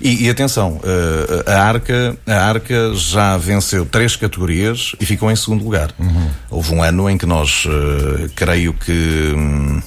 E, 0.00 0.26
e, 0.26 0.30
atenção, 0.30 0.76
uh, 0.76 1.50
a, 1.50 1.62
Arca, 1.62 2.16
a 2.26 2.34
Arca 2.34 2.94
já 2.94 3.36
venceu 3.38 3.86
três 3.86 4.16
categorias 4.16 4.92
e 5.00 5.06
ficou 5.06 5.30
em 5.30 5.36
segundo 5.36 5.64
lugar. 5.64 5.90
Uhum. 5.98 6.30
Houve 6.50 6.74
um 6.74 6.82
ano 6.82 7.08
em 7.08 7.16
que 7.16 7.24
nós, 7.24 7.64
uh, 7.64 8.30
creio 8.36 8.74
que. 8.74 9.32
Um, 9.34 9.78
uh, 9.78 9.82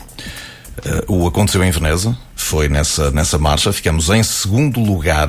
o 1.08 1.28
aconteceu 1.28 1.64
em 1.64 1.70
Veneza, 1.70 2.18
foi 2.36 2.68
nessa, 2.68 3.12
nessa 3.12 3.38
marcha, 3.38 3.72
ficamos 3.72 4.10
em 4.10 4.24
segundo 4.24 4.80
lugar 4.80 5.28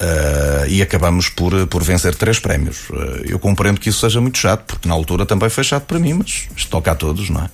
Uh, 0.00 0.68
e 0.68 0.80
acabamos 0.80 1.28
por, 1.28 1.66
por 1.66 1.82
vencer 1.82 2.14
três 2.14 2.38
prémios. 2.38 2.88
Uh, 2.88 3.22
eu 3.26 3.38
compreendo 3.38 3.80
que 3.80 3.88
isso 3.88 3.98
seja 3.98 4.20
muito 4.20 4.38
chato, 4.38 4.64
porque 4.64 4.88
na 4.88 4.94
altura 4.94 5.26
também 5.26 5.50
foi 5.50 5.64
chato 5.64 5.86
para 5.86 5.98
mim, 5.98 6.12
mas 6.12 6.46
isto 6.56 6.70
toca 6.70 6.92
a 6.92 6.94
todos, 6.94 7.28
não 7.30 7.42
é? 7.42 7.50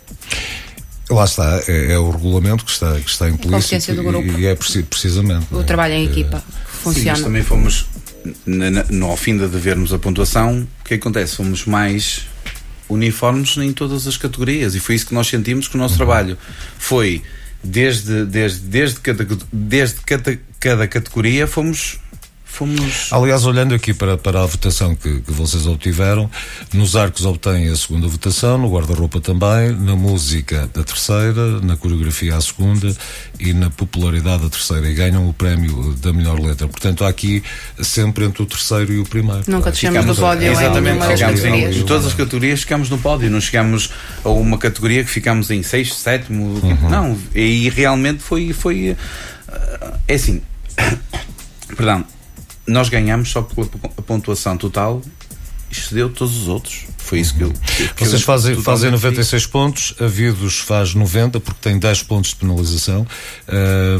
Lá 1.09 1.25
está, 1.25 1.63
é, 1.67 1.93
é 1.93 1.99
o 1.99 2.11
regulamento 2.11 2.65
que 2.65 2.71
está, 2.71 3.01
que 3.01 3.11
está 3.11 3.31
implícito 3.31 3.95
do 3.95 4.03
grupo. 4.03 4.39
e 4.39 4.47
é 4.47 4.55
precisamente. 4.55 5.47
O 5.51 5.61
é? 5.61 5.65
trabalho 5.65 5.95
em 5.95 6.05
equipa 6.05 6.43
funciona. 6.67 7.03
Sim, 7.03 7.11
mas 7.11 7.21
também 7.23 7.43
fomos, 7.43 7.87
na, 8.45 8.71
na, 8.71 8.85
no, 8.91 9.07
ao 9.07 9.17
fim 9.17 9.37
de 9.37 9.47
vermos 9.47 9.93
a 9.95 9.99
pontuação, 9.99 10.67
o 10.81 10.85
que 10.85 10.95
acontece? 10.95 11.37
Fomos 11.37 11.65
mais 11.65 12.27
uniformes 12.89 13.57
em 13.57 13.73
todas 13.73 14.07
as 14.07 14.19
categorias 14.19 14.75
e 14.75 14.81
foi 14.81 14.95
isso 14.95 15.07
que 15.07 15.15
nós 15.15 15.27
sentimos 15.27 15.67
que 15.67 15.77
o 15.77 15.79
nosso 15.79 15.95
uhum. 15.95 15.99
trabalho 15.99 16.39
foi 16.79 17.23
desde, 17.63 18.27
desde, 18.27 18.61
desde, 18.61 19.01
cada, 19.01 19.27
desde 19.53 20.01
cada, 20.03 20.39
cada 20.61 20.87
categoria 20.87 21.47
fomos 21.47 21.99
fomos. 22.55 23.09
Aliás, 23.13 23.45
olhando 23.45 23.75
aqui 23.75 23.93
para, 23.93 24.17
para 24.17 24.43
a 24.43 24.47
votação 24.47 24.95
que, 24.95 25.21
que 25.21 25.33
vocês 25.33 25.67
obtiveram, 25.67 26.31
nos 26.73 26.97
arcos 26.97 27.25
obtêm 27.25 27.69
a 27.69 27.77
segunda 27.77 28.07
votação, 28.07 28.59
no 28.59 28.71
guarda-roupa 28.71 29.21
também, 29.21 29.73
na 29.73 29.97
música 29.97 30.71
a 30.75 30.83
terceira, 30.83 31.61
na 31.61 31.77
coreografia 31.77 32.37
a 32.37 32.41
segunda 32.41 32.95
e 33.39 33.53
na 33.53 33.71
popularidade 33.71 34.47
a 34.47 34.49
terceira. 34.49 34.89
E 34.89 34.95
ganham 34.95 35.29
o 35.29 35.33
prémio 35.33 35.95
da 36.01 36.13
melhor 36.13 36.39
letra. 36.39 36.69
Portanto, 36.69 37.05
há 37.05 37.09
aqui 37.09 37.43
sempre 37.81 38.25
entre 38.25 38.43
o 38.43 38.47
terceiro 38.47 38.93
e 38.93 38.99
o 38.99 39.05
primeiro. 39.05 39.43
Nunca 39.47 39.71
descemos 39.71 40.05
do 40.05 40.15
pódio. 40.15 40.51
Exatamente, 40.51 41.07
chegamos 41.07 41.45
em, 41.45 41.65
em 41.65 41.83
todas 41.85 42.07
as 42.07 42.15
categorias 42.15 42.61
ficamos 42.61 42.89
no 42.89 42.99
pódio, 42.99 43.31
não 43.31 43.41
chegamos 43.41 43.91
a 44.25 44.29
uma 44.29 44.59
categoria 44.59 45.05
que 45.05 45.11
ficamos 45.11 45.51
em 45.51 45.63
sexto, 45.63 45.95
sétimo. 45.95 46.61
Uhum. 46.63 46.91
Não, 46.91 47.19
e 47.35 47.69
realmente 47.71 48.23
foi. 48.23 48.53
foi 48.53 48.97
eh, 49.49 49.93
é 50.09 50.15
assim. 50.15 50.43
Perdão, 51.77 52.05
nós 52.67 52.89
ganhamos 52.89 53.31
só 53.31 53.43
pela 53.43 53.67
pontuação 53.67 54.57
total 54.57 55.03
excedeu 55.79 56.09
todos 56.09 56.37
os 56.37 56.49
outros. 56.49 56.85
Foi 56.99 57.21
isso 57.21 57.35
que 57.35 57.43
eu. 57.43 57.53
Que 57.97 58.05
Vocês 58.05 58.21
eu, 58.21 58.27
fazem, 58.27 58.55
fazem 58.63 58.91
96 58.91 59.43
fiz. 59.43 59.51
pontos, 59.51 59.95
a 60.01 60.07
Vidos 60.07 60.61
faz 60.61 60.95
90, 60.95 61.41
porque 61.41 61.59
tem 61.61 61.79
10 61.79 62.03
pontos 62.05 62.31
de 62.31 62.37
penalização, 62.37 63.07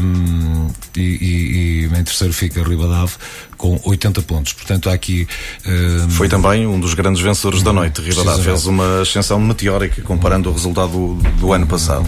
um, 0.01 0.67
e, 0.95 1.01
e, 1.01 1.83
e, 1.83 1.85
em 1.85 2.03
terceiro 2.03 2.33
fica 2.33 2.63
Ribadave 2.63 3.13
com 3.57 3.79
80 3.83 4.21
pontos. 4.23 4.53
Portanto, 4.53 4.89
há 4.89 4.93
aqui. 4.93 5.27
Um, 5.65 6.09
Foi 6.09 6.27
também 6.27 6.65
um 6.65 6.79
dos 6.79 6.93
grandes 6.93 7.21
vencedores 7.21 7.61
da 7.61 7.71
noite. 7.71 8.01
Ribadave 8.01 8.43
fez 8.43 8.65
uma 8.65 9.01
ascensão 9.01 9.39
meteórica 9.39 10.01
comparando 10.01 10.49
o 10.49 10.53
resultado 10.53 10.91
do, 10.91 11.15
do 11.39 11.53
ano 11.53 11.67
passado. 11.67 12.05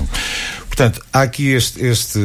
Portanto, 0.78 1.04
há 1.12 1.24
aqui 1.24 1.54
este, 1.54 1.84
este, 1.84 2.20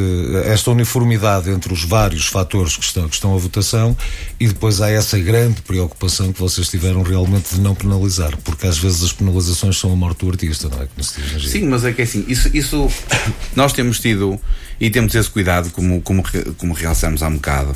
esta 0.45 0.71
uniformidade 0.71 1.49
entre 1.49 1.73
os 1.73 1.85
vários 1.85 2.27
fatores 2.27 2.77
que 2.77 2.85
estão, 2.85 3.09
que 3.09 3.15
estão 3.15 3.35
à 3.35 3.39
votação 3.39 3.97
e 4.39 4.47
depois 4.47 4.83
há 4.83 4.91
essa 4.91 5.19
grande 5.19 5.63
preocupação 5.63 6.35
que 6.35 6.39
vocês 6.39 6.69
tiveram 6.69 7.01
realmente 7.01 7.55
de 7.55 7.63
não 7.63 7.75
penalizar, 7.75 8.37
porque 8.45 8.67
às 8.67 8.77
vezes 8.77 9.03
as 9.05 9.11
penalizações 9.11 9.79
são 9.79 9.91
a 9.91 9.97
morte 9.97 10.27
do 10.27 10.31
artista, 10.31 10.69
não 10.69 10.83
é? 10.83 10.89
Diz, 10.95 11.51
Sim, 11.51 11.67
mas 11.67 11.83
é 11.83 11.95
que 11.95 12.03
é 12.03 12.05
assim, 12.05 12.27
isso, 12.29 12.51
isso 12.55 12.91
nós 13.57 13.73
temos 13.73 13.99
tido 13.99 14.39
e 14.79 14.91
temos 14.91 15.15
esse 15.15 15.31
cuidado, 15.31 15.71
como, 15.71 16.03
como, 16.03 16.23
como 16.59 16.75
realçamos 16.75 17.23
há 17.23 17.29
um 17.29 17.37
bocado, 17.37 17.75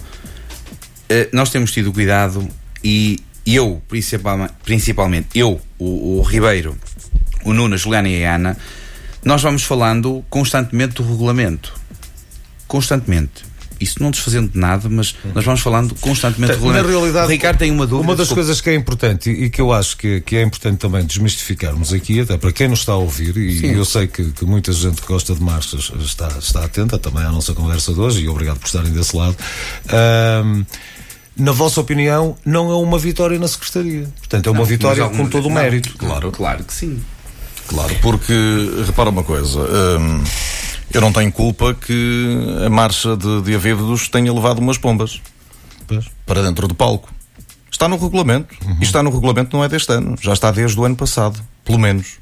eh, 1.08 1.30
nós 1.32 1.48
temos 1.48 1.72
tido 1.72 1.90
cuidado 1.90 2.46
e 2.84 3.22
eu, 3.46 3.80
principalmente, 3.88 4.52
principalmente 4.62 5.38
eu, 5.38 5.58
o, 5.78 6.18
o 6.18 6.22
Ribeiro, 6.22 6.76
o 7.46 7.54
Nuno, 7.54 7.76
a 7.76 7.78
Juliana 7.78 8.10
e 8.10 8.26
a 8.26 8.34
Ana, 8.34 8.58
nós 9.26 9.42
vamos 9.42 9.64
falando 9.64 10.24
constantemente 10.30 10.94
do 10.94 11.02
regulamento. 11.02 11.74
Constantemente. 12.68 13.44
isso 13.80 14.00
não 14.00 14.12
desfazendo 14.12 14.48
de 14.52 14.58
nada, 14.58 14.88
mas 14.88 15.16
nós 15.34 15.44
vamos 15.44 15.60
falando 15.60 15.94
constantemente 15.96 16.56
Na 16.58 16.80
realidade, 16.80 17.26
o 17.26 17.30
Ricardo 17.30 17.58
tem 17.58 17.72
uma 17.72 17.86
dúvida. 17.88 18.08
Uma 18.08 18.16
das 18.16 18.28
coisas 18.28 18.60
que 18.60 18.70
é 18.70 18.74
importante 18.74 19.28
e, 19.28 19.50
que 19.50 19.60
eu 19.60 19.72
acho 19.72 19.96
que, 19.96 20.20
que, 20.20 20.36
é 20.36 20.42
importante 20.42 20.78
também 20.78 21.04
desmistificarmos 21.04 21.92
aqui, 21.92 22.20
até 22.20 22.38
para 22.38 22.52
quem 22.52 22.68
nos 22.68 22.78
está 22.78 22.92
a 22.92 22.96
ouvir, 22.96 23.36
e 23.36 23.58
Sim. 23.58 23.74
eu 23.74 23.84
sei 23.84 24.06
que, 24.06 24.30
que, 24.30 24.44
muita 24.44 24.72
gente 24.72 25.02
que 25.02 25.08
gosta 25.08 25.34
de 25.34 25.42
marchas 25.42 25.92
está, 26.00 26.28
está 26.38 26.64
atenta 26.64 26.96
também 26.96 27.24
à 27.24 27.32
nossa 27.32 27.52
conversa 27.52 27.92
de 27.92 28.00
hoje, 28.00 28.22
e 28.22 28.28
obrigado 28.28 28.60
por 28.60 28.66
estarem 28.66 28.92
desse 28.92 29.14
lado. 29.16 29.36
Um, 30.44 30.64
na 31.36 31.52
vossa 31.52 31.80
opinião, 31.80 32.36
não 32.46 32.70
é 32.70 32.74
uma 32.76 32.98
vitória 32.98 33.38
na 33.40 33.48
Secretaria. 33.48 34.08
Portanto, 34.18 34.46
é 34.46 34.50
uma 34.50 34.60
não, 34.60 34.64
vitória 34.64 35.06
com 35.08 35.26
todo 35.28 35.48
o 35.48 35.50
mérito. 35.50 35.98
Claro, 35.98 36.30
claro 36.30 36.62
que 36.64 36.72
sim. 36.72 37.02
Claro, 37.68 37.94
porque, 38.00 38.32
repara 38.86 39.10
uma 39.10 39.22
coisa, 39.22 39.60
hum, 39.60 40.22
eu 40.92 41.00
não 41.00 41.12
tenho 41.12 41.30
culpa 41.32 41.74
que 41.74 42.36
a 42.64 42.70
marcha 42.70 43.16
de, 43.16 43.42
de 43.42 43.54
Avidos 43.54 44.08
tenha 44.08 44.32
levado 44.32 44.58
umas 44.58 44.78
pombas 44.78 45.20
pois. 45.86 46.06
para 46.24 46.42
dentro 46.42 46.68
do 46.68 46.74
palco. 46.74 47.08
Está 47.70 47.88
no 47.88 47.98
regulamento. 47.98 48.54
Uhum. 48.64 48.78
E 48.80 48.84
está 48.84 49.02
no 49.02 49.10
regulamento 49.10 49.54
não 49.56 49.62
é 49.64 49.68
deste 49.68 49.92
ano, 49.92 50.16
já 50.20 50.32
está 50.32 50.50
desde 50.50 50.78
o 50.78 50.84
ano 50.84 50.96
passado, 50.96 51.40
pelo 51.64 51.78
menos. 51.78 52.18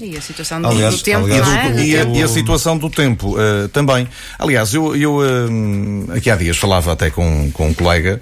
E 0.00 0.16
a 0.16 0.20
situação 0.20 0.62
do, 0.62 0.68
aliás, 0.68 0.94
do 0.94 1.02
tempo, 1.02 1.24
aliás, 1.24 1.46
não 1.46 1.54
é? 1.54 1.84
E 1.84 1.96
a, 1.96 2.04
e 2.04 2.22
a, 2.22 2.28
situação 2.28 2.78
do 2.78 2.88
tempo 2.88 3.36
uh, 3.36 3.68
também. 3.68 4.08
Aliás, 4.38 4.72
eu, 4.72 4.94
eu 4.94 5.16
uh, 5.16 6.12
aqui 6.16 6.30
há 6.30 6.36
dias 6.36 6.56
falava 6.56 6.92
até 6.92 7.10
com, 7.10 7.50
com 7.50 7.68
um 7.68 7.74
colega 7.74 8.20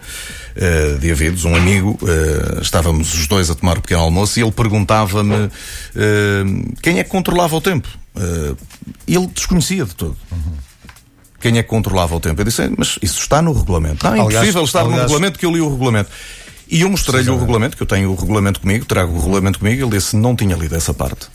uh, 0.56 0.98
de 0.98 1.10
Avidos, 1.10 1.44
um 1.44 1.54
amigo, 1.54 1.98
estávamos 2.62 3.12
os 3.12 3.26
dois 3.26 3.50
a 3.50 3.54
tomar 3.54 3.76
um 3.76 3.80
pequeno 3.82 4.00
almoço 4.00 4.38
e 4.38 4.42
ele 4.42 4.52
perguntava-me 4.52 5.50
quem 6.82 6.98
é 6.98 7.04
que 7.04 7.10
controlava 7.10 7.54
o 7.54 7.60
tempo. 7.60 7.88
ele 9.06 9.26
desconhecia 9.26 9.84
de 9.84 9.94
todo. 9.94 10.16
Uhum 10.32 10.66
quem 11.38 11.58
é 11.58 11.62
que 11.62 11.68
controlava 11.68 12.16
o 12.16 12.18
tempo. 12.18 12.40
Eu 12.40 12.44
disse, 12.44 12.68
mas 12.76 12.98
isso 13.00 13.20
está 13.20 13.40
no 13.40 13.52
regulamento. 13.52 14.04
Não, 14.04 14.16
é 14.16 14.20
aliás, 14.20 14.34
impossível 14.34 14.64
estar 14.64 14.80
aliás, 14.80 14.96
no 14.96 15.02
regulamento 15.02 15.38
que 15.38 15.46
eu 15.46 15.52
li 15.52 15.60
o 15.60 15.70
regulamento. 15.70 16.10
E 16.68 16.80
eu 16.80 16.90
mostrei-lhe 16.90 17.30
o 17.30 17.38
regulamento, 17.38 17.76
que 17.76 17.82
eu 17.82 17.86
tenho 17.86 18.10
o 18.10 18.16
regulamento 18.16 18.60
comigo, 18.60 18.84
trago 18.84 19.12
o 19.12 19.20
regulamento 19.20 19.60
comigo, 19.60 19.84
ele 19.84 19.90
disse, 19.90 20.16
não 20.16 20.34
tinha 20.34 20.56
lido 20.56 20.74
essa 20.74 20.92
parte. 20.92 21.28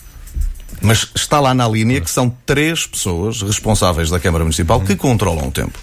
Mas 0.81 1.07
está 1.15 1.39
lá 1.39 1.53
na 1.53 1.67
linha 1.67 2.01
que 2.01 2.09
são 2.09 2.29
três 2.45 2.85
pessoas 2.85 3.41
responsáveis 3.41 4.09
da 4.09 4.19
Câmara 4.19 4.43
Municipal 4.43 4.81
que 4.81 4.95
controlam 4.95 5.47
o 5.47 5.51
tempo. 5.51 5.77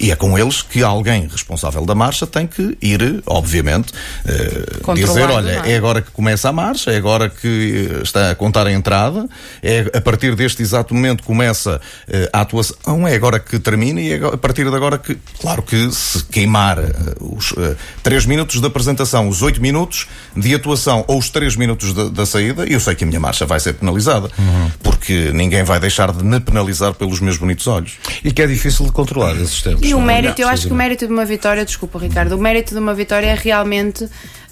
E 0.00 0.10
é 0.10 0.16
com 0.16 0.38
eles 0.38 0.62
que 0.62 0.82
alguém 0.82 1.26
responsável 1.26 1.84
da 1.84 1.94
marcha 1.94 2.26
tem 2.26 2.46
que 2.46 2.76
ir, 2.80 3.22
obviamente, 3.26 3.92
uh, 4.24 4.94
dizer: 4.94 5.28
olha, 5.30 5.62
é? 5.64 5.72
é 5.72 5.76
agora 5.76 6.00
que 6.02 6.10
começa 6.10 6.48
a 6.48 6.52
marcha, 6.52 6.90
é 6.90 6.96
agora 6.96 7.28
que 7.28 7.88
eh, 7.90 8.02
está 8.02 8.30
a 8.30 8.34
contar 8.34 8.66
a 8.66 8.72
entrada, 8.72 9.28
é 9.62 9.90
a 9.94 10.00
partir 10.00 10.34
deste 10.34 10.62
exato 10.62 10.94
momento 10.94 11.22
começa 11.24 11.76
uh, 11.76 12.28
a 12.32 12.40
atuação, 12.42 13.08
é 13.08 13.14
agora 13.14 13.40
que 13.40 13.58
termina 13.58 14.00
e 14.00 14.12
é 14.12 14.16
a 14.24 14.36
partir 14.36 14.68
de 14.68 14.76
agora 14.76 14.98
que, 14.98 15.16
claro 15.40 15.62
que 15.62 15.90
se 15.90 16.24
queimar 16.24 16.78
uh, 16.78 17.36
os 17.36 17.54
três 18.02 18.24
minutos 18.26 18.60
de 18.60 18.66
apresentação, 18.66 19.28
os 19.28 19.42
oito 19.42 19.60
minutos 19.60 20.06
de 20.36 20.54
atuação 20.54 21.04
ou 21.08 21.18
os 21.18 21.30
três 21.30 21.56
minutos 21.56 21.92
da, 21.92 22.08
da 22.08 22.26
saída, 22.26 22.64
eu 22.64 22.78
sei 22.78 22.94
que 22.94 23.04
a 23.04 23.06
minha 23.06 23.20
marcha 23.20 23.46
vai 23.46 23.58
ser 23.58 23.74
penalizada, 23.74 24.30
uhum. 24.38 24.70
porque 24.82 24.97
ninguém 25.32 25.62
vai 25.62 25.78
deixar 25.78 26.12
de 26.12 26.24
me 26.24 26.40
penalizar 26.40 26.94
pelos 26.94 27.20
meus 27.20 27.36
bonitos 27.36 27.66
olhos. 27.66 27.98
E 28.24 28.32
que 28.32 28.42
é 28.42 28.46
difícil 28.46 28.86
de 28.86 28.92
controlar 28.92 29.34
esses 29.36 29.62
tempos. 29.62 29.88
E 29.88 29.94
o 29.94 30.00
mérito, 30.00 30.40
eu 30.40 30.48
acho 30.48 30.66
que 30.66 30.72
o 30.72 30.76
mérito 30.76 31.06
de 31.06 31.12
uma 31.12 31.24
vitória, 31.24 31.64
desculpa 31.64 31.98
Ricardo, 31.98 32.32
o 32.32 32.38
mérito 32.38 32.74
de 32.74 32.80
uma 32.80 32.94
vitória 32.94 33.26
é 33.26 33.34
realmente 33.34 34.08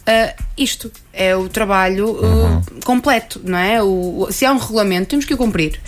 uh, 0.06 0.42
isto. 0.56 0.90
É 1.12 1.34
o 1.34 1.48
trabalho 1.48 2.08
uh, 2.10 2.24
uhum. 2.24 2.62
completo, 2.84 3.40
não 3.44 3.58
é? 3.58 3.82
O, 3.82 4.28
se 4.30 4.44
há 4.44 4.52
um 4.52 4.58
regulamento, 4.58 5.08
temos 5.08 5.24
que 5.24 5.34
o 5.34 5.36
cumprir. 5.36 5.80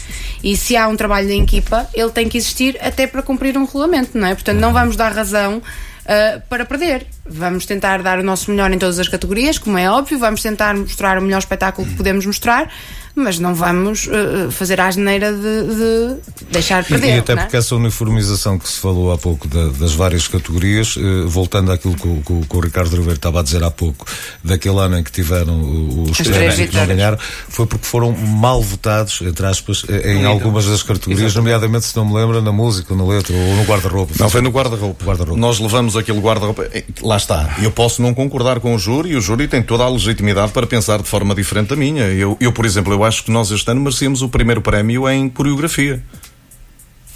E 0.43 0.57
se 0.57 0.77
há 0.77 0.89
um 0.89 0.97
trabalho 0.97 1.31
em 1.31 1.43
equipa, 1.43 1.89
ele 1.95 2.11
tem 2.11 2.29
que 2.29 2.39
existir 2.39 2.77
até 2.81 3.07
para 3.07 3.23
cumprir 3.23 3.57
um 3.57 3.65
regulamento, 3.65 4.17
não 4.17 4.27
é? 4.27 4.35
Portanto, 4.35 4.57
uhum. 4.57 4.63
não 4.63 4.73
vamos 4.73 4.97
dar 4.97 5.13
razão 5.13 5.63
Uh, 6.09 6.41
para 6.49 6.65
perder. 6.65 7.07
Vamos 7.27 7.67
tentar 7.67 8.01
dar 8.03 8.19
o 8.19 8.23
nosso 8.23 8.51
melhor 8.51 8.73
em 8.73 8.79
todas 8.79 8.99
as 8.99 9.09
categorias, 9.09 9.59
como 9.59 9.77
é 9.77 9.91
óbvio, 9.91 10.19
vamos 10.19 10.41
tentar 10.41 10.75
mostrar 10.75 11.19
o 11.19 11.21
melhor 11.21 11.37
espetáculo 11.37 11.87
que 11.87 11.95
podemos 11.97 12.25
mostrar, 12.25 12.73
mas 13.19 13.39
não 13.39 13.55
vamos 13.55 14.07
uh, 14.07 14.51
fazer 14.51 14.81
a 14.81 14.87
asneira 14.87 15.33
de, 15.33 15.41
de 15.41 16.17
deixar 16.51 16.85
perder. 16.85 17.17
E, 17.17 17.19
até 17.19 17.33
é? 17.33 17.37
porque 17.37 17.57
essa 17.57 17.75
uniformização 17.75 18.59
que 18.59 18.69
se 18.69 18.79
falou 18.79 19.13
há 19.13 19.19
pouco 19.19 19.47
da, 19.49 19.69
das 19.69 19.93
várias 19.93 20.29
categorias, 20.29 20.97
uh, 20.97 21.29
voltando 21.29 21.73
àquilo 21.73 21.95
que 21.95 22.09
o, 22.09 22.23
que, 22.25 22.49
que 22.49 22.57
o 22.57 22.61
Ricardo 22.61 22.91
Ribeiro 22.91 23.15
estava 23.15 23.41
a 23.41 23.43
dizer 23.43 23.63
há 23.63 23.71
pouco, 23.71 24.07
daquele 24.43 24.79
ano 24.79 24.99
em 24.99 25.03
que 25.03 25.13
tiveram 25.13 26.03
os 26.03 26.17
três 26.19 26.55
que 26.55 26.77
não 26.77 26.87
ganharam, 26.87 27.19
foi 27.49 27.67
porque 27.67 27.87
foram 27.87 28.13
mal 28.13 28.63
votados, 28.63 29.21
entre 29.23 29.47
aspas, 29.47 29.85
em 30.05 30.25
algumas 30.25 30.67
das 30.67 30.83
categorias, 30.83 31.33
Exatamente. 31.33 31.37
nomeadamente, 31.37 31.87
se 31.87 31.97
não 31.97 32.05
me 32.05 32.15
lembro, 32.15 32.41
na 32.41 32.53
música, 32.53 32.95
na 32.95 33.05
letra 33.05 33.35
ou 33.35 33.57
no 33.57 33.65
guarda-roupa. 33.65 34.15
Não, 34.19 34.31
foi 34.31 34.41
no 34.41 34.51
guarda-roupa. 34.51 35.05
Guarda 35.05 35.25
Nós 35.37 35.59
levamos 35.59 35.97
aquele 35.97 36.21
guarda-roupa. 36.21 36.69
Lá 37.03 37.17
está. 37.17 37.57
Eu 37.63 37.71
posso 37.71 38.01
não 38.03 38.15
concordar 38.15 38.61
com 38.61 38.75
o 38.75 38.79
júri 38.79 39.11
e 39.11 39.17
o 39.17 39.21
júri 39.21 39.49
tem 39.49 39.63
toda 39.63 39.85
a 39.85 39.89
legitimidade 39.89 40.53
para 40.53 40.67
pensar 40.67 40.99
de 40.99 41.09
forma 41.09 41.35
diferente 41.35 41.69
da 41.69 41.77
minha. 41.77 42.05
Eu, 42.05 42.37
eu 42.41 42.53
por 42.53 42.65
exemplo, 42.65 42.93
eu 42.93 43.05
acho 43.09 43.25
que 43.25 43.31
nós 43.31 43.51
este 43.51 43.71
ano 43.71 43.81
merecíamos 43.81 44.23
o 44.23 44.29
primeiro 44.29 44.61
prémio 44.61 45.09
em 45.09 45.29
coreografia 45.29 46.03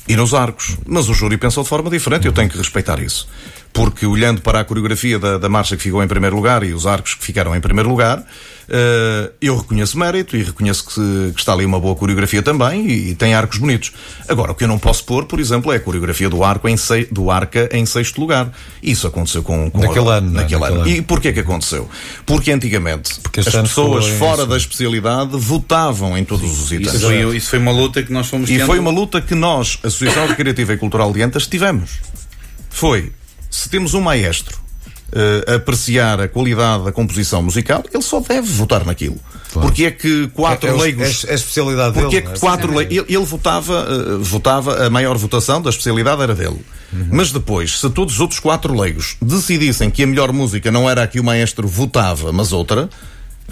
e 0.09 0.17
nos 0.17 0.35
arcos. 0.35 0.77
Mas 0.87 1.09
o 1.09 1.15
júri 1.15 1.37
pensou 1.39 1.63
de 1.63 1.69
forma 1.69 1.89
diferente, 1.89 2.27
eu 2.27 2.33
tenho 2.33 2.49
que 2.49 2.59
respeitar 2.59 2.99
isso 3.01 3.29
porque 3.73 4.05
olhando 4.05 4.41
para 4.41 4.61
a 4.61 4.65
coreografia 4.65 5.19
da, 5.19 5.39
da 5.39 5.49
marcha 5.49 5.77
que 5.77 5.83
ficou 5.83 6.03
em 6.03 6.09
primeiro 6.09 6.37
lugar 6.37 6.63
e 6.63 6.75
os 6.75 6.87
arcos 6.87 7.15
que 7.15 7.25
ficaram 7.25 7.57
em 7.57 7.61
primeiro 7.61 7.89
lugar, 7.89 8.19
uh, 8.19 9.33
eu 9.41 9.57
reconheço 9.57 9.99
mérito 9.99 10.37
e 10.37 10.43
reconheço 10.43 10.85
que, 10.85 11.33
que, 11.33 11.41
está 11.41 11.53
ali 11.53 11.65
uma 11.65 11.81
boa 11.81 11.95
coreografia 11.95 12.43
também 12.43 12.87
e, 12.87 13.11
e, 13.11 13.15
tem 13.15 13.35
arcos 13.35 13.59
bonitos. 13.59 13.93
Agora, 14.29 14.53
o 14.53 14.55
que 14.55 14.65
eu 14.65 14.69
não 14.69 14.79
posso 14.79 15.05
pôr, 15.05 15.25
por 15.25 15.41
exemplo, 15.41 15.73
é 15.73 15.77
a 15.77 15.81
coreografia 15.81 16.29
do 16.29 16.45
arco 16.45 16.69
em 16.69 16.77
sei, 16.77 17.07
do 17.07 17.31
arca 17.31 17.69
em 17.73 17.87
sexto 17.87 18.21
lugar. 18.21 18.53
Isso 18.83 19.07
aconteceu 19.07 19.43
com, 19.43 19.71
com 19.71 19.81
naquele 19.81 20.09
a, 20.09 20.15
ano, 20.15 20.29
é? 20.29 20.43
naquele, 20.43 20.65
ano. 20.65 20.81
ano. 20.81 20.89
E 20.89 21.01
porquê 21.01 21.33
que 21.33 21.41
aconteceu? 21.41 21.89
Porque 22.27 22.51
antigamente 22.53 23.21
porque 23.21 23.41
as 23.41 23.47
pessoas 23.47 24.07
fora 24.07 24.45
da 24.45 24.57
especialidade 24.57 25.31
votavam 25.35 26.17
em 26.17 26.25
todos 26.25 26.51
Sim, 26.51 26.63
os 26.63 26.73
itens. 26.73 26.95
Isso 26.95 27.07
foi, 27.07 27.37
isso 27.37 27.51
foi, 27.51 27.59
uma 27.59 27.73
luta 27.73 28.03
que 28.03 28.13
nós 28.13 28.29
fomos 28.29 28.51
E 28.51 28.59
tendo... 28.59 28.67
foi 28.67 28.79
uma 28.79 28.91
luta 28.91 29.21
que 29.21 29.35
nós, 29.35 29.79
Associação 29.83 30.27
Recreativa 30.27 30.75
e 30.75 30.77
Cultural 30.77 31.13
de 31.13 31.23
Antas, 31.23 31.47
tivemos. 31.47 32.01
Foi 32.69 33.13
se 33.53 33.69
temos 33.69 33.93
um 33.95 34.01
maestro 34.01 34.59
uh, 35.13 35.53
a 35.53 35.55
apreciar 35.57 36.21
a 36.21 36.27
qualidade 36.27 36.85
da 36.85 36.93
composição 36.93 37.43
musical, 37.43 37.85
ele 37.93 38.03
só 38.03 38.19
deve 38.19 38.49
votar 38.49 38.85
naquilo. 38.85 39.19
Claro. 39.53 39.69
Porque 39.69 39.85
é 39.85 39.91
que 39.91 40.29
quatro 40.29 40.71
é, 40.71 40.73
é, 40.73 40.77
leigos. 40.77 41.25
É, 41.25 41.29
é 41.29 41.33
a 41.33 41.35
especialidade 41.35 41.95
porque 41.95 42.21
dele. 42.21 42.29
é 42.29 42.33
que 42.33 42.41
quatro 42.41 42.75
leigos. 42.75 42.97
Ele, 42.97 43.15
ele, 43.15 43.25
votava, 43.25 43.87
uh, 43.87 44.23
votava, 44.23 44.87
a 44.87 44.91
maior 44.91 45.17
votação 45.19 45.61
da 45.61 45.69
especialidade 45.69 46.23
era 46.23 46.35
dele. 46.35 46.65
Uhum. 46.93 47.09
Mas 47.11 47.31
depois, 47.31 47.79
se 47.79 47.91
todos 47.91 48.15
os 48.15 48.21
outros 48.21 48.41
quatro 48.41 48.75
leigos 48.75 49.17
decidissem 49.21 49.91
que 49.91 50.03
a 50.03 50.07
melhor 50.07 50.33
música 50.33 50.71
não 50.71 50.89
era 50.89 51.03
a 51.03 51.07
que 51.07 51.21
o 51.21 51.25
maestro 51.25 51.69
votava, 51.69 52.33
mas 52.33 52.53
outra, 52.53 52.89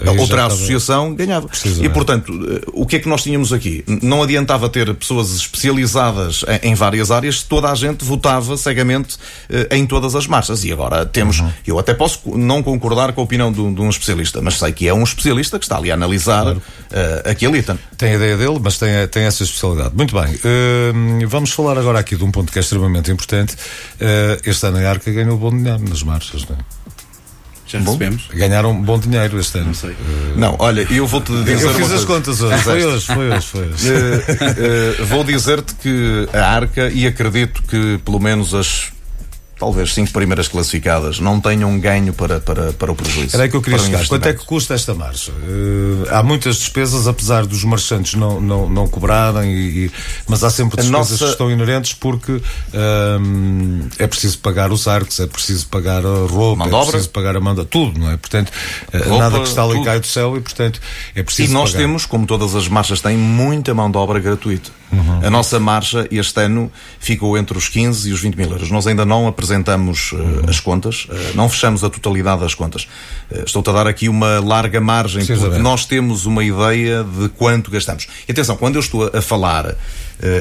outra 0.09 0.45
associação 0.45 1.13
ganhava. 1.13 1.49
E, 1.81 1.89
portanto, 1.89 2.31
o 2.73 2.85
que 2.85 2.95
é 2.95 2.99
que 2.99 3.09
nós 3.09 3.23
tínhamos 3.23 3.53
aqui? 3.53 3.83
Não 4.01 4.23
adiantava 4.23 4.69
ter 4.69 4.93
pessoas 4.95 5.33
especializadas 5.35 6.43
em 6.63 6.73
várias 6.73 7.11
áreas 7.11 7.41
se 7.41 7.45
toda 7.45 7.69
a 7.69 7.75
gente 7.75 8.03
votava 8.05 8.55
cegamente 8.57 9.17
eh, 9.49 9.77
em 9.77 9.85
todas 9.85 10.15
as 10.15 10.27
marchas. 10.27 10.63
E 10.63 10.71
agora 10.71 11.05
temos. 11.05 11.39
Uhum. 11.39 11.51
Eu 11.65 11.79
até 11.79 11.93
posso 11.93 12.21
não 12.37 12.63
concordar 12.63 13.13
com 13.13 13.21
a 13.21 13.23
opinião 13.23 13.51
de, 13.51 13.57
de, 13.73 13.81
um 13.81 13.89
especialista, 13.89 14.41
mas 14.41 14.57
sei 14.57 14.71
que 14.71 14.87
é 14.87 14.93
um 14.93 15.03
especialista 15.03 15.59
que 15.59 15.65
está 15.65 15.77
ali 15.77 15.91
a 15.91 15.93
analisar 15.93 16.43
claro. 16.43 16.61
uh, 16.91 17.29
aquele 17.29 17.59
item. 17.59 17.77
Tem 17.97 18.11
a 18.13 18.15
ideia 18.15 18.37
dele, 18.37 18.59
mas 18.61 18.77
tem, 18.77 18.89
tem 19.09 19.23
essa 19.23 19.43
especialidade. 19.43 19.95
Muito 19.95 20.13
bem. 20.13 20.33
Uh, 20.35 21.27
vamos 21.27 21.51
falar 21.51 21.77
agora 21.77 21.99
aqui 21.99 22.15
de 22.15 22.23
um 22.23 22.31
ponto 22.31 22.51
que 22.51 22.59
é 22.59 22.61
extremamente 22.61 23.11
importante. 23.11 23.53
Uh, 23.53 24.41
este 24.45 24.65
ano 24.65 24.77
a 24.77 24.89
Arca 24.89 25.11
ganhou 25.11 25.37
bom 25.37 25.49
dinheiro 25.49 25.83
nas 25.87 26.03
marchas, 26.03 26.45
não 26.47 26.55
é? 26.55 26.59
Já 27.71 27.79
bom, 27.79 27.93
recebemos? 27.93 28.23
Ganharam 28.33 28.81
bom 28.81 28.99
dinheiro 28.99 29.39
este 29.39 29.57
ano. 29.57 29.67
Não 29.67 29.73
sei. 29.73 29.91
Uh, 29.91 29.95
não, 30.35 30.55
olha, 30.59 30.85
eu 30.91 31.07
vou-te 31.07 31.31
dizer. 31.31 31.61
Eu 31.63 31.73
fiz 31.73 31.91
as 31.91 32.03
contas 32.03 32.41
hoje. 32.41 32.61
Foi 32.63 32.85
hoje, 32.85 33.05
foi 33.05 33.29
hoje, 33.29 33.47
foi 33.47 33.67
hoje. 33.67 33.89
Uh, 33.89 35.01
uh, 35.01 35.05
vou 35.05 35.23
dizer-te 35.23 35.73
que 35.75 36.27
a 36.33 36.53
Arca, 36.53 36.89
e 36.89 37.07
acredito 37.07 37.63
que 37.63 37.97
pelo 38.03 38.19
menos 38.19 38.53
as 38.53 38.91
talvez 39.61 39.93
cinco 39.93 40.11
primeiras 40.11 40.47
classificadas 40.47 41.19
não 41.19 41.39
tenham 41.39 41.79
ganho 41.79 42.11
para, 42.13 42.39
para, 42.39 42.73
para 42.73 42.91
o 42.91 42.95
prejuízo. 42.95 43.35
Era 43.35 43.43
aí 43.43 43.49
que 43.49 43.55
eu 43.55 43.61
queria 43.61 43.77
chegar. 43.77 44.07
Quanto 44.07 44.27
é 44.27 44.33
que 44.33 44.43
custa 44.43 44.73
esta 44.73 44.95
marcha? 44.95 45.31
Uh, 45.31 46.03
há 46.09 46.23
muitas 46.23 46.55
despesas, 46.55 47.07
apesar 47.07 47.45
dos 47.45 47.63
marchantes 47.63 48.15
não, 48.15 48.41
não, 48.41 48.67
não 48.67 48.87
cobrarem, 48.87 49.53
e, 49.53 49.85
e, 49.85 49.91
mas 50.27 50.43
há 50.43 50.49
sempre 50.49 50.77
despesas 50.77 51.11
nossa... 51.11 51.25
que 51.25 51.31
estão 51.31 51.51
inerentes 51.51 51.93
porque 51.93 52.31
uh, 52.31 52.41
é 53.99 54.07
preciso 54.07 54.39
pagar 54.39 54.71
os 54.71 54.87
arcos, 54.87 55.19
é 55.19 55.27
preciso 55.27 55.67
pagar 55.67 56.03
a 56.03 56.25
roupa, 56.27 56.65
é 56.65 56.69
preciso 56.69 57.09
pagar 57.11 57.37
a 57.37 57.39
manda, 57.39 57.63
tudo, 57.63 57.99
não 57.99 58.09
é? 58.09 58.17
Portanto, 58.17 58.51
eh, 58.91 58.97
roupa, 58.97 59.17
nada 59.19 59.39
que 59.41 59.47
está 59.47 59.61
ali 59.61 59.75
tudo. 59.75 59.85
cai 59.85 59.99
do 59.99 60.07
céu 60.07 60.35
e, 60.35 60.41
portanto, 60.41 60.81
é 61.13 61.21
preciso. 61.21 61.51
E 61.51 61.53
nós 61.53 61.69
pagar. 61.69 61.83
temos, 61.83 62.07
como 62.07 62.25
todas 62.25 62.55
as 62.55 62.67
marchas 62.67 62.99
têm, 62.99 63.15
muita 63.15 63.75
mão 63.75 63.91
de 63.91 63.97
obra 63.99 64.19
gratuita. 64.19 64.71
Uhum. 64.91 65.25
A 65.25 65.29
nossa 65.29 65.59
marcha 65.59 66.07
este 66.11 66.41
ano 66.41 66.71
ficou 66.99 67.37
entre 67.37 67.57
os 67.57 67.69
15 67.69 68.09
e 68.09 68.13
os 68.13 68.21
20 68.21 68.35
mil 68.35 68.49
euros. 68.49 68.69
Nós 68.71 68.87
ainda 68.87 69.05
não 69.05 69.27
apresentamos 69.27 69.50
uh, 70.11 70.15
uhum. 70.15 70.41
as 70.47 70.59
contas, 70.59 71.05
uh, 71.05 71.35
não 71.35 71.49
fechamos 71.49 71.83
a 71.83 71.89
totalidade 71.89 72.41
das 72.41 72.53
contas. 72.53 72.87
Uh, 73.29 73.43
Estou-te 73.45 73.69
a 73.69 73.73
dar 73.73 73.87
aqui 73.87 74.07
uma 74.07 74.39
larga 74.39 74.79
margem, 74.79 75.23
Sim, 75.23 75.35
porque 75.35 75.59
nós 75.59 75.85
temos 75.85 76.25
uma 76.25 76.43
ideia 76.43 77.03
de 77.03 77.29
quanto 77.29 77.69
gastamos. 77.71 78.07
E 78.27 78.31
atenção, 78.31 78.55
quando 78.57 78.75
eu 78.75 78.81
estou 78.81 79.09
a 79.13 79.21
falar 79.21 79.75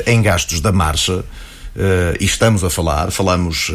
em 0.06 0.20
gastos 0.20 0.61
da 0.61 0.70
marcha, 0.70 1.24
Uh, 1.70 2.18
e 2.18 2.24
estamos 2.24 2.64
a 2.64 2.70
falar, 2.70 3.12
falamos 3.12 3.68
uh, 3.68 3.72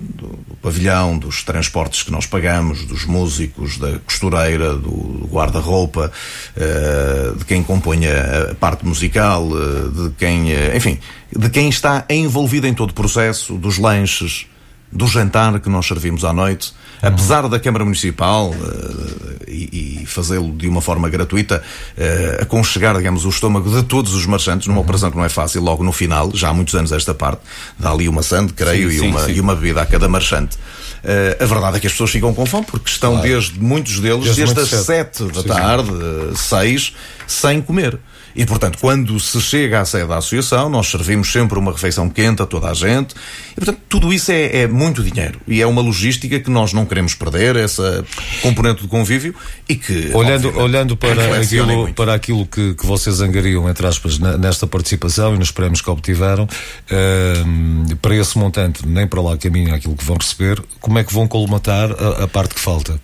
do, 0.00 0.28
do, 0.28 0.56
pavilhão, 0.62 1.18
dos 1.18 1.44
transportes 1.44 2.02
que 2.02 2.10
nós 2.10 2.24
pagamos, 2.24 2.86
dos 2.86 3.04
músicos, 3.04 3.76
da 3.76 3.98
costureira, 3.98 4.74
do, 4.74 4.90
do 4.90 5.28
guarda-roupa, 5.30 6.10
uh, 6.56 7.36
de 7.36 7.44
quem 7.44 7.62
compõe 7.62 8.06
a, 8.06 8.52
a 8.52 8.54
parte 8.54 8.86
musical, 8.86 9.46
de 9.48 10.10
quem, 10.16 10.48
enfim, 10.74 10.98
de 11.30 11.50
quem 11.50 11.68
está 11.68 12.06
envolvido 12.08 12.66
em 12.66 12.72
todo 12.72 12.90
o 12.90 12.94
processo, 12.94 13.54
dos 13.54 13.76
lanches, 13.76 14.46
do 14.90 15.06
jantar 15.06 15.58
que 15.60 15.68
nós 15.68 15.86
servimos 15.86 16.24
à 16.24 16.32
noite. 16.32 16.72
Uhum. 17.02 17.08
Apesar 17.10 17.48
da 17.48 17.60
Câmara 17.60 17.84
Municipal 17.84 18.50
uh, 18.50 19.36
e, 19.46 20.00
e 20.02 20.06
fazê-lo 20.06 20.52
de 20.52 20.66
uma 20.66 20.80
forma 20.80 21.08
gratuita, 21.08 21.62
uh, 21.96 22.42
aconchegar, 22.42 22.96
digamos, 22.96 23.24
o 23.24 23.28
estômago 23.28 23.70
de 23.70 23.82
todos 23.82 24.14
os 24.14 24.24
marchantes, 24.26 24.66
numa 24.66 24.78
uhum. 24.78 24.84
operação 24.84 25.10
que 25.10 25.16
não 25.16 25.24
é 25.24 25.28
fácil, 25.28 25.62
logo 25.62 25.84
no 25.84 25.92
final, 25.92 26.30
já 26.34 26.48
há 26.48 26.54
muitos 26.54 26.74
anos 26.74 26.92
esta 26.92 27.14
parte, 27.14 27.42
dá 27.78 27.90
ali 27.90 28.08
uma 28.08 28.22
sand, 28.22 28.48
creio, 28.48 28.90
sim, 28.90 28.96
e, 28.96 29.00
sim, 29.00 29.08
uma, 29.08 29.24
sim. 29.24 29.32
e 29.32 29.40
uma 29.40 29.54
bebida 29.54 29.82
a 29.82 29.86
cada 29.86 30.08
marchante. 30.08 30.56
Uh, 30.56 31.42
a 31.42 31.46
verdade 31.46 31.76
é 31.76 31.80
que 31.80 31.86
as 31.86 31.92
pessoas 31.92 32.10
ficam 32.10 32.32
com 32.32 32.46
fome 32.46 32.66
porque 32.66 32.88
estão 32.88 33.12
claro. 33.12 33.28
desde 33.28 33.60
muitos 33.60 34.00
deles, 34.00 34.24
desde, 34.24 34.54
desde 34.54 34.74
as 34.74 34.84
sete 34.84 35.24
da 35.24 35.42
tarde, 35.42 35.90
seis, 36.34 36.94
sem 37.26 37.60
comer. 37.60 37.98
E, 38.36 38.44
portanto, 38.44 38.76
quando 38.78 39.18
se 39.18 39.40
chega 39.40 39.80
à 39.80 39.84
sede 39.86 40.08
da 40.08 40.18
associação, 40.18 40.68
nós 40.68 40.88
servimos 40.88 41.32
sempre 41.32 41.58
uma 41.58 41.72
refeição 41.72 42.10
quente 42.10 42.42
a 42.42 42.46
toda 42.46 42.70
a 42.70 42.74
gente. 42.74 43.14
E, 43.52 43.54
portanto, 43.54 43.80
tudo 43.88 44.12
isso 44.12 44.30
é, 44.30 44.58
é 44.58 44.66
muito 44.66 45.02
dinheiro. 45.02 45.40
E 45.48 45.62
é 45.62 45.66
uma 45.66 45.80
logística 45.80 46.38
que 46.38 46.50
nós 46.50 46.74
não 46.74 46.84
queremos 46.84 47.14
perder, 47.14 47.56
essa 47.56 48.04
componente 48.42 48.82
do 48.82 48.88
convívio, 48.88 49.34
e 49.66 49.74
que. 49.74 50.10
Olhando, 50.12 50.54
olhando 50.58 50.96
para, 50.96 51.40
aquilo, 51.40 51.92
para 51.94 52.14
aquilo 52.14 52.46
que, 52.46 52.74
que 52.74 52.84
vocês 52.84 53.22
angariam, 53.22 53.68
entre 53.70 53.86
aspas, 53.86 54.18
nesta 54.18 54.66
participação 54.66 55.34
e 55.34 55.38
nos 55.38 55.50
prémios 55.50 55.80
que 55.80 55.88
obtiveram, 55.88 56.44
uh, 56.44 57.96
para 57.96 58.14
esse 58.14 58.36
montante, 58.36 58.86
nem 58.86 59.06
para 59.06 59.22
lá 59.22 59.38
caminha 59.38 59.74
aquilo 59.74 59.96
que 59.96 60.04
vão 60.04 60.16
receber, 60.16 60.62
como 60.78 60.98
é 60.98 61.04
que 61.04 61.14
vão 61.14 61.26
colmatar 61.26 61.90
a, 61.90 62.24
a 62.24 62.28
parte 62.28 62.54
que 62.54 62.60
falta? 62.60 63.00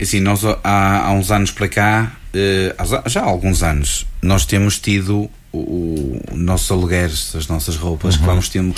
Assim, 0.00 0.18
nós 0.18 0.44
há, 0.44 1.06
há 1.06 1.12
uns 1.12 1.30
anos 1.30 1.52
para 1.52 1.68
cá, 1.68 2.12
já 3.06 3.20
há 3.20 3.24
alguns 3.24 3.62
anos, 3.62 4.06
nós 4.22 4.44
temos 4.44 4.78
tido 4.78 5.30
o, 5.52 5.58
o 6.30 6.36
nossos 6.36 6.70
alugueres, 6.70 7.34
as 7.36 7.46
nossas 7.46 7.76
roupas, 7.76 8.14
uhum. 8.14 8.20
que 8.20 8.26
vamos 8.26 8.48
tendo 8.48 8.74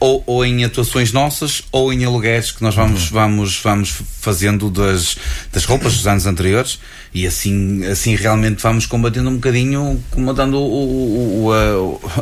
ou, 0.00 0.24
ou, 0.26 0.44
em 0.46 0.64
atuações 0.64 1.12
nossas 1.12 1.62
ou 1.70 1.92
em 1.92 2.04
alugueres 2.06 2.50
que 2.50 2.62
nós 2.62 2.74
vamos, 2.74 3.10
uhum. 3.10 3.12
vamos, 3.12 3.60
vamos 3.62 4.02
fazendo 4.20 4.70
das, 4.70 5.16
das 5.52 5.66
roupas 5.66 5.94
dos 5.94 6.06
anos 6.06 6.26
anteriores 6.26 6.80
e 7.12 7.26
assim, 7.26 7.84
assim 7.84 8.16
realmente 8.16 8.62
vamos 8.62 8.86
combatendo 8.86 9.28
um 9.28 9.34
bocadinho, 9.34 10.02
combatendo 10.10 10.56
o, 10.56 11.44
o, 11.44 11.52
a, 11.52 12.20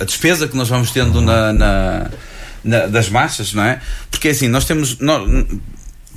a, 0.00 0.04
despesa 0.04 0.48
que 0.48 0.56
nós 0.56 0.68
vamos 0.68 0.90
tendo 0.90 1.20
uhum. 1.20 1.24
na, 1.24 1.52
na, 1.52 2.10
na, 2.64 2.86
das 2.86 3.08
marchas, 3.08 3.52
não 3.52 3.62
é? 3.62 3.80
Porque 4.10 4.28
assim, 4.28 4.48
nós 4.48 4.64
temos. 4.64 4.98
Nós, 4.98 5.46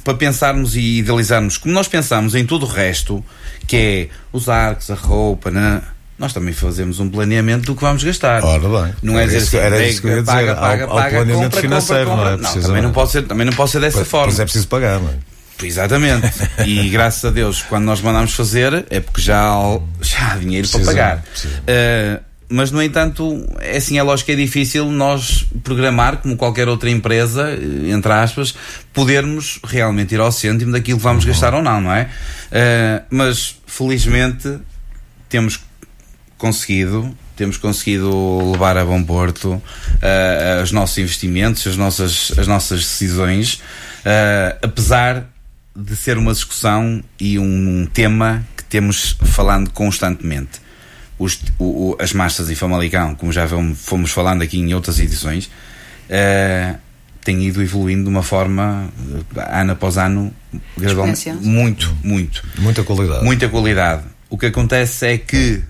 para 0.04 0.14
pensarmos 0.14 0.76
e 0.76 1.00
idealizarmos 1.00 1.58
como 1.58 1.74
nós 1.74 1.88
pensamos 1.88 2.36
em 2.36 2.46
tudo 2.46 2.66
o 2.66 2.70
resto, 2.70 3.24
que 3.68 3.76
é 3.76 4.10
os 4.32 4.50
arcos, 4.50 4.92
a 4.92 4.96
roupa, 4.96 5.50
né? 5.50 5.82
nós 6.18 6.32
também 6.32 6.54
fazemos 6.54 7.00
um 7.00 7.10
planeamento 7.10 7.66
do 7.66 7.76
que 7.76 7.82
vamos 7.82 8.04
gastar. 8.04 8.44
Ora 8.44 8.86
bem. 8.86 8.96
Não 9.02 9.20
é 9.20 9.26
dizer 9.26 9.38
assim, 9.38 9.58
era 9.58 9.86
isso 9.86 10.02
que 10.02 10.08
eu 10.08 10.12
ia 10.12 10.22
dizer. 10.22 10.32
paga, 10.32 10.56
paga, 10.56 10.84
ao, 10.84 10.90
paga, 10.90 11.04
ao 11.04 11.12
planeamento 11.12 11.44
compra, 11.44 11.62
financeiro, 11.62 12.10
compra, 12.10 12.32
compra. 12.32 12.38
não 12.38 12.50
é? 12.50 12.56
Não, 12.56 12.62
também 12.62 12.82
não 12.82 12.92
pode 12.92 13.12
ser, 13.12 13.22
também 13.24 13.46
não 13.46 13.54
pode 13.54 13.72
ser 13.72 13.82
dessa 13.82 13.98
pois, 13.98 14.08
forma. 14.08 14.28
Mas 14.28 14.40
é 14.40 14.44
preciso 14.44 14.68
pagar, 14.68 15.00
não 15.00 15.10
é? 15.10 15.66
Exatamente. 15.66 16.32
e 16.66 16.90
graças 16.90 17.26
a 17.26 17.30
Deus, 17.30 17.62
quando 17.64 17.86
nós 17.86 18.00
mandamos 18.02 18.34
fazer, 18.34 18.86
é 18.90 19.00
porque 19.00 19.22
já 19.22 19.54
há, 19.54 19.80
já 20.02 20.34
há 20.34 20.38
dinheiro 20.38 20.68
para 20.70 20.86
pagar. 20.86 21.18
Uh, 21.18 22.24
mas 22.54 22.70
no 22.70 22.84
entanto, 22.84 23.44
é 23.60 23.78
assim, 23.78 23.98
é 23.98 24.04
lógico 24.04 24.28
que 24.28 24.34
é 24.34 24.36
difícil 24.36 24.86
nós 24.92 25.44
programar, 25.64 26.18
como 26.18 26.38
qualquer 26.38 26.68
outra 26.68 26.88
empresa, 26.88 27.50
eh, 27.50 27.90
entre 27.90 28.14
aspas, 28.14 28.54
podermos 28.94 29.60
realmente 29.64 30.14
ir 30.14 30.20
ao 30.20 30.32
cêntimo 30.32 30.72
daquilo 30.72 31.00
que 31.00 31.04
vamos 31.04 31.24
uhum. 31.24 31.32
gastar 31.32 31.56
ou 31.56 31.64
não, 31.64 31.82
não 31.82 31.92
é? 31.92 32.04
Uh, 32.04 33.06
mas 33.10 33.58
felizmente 33.66 34.60
temos 35.28 35.60
conseguido 36.38 37.18
temos 37.36 37.58
conseguido 37.58 38.52
levar 38.52 38.78
a 38.78 38.86
bom 38.86 39.04
porto 39.04 39.54
uh, 39.54 40.62
os 40.62 40.72
nossos 40.72 41.00
investimentos, 41.00 41.66
as 41.66 41.76
nossas, 41.76 42.32
as 42.38 42.46
nossas 42.46 42.82
decisões, 42.82 43.56
uh, 43.56 44.60
apesar 44.62 45.26
de 45.76 45.96
ser 45.96 46.20
uma 46.20 46.32
discussão 46.32 47.04
e 47.20 47.40
um 47.40 47.88
tema 47.92 48.46
que 48.56 48.64
temos 48.64 49.18
falando 49.24 49.72
constantemente 49.72 50.62
os, 51.18 51.40
o, 51.60 51.64
o, 51.64 51.98
as 52.00 52.14
marchas 52.14 52.50
em 52.50 52.56
Famalicão, 52.56 53.16
como 53.16 53.32
já 53.32 53.48
fomos 53.76 54.12
falando 54.12 54.42
aqui 54.42 54.60
em 54.60 54.74
outras 54.74 55.00
edições, 55.00 55.46
uh, 55.46 56.78
têm 57.24 57.44
ido 57.44 57.62
evoluindo 57.62 58.04
de 58.04 58.10
uma 58.10 58.24
forma, 58.24 58.90
uh, 59.10 59.40
ano 59.50 59.74
após 59.74 59.98
ano, 59.98 60.34
gradualmente, 60.78 61.32
muito, 61.42 61.96
muito. 62.04 62.44
Muita 62.58 62.84
qualidade. 62.84 63.24
Muita 63.24 63.50
qualidade. 63.50 64.04
O 64.30 64.38
que 64.38 64.48
acontece 64.48 65.06
é 65.06 65.18
que, 65.18 65.62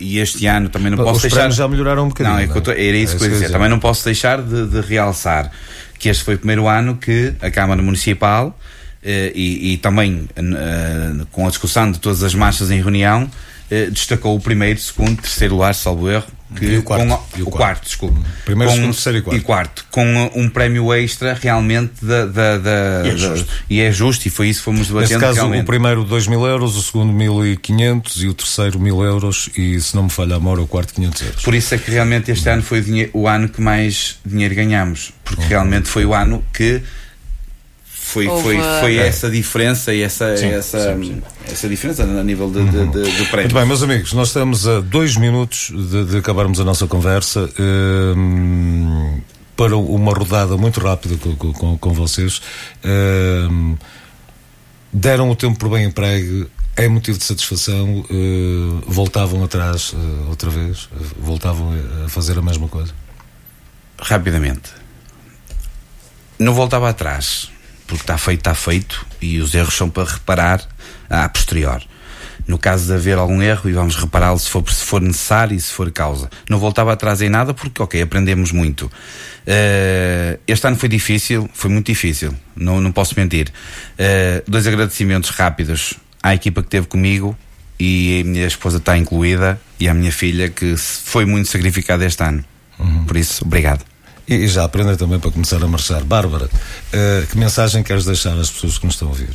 e 0.00 0.18
este 0.18 0.46
ano 0.46 0.68
também 0.68 0.90
não 0.90 0.98
Os 0.98 1.04
posso 1.04 1.22
deixar. 1.22 1.50
já 1.50 1.68
melhoraram 1.68 2.04
um 2.04 2.08
bocadinho. 2.08 2.34
Não, 2.34 2.42
é 2.42 2.46
não 2.46 2.72
é? 2.72 2.88
era 2.88 2.96
isso 2.96 3.14
é 3.14 3.18
que 3.18 3.24
eu 3.24 3.28
ia 3.28 3.34
dizer. 3.34 3.50
Também 3.50 3.68
não 3.68 3.78
posso 3.78 4.04
deixar 4.04 4.42
de, 4.42 4.66
de, 4.66 4.80
realçar 4.80 5.50
que 5.98 6.08
este 6.08 6.24
foi 6.24 6.34
o 6.34 6.38
primeiro 6.38 6.68
ano 6.68 6.96
que 6.96 7.34
a 7.40 7.50
Câmara 7.50 7.80
Municipal. 7.82 8.58
Uh, 9.00 9.30
e, 9.32 9.74
e, 9.74 9.76
também 9.76 10.28
uh, 10.36 11.26
com 11.30 11.46
a 11.46 11.48
discussão 11.48 11.90
de 11.90 12.00
todas 12.00 12.24
as 12.24 12.34
marchas 12.34 12.68
em 12.68 12.82
reunião, 12.82 13.30
eh, 13.70 13.90
destacou 13.90 14.36
o 14.36 14.40
primeiro, 14.40 14.78
segundo, 14.80 15.20
terceiro 15.20 15.54
lugar, 15.54 15.74
salvo 15.74 16.10
erro. 16.10 16.26
Que, 16.56 16.64
e 16.64 16.78
o 16.78 16.82
quarto. 16.82 17.06
Com, 17.06 17.38
e 17.38 17.42
o, 17.42 17.48
o 17.48 17.50
quarto, 17.50 17.56
quarto 17.58 17.84
desculpe. 17.84 18.20
Primeiro, 18.44 18.70
com, 18.70 18.76
segundo, 18.76 18.94
terceiro 18.94 19.18
e 19.18 19.22
quarto. 19.22 19.36
E 19.36 19.40
quarto. 19.42 19.86
Com 19.90 20.30
um 20.34 20.48
prémio 20.48 20.94
extra 20.94 21.34
realmente 21.34 22.02
da. 22.02 22.24
da, 22.24 22.56
da, 22.56 23.02
e, 23.04 23.10
é 23.10 23.16
justo. 23.16 23.44
Da, 23.44 23.52
e 23.68 23.80
é 23.80 23.92
justo, 23.92 24.26
e 24.26 24.30
foi 24.30 24.48
isso 24.48 24.60
que 24.60 24.64
fomos 24.64 24.88
debatendo. 24.88 25.12
Nesse 25.12 25.20
caso, 25.20 25.36
realmente. 25.40 25.62
o 25.62 25.66
primeiro 25.66 26.04
2 26.04 26.26
mil 26.26 26.46
euros, 26.46 26.76
o 26.76 26.82
segundo 26.82 27.12
1.500 27.12 28.22
e 28.22 28.28
o 28.28 28.34
terceiro 28.34 28.78
1.000 28.80 29.04
euros, 29.04 29.50
e 29.58 29.78
se 29.78 29.94
não 29.94 30.04
me 30.04 30.10
falha 30.10 30.36
a 30.36 30.38
memória, 30.38 30.62
o 30.62 30.66
quarto 30.66 30.94
500 30.94 31.22
euros. 31.22 31.42
Por 31.42 31.54
isso 31.54 31.74
é 31.74 31.78
que 31.78 31.90
realmente 31.90 32.30
este 32.30 32.48
ano 32.48 32.62
foi 32.62 32.80
o, 32.80 33.18
o 33.20 33.28
ano 33.28 33.48
que 33.50 33.60
mais 33.60 34.18
dinheiro 34.24 34.54
ganhamos, 34.54 35.12
porque 35.22 35.42
uhum. 35.42 35.48
realmente 35.48 35.88
foi 35.88 36.06
o 36.06 36.14
ano 36.14 36.42
que 36.54 36.80
foi, 38.08 38.26
foi, 38.26 38.58
foi 38.80 38.96
é. 38.96 39.06
essa 39.06 39.30
diferença 39.30 39.92
e 39.92 40.00
essa, 40.00 40.34
sim, 40.34 40.46
essa, 40.46 40.94
sim, 40.94 41.04
sim. 41.04 41.22
essa 41.44 41.68
diferença 41.68 42.02
a 42.04 42.24
nível 42.24 42.50
de, 42.50 42.64
de, 42.64 42.86
de, 42.86 43.02
de 43.02 43.24
prémio. 43.26 43.42
Muito 43.42 43.54
bem, 43.54 43.66
meus 43.66 43.82
amigos, 43.82 44.12
nós 44.14 44.28
estamos 44.28 44.66
a 44.66 44.80
dois 44.80 45.16
minutos 45.16 45.70
de, 45.74 46.06
de 46.06 46.16
acabarmos 46.16 46.58
a 46.58 46.64
nossa 46.64 46.86
conversa. 46.86 47.50
Um, 47.60 49.20
para 49.54 49.76
uma 49.76 50.12
rodada 50.12 50.56
muito 50.56 50.78
rápida 50.78 51.16
com, 51.16 51.52
com, 51.52 51.76
com 51.76 51.92
vocês. 51.92 52.40
Um, 53.50 53.76
deram 54.92 55.28
o 55.28 55.36
tempo 55.36 55.58
por 55.58 55.68
bem 55.68 55.84
emprego, 55.84 56.48
é 56.76 56.88
motivo 56.88 57.18
de 57.18 57.24
satisfação, 57.24 58.04
uh, 58.08 58.82
voltavam 58.86 59.42
atrás 59.42 59.92
uh, 59.92 60.28
outra 60.28 60.48
vez, 60.48 60.84
uh, 60.84 60.90
voltavam 61.18 61.74
a 62.04 62.08
fazer 62.08 62.38
a 62.38 62.42
mesma 62.42 62.68
coisa? 62.68 62.94
Rapidamente. 64.00 64.70
Não 66.38 66.54
voltava 66.54 66.88
atrás 66.88 67.50
porque 67.88 68.02
está 68.02 68.16
feito, 68.16 68.40
está 68.40 68.54
feito 68.54 69.04
e 69.20 69.40
os 69.40 69.54
erros 69.54 69.74
são 69.74 69.90
para 69.90 70.08
reparar 70.08 70.62
a 71.10 71.28
posterior. 71.28 71.82
No 72.46 72.58
caso 72.58 72.86
de 72.86 72.92
haver 72.94 73.18
algum 73.18 73.42
erro, 73.42 73.68
e 73.68 73.72
vamos 73.72 73.96
repará-lo 73.96 74.38
se 74.38 74.48
for, 74.48 74.62
se 74.70 74.84
for 74.84 75.02
necessário 75.02 75.54
e 75.54 75.60
se 75.60 75.72
for 75.72 75.90
causa. 75.90 76.30
Não 76.48 76.58
voltava 76.58 76.92
atrás 76.92 77.20
em 77.20 77.28
nada 77.28 77.52
porque, 77.52 77.82
ok, 77.82 78.00
aprendemos 78.00 78.52
muito. 78.52 78.86
Uh, 78.86 80.38
este 80.46 80.66
ano 80.66 80.76
foi 80.76 80.88
difícil, 80.88 81.48
foi 81.52 81.70
muito 81.70 81.86
difícil, 81.86 82.34
não, 82.56 82.80
não 82.80 82.92
posso 82.92 83.14
mentir. 83.18 83.48
Uh, 83.94 84.42
dois 84.48 84.66
agradecimentos 84.66 85.30
rápidos 85.30 85.94
à 86.22 86.34
equipa 86.34 86.62
que 86.62 86.68
esteve 86.68 86.86
comigo 86.86 87.36
e 87.78 88.22
a 88.22 88.24
minha 88.24 88.46
esposa 88.46 88.78
está 88.78 88.96
incluída 88.96 89.60
e 89.78 89.88
à 89.88 89.94
minha 89.94 90.12
filha 90.12 90.48
que 90.48 90.76
foi 90.76 91.24
muito 91.24 91.48
sacrificada 91.48 92.04
este 92.04 92.22
ano. 92.22 92.44
Uhum. 92.78 93.04
Por 93.04 93.16
isso, 93.16 93.44
obrigado. 93.44 93.84
E, 94.28 94.46
já 94.46 94.64
aprenda 94.64 94.96
também 94.96 95.18
para 95.18 95.30
começar 95.30 95.62
a 95.62 95.66
marchar. 95.66 96.04
Bárbara, 96.04 96.46
uh, 96.46 97.26
que 97.26 97.38
mensagem 97.38 97.82
queres 97.82 98.04
deixar 98.04 98.38
às 98.38 98.50
pessoas 98.50 98.78
que 98.78 98.84
nos 98.84 98.94
estão 98.94 99.08
a 99.08 99.10
ouvir? 99.10 99.30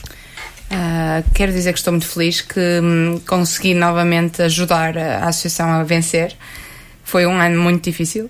Uh, 0.72 1.24
quero 1.34 1.52
dizer 1.52 1.74
que 1.74 1.80
estou 1.80 1.94
muito 1.94 2.08
feliz 2.08 2.42
que 2.42 2.60
hum, 2.60 3.20
consegui 3.28 3.74
novamente 3.74 4.42
ajudar 4.44 4.98
a, 4.98 5.26
a, 5.26 5.30
associação 5.30 5.70
a 5.70 5.84
vencer. 5.84 6.36
Foi 7.04 7.26
um 7.26 7.40
ano 7.40 7.62
muito 7.62 7.84
difícil. 7.84 8.30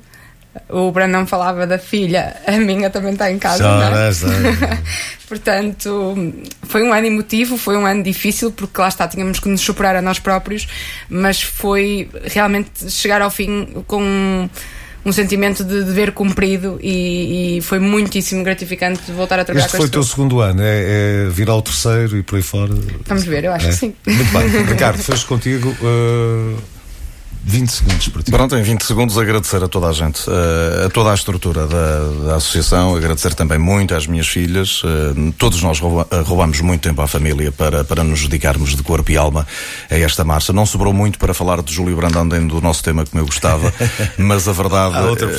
O 0.69 0.91
Brandão 0.91 1.25
falava 1.25 1.65
da 1.65 1.79
filha, 1.79 2.35
a 2.45 2.51
minha 2.51 2.89
também 2.89 3.13
está 3.13 3.31
em 3.31 3.39
casa. 3.39 3.63
Não 3.63 3.81
é? 3.81 4.11
Portanto, 5.27 6.43
foi 6.63 6.83
um 6.83 6.93
ano 6.93 7.07
emotivo, 7.07 7.57
foi 7.57 7.75
um 7.75 7.85
ano 7.85 8.03
difícil, 8.03 8.51
porque 8.51 8.79
lá 8.79 8.87
está, 8.87 9.07
tínhamos 9.07 9.39
que 9.39 9.49
nos 9.49 9.61
superar 9.61 9.95
a 9.95 10.01
nós 10.01 10.19
próprios, 10.19 10.67
mas 11.09 11.41
foi 11.41 12.09
realmente 12.25 12.91
chegar 12.91 13.21
ao 13.21 13.31
fim 13.31 13.83
com 13.87 14.47
um 15.05 15.11
sentimento 15.11 15.63
de 15.63 15.83
dever 15.83 16.11
cumprido 16.11 16.79
e, 16.81 17.57
e, 17.57 17.61
foi 17.61 17.79
muitíssimo 17.79 18.43
gratificante 18.43 19.11
voltar 19.11 19.39
a 19.39 19.45
trabalhar 19.45 19.65
este 19.65 19.75
com 19.75 19.77
foi 19.77 19.87
o 19.87 19.91
teu 19.91 20.03
segundo 20.03 20.39
ano, 20.39 20.61
é, 20.61 21.25
é 21.25 21.29
virar 21.29 21.55
o 21.55 21.61
terceiro 21.61 22.17
e 22.17 22.23
por 22.23 22.37
aí 22.37 22.41
fora? 22.41 22.73
Vamos 23.05 23.23
ver, 23.25 23.43
eu 23.43 23.51
acho 23.51 23.67
é. 23.67 23.69
que 23.69 23.75
sim. 23.75 23.93
Muito 24.05 24.31
bem. 24.31 24.47
Ricardo, 24.65 24.97
fecho 25.01 25.25
contigo. 25.27 25.69
Uh, 25.81 26.57
20 27.45 27.69
segundos 27.69 28.07
para 28.07 28.23
ti. 28.23 28.31
Pronto, 28.31 28.55
em 28.55 28.63
20 28.63 28.83
segundos 28.83 29.17
agradecer 29.17 29.61
a 29.61 29.67
toda 29.67 29.87
a 29.87 29.91
gente, 29.91 30.29
uh, 30.29 30.85
a 30.85 30.89
toda 30.89 31.11
a 31.11 31.13
estrutura 31.13 31.67
da, 31.67 31.99
da, 32.27 32.35
associação, 32.37 32.95
agradecer 32.95 33.33
também 33.33 33.57
muito 33.57 33.93
às 33.93 34.07
minhas 34.07 34.27
filhas. 34.27 34.81
Uh, 34.83 35.33
todos 35.37 35.61
nós 35.61 35.79
uh, 35.81 36.05
roubamos 36.23 36.61
muito 36.61 36.81
tempo 36.81 37.01
à 37.01 37.07
família 37.07 37.51
para, 37.51 37.83
para 37.83 38.03
nos 38.03 38.21
dedicarmos 38.21 38.75
de 38.75 38.83
corpo 38.83 39.11
e 39.11 39.17
alma 39.17 39.45
a 39.91 39.95
esta 39.95 40.23
marcha. 40.23 40.53
Não 40.53 40.65
sobrou 40.65 40.93
muito 40.93 41.19
para 41.19 41.33
falar 41.33 41.61
de 41.61 41.73
Júlio 41.73 41.95
Brandão 41.97 42.27
dentro 42.27 42.47
do 42.47 42.61
nosso 42.61 42.81
tema 42.81 43.05
como 43.05 43.21
eu 43.21 43.25
gostava, 43.25 43.73
mas 44.17 44.47
a 44.47 44.53
verdade 44.53 44.97
outra 44.99 45.29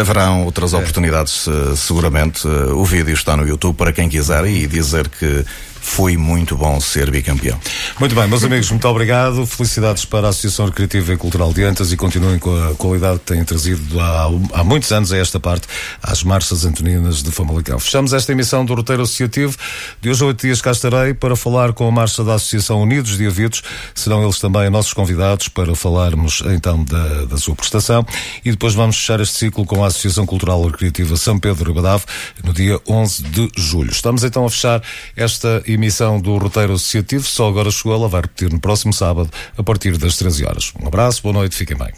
haverão 0.00 0.44
outras 0.44 0.74
é. 0.74 0.76
oportunidades 0.76 1.46
seguramente. 1.76 2.46
o 2.46 2.84
vídeo 2.84 3.14
está 3.14 3.36
no 3.36 3.46
YouTube 3.46 3.76
para 3.76 3.92
quem 3.92 4.08
quiser 4.08 4.44
e 4.46 4.66
dizer 4.66 5.08
que 5.08 5.44
foi 5.82 6.16
muito 6.16 6.56
bom 6.56 6.80
ser 6.80 7.10
bicampeão. 7.10 7.58
Muito 7.98 8.14
bem, 8.14 8.26
meus 8.28 8.44
amigos, 8.44 8.70
muito 8.70 8.86
obrigado. 8.88 9.44
Felicidades 9.44 10.04
para 10.04 10.28
a 10.28 10.30
Associação 10.30 10.66
Recreativa 10.66 11.12
e 11.12 11.16
Cultural 11.16 11.52
de 11.52 11.64
Antas 11.64 11.92
e 11.92 11.96
continuem 11.96 12.38
com 12.38 12.56
a 12.56 12.74
qualidade 12.74 13.18
que 13.18 13.26
têm 13.26 13.44
trazido 13.44 14.00
há, 14.00 14.30
há 14.52 14.64
muitos 14.64 14.90
anos 14.92 15.12
a 15.12 15.18
esta 15.18 15.40
parte, 15.40 15.66
às 16.00 16.22
marchas 16.22 16.64
antoninas 16.64 17.22
de 17.22 17.30
Famalicão. 17.30 17.78
Fechamos 17.78 18.12
esta 18.12 18.32
emissão 18.32 18.64
do 18.64 18.74
Roteiro 18.74 19.02
Associativo. 19.02 19.56
De 20.00 20.08
hoje 20.08 20.22
a 20.22 20.26
oito 20.28 20.40
dias 20.40 20.62
cá 20.62 20.70
estarei 20.70 21.12
para 21.12 21.34
falar 21.36 21.72
com 21.72 21.86
a 21.86 21.90
marcha 21.90 22.22
da 22.22 22.34
Associação 22.34 22.80
Unidos 22.80 23.18
de 23.18 23.26
Avidos. 23.26 23.62
Serão 23.94 24.22
eles 24.22 24.38
também 24.38 24.70
nossos 24.70 24.92
convidados 24.92 25.48
para 25.48 25.74
falarmos 25.74 26.42
então 26.46 26.84
da, 26.84 27.24
da 27.24 27.36
sua 27.36 27.54
prestação 27.54 28.06
e 28.44 28.50
depois 28.52 28.72
vamos 28.74 28.96
fechar 28.96 29.20
este 29.20 29.36
ciclo 29.36 29.66
com 29.66 29.82
a 29.84 29.88
Associação 29.88 30.24
Cultural 30.24 30.62
Recreativa 30.62 31.16
São 31.16 31.38
Pedro 31.38 31.72
Ribadave 31.72 32.04
no 32.44 32.52
dia 32.52 32.80
11 32.88 33.22
de 33.24 33.50
julho. 33.56 33.90
Estamos 33.90 34.22
então 34.24 34.46
a 34.46 34.50
fechar 34.50 34.82
esta 35.16 35.62
emissão 35.74 36.20
do 36.20 36.36
roteiro 36.36 36.74
associativo. 36.74 37.24
Só 37.24 37.48
agora 37.48 37.70
chegou, 37.70 37.94
ela 37.94 38.08
vai 38.08 38.22
repetir 38.22 38.50
no 38.50 38.60
próximo 38.60 38.92
sábado, 38.92 39.30
a 39.56 39.62
partir 39.62 39.96
das 39.96 40.16
13 40.16 40.44
horas. 40.44 40.72
Um 40.80 40.86
abraço, 40.86 41.22
boa 41.22 41.32
noite, 41.32 41.56
fiquem 41.56 41.76
bem. 41.76 41.92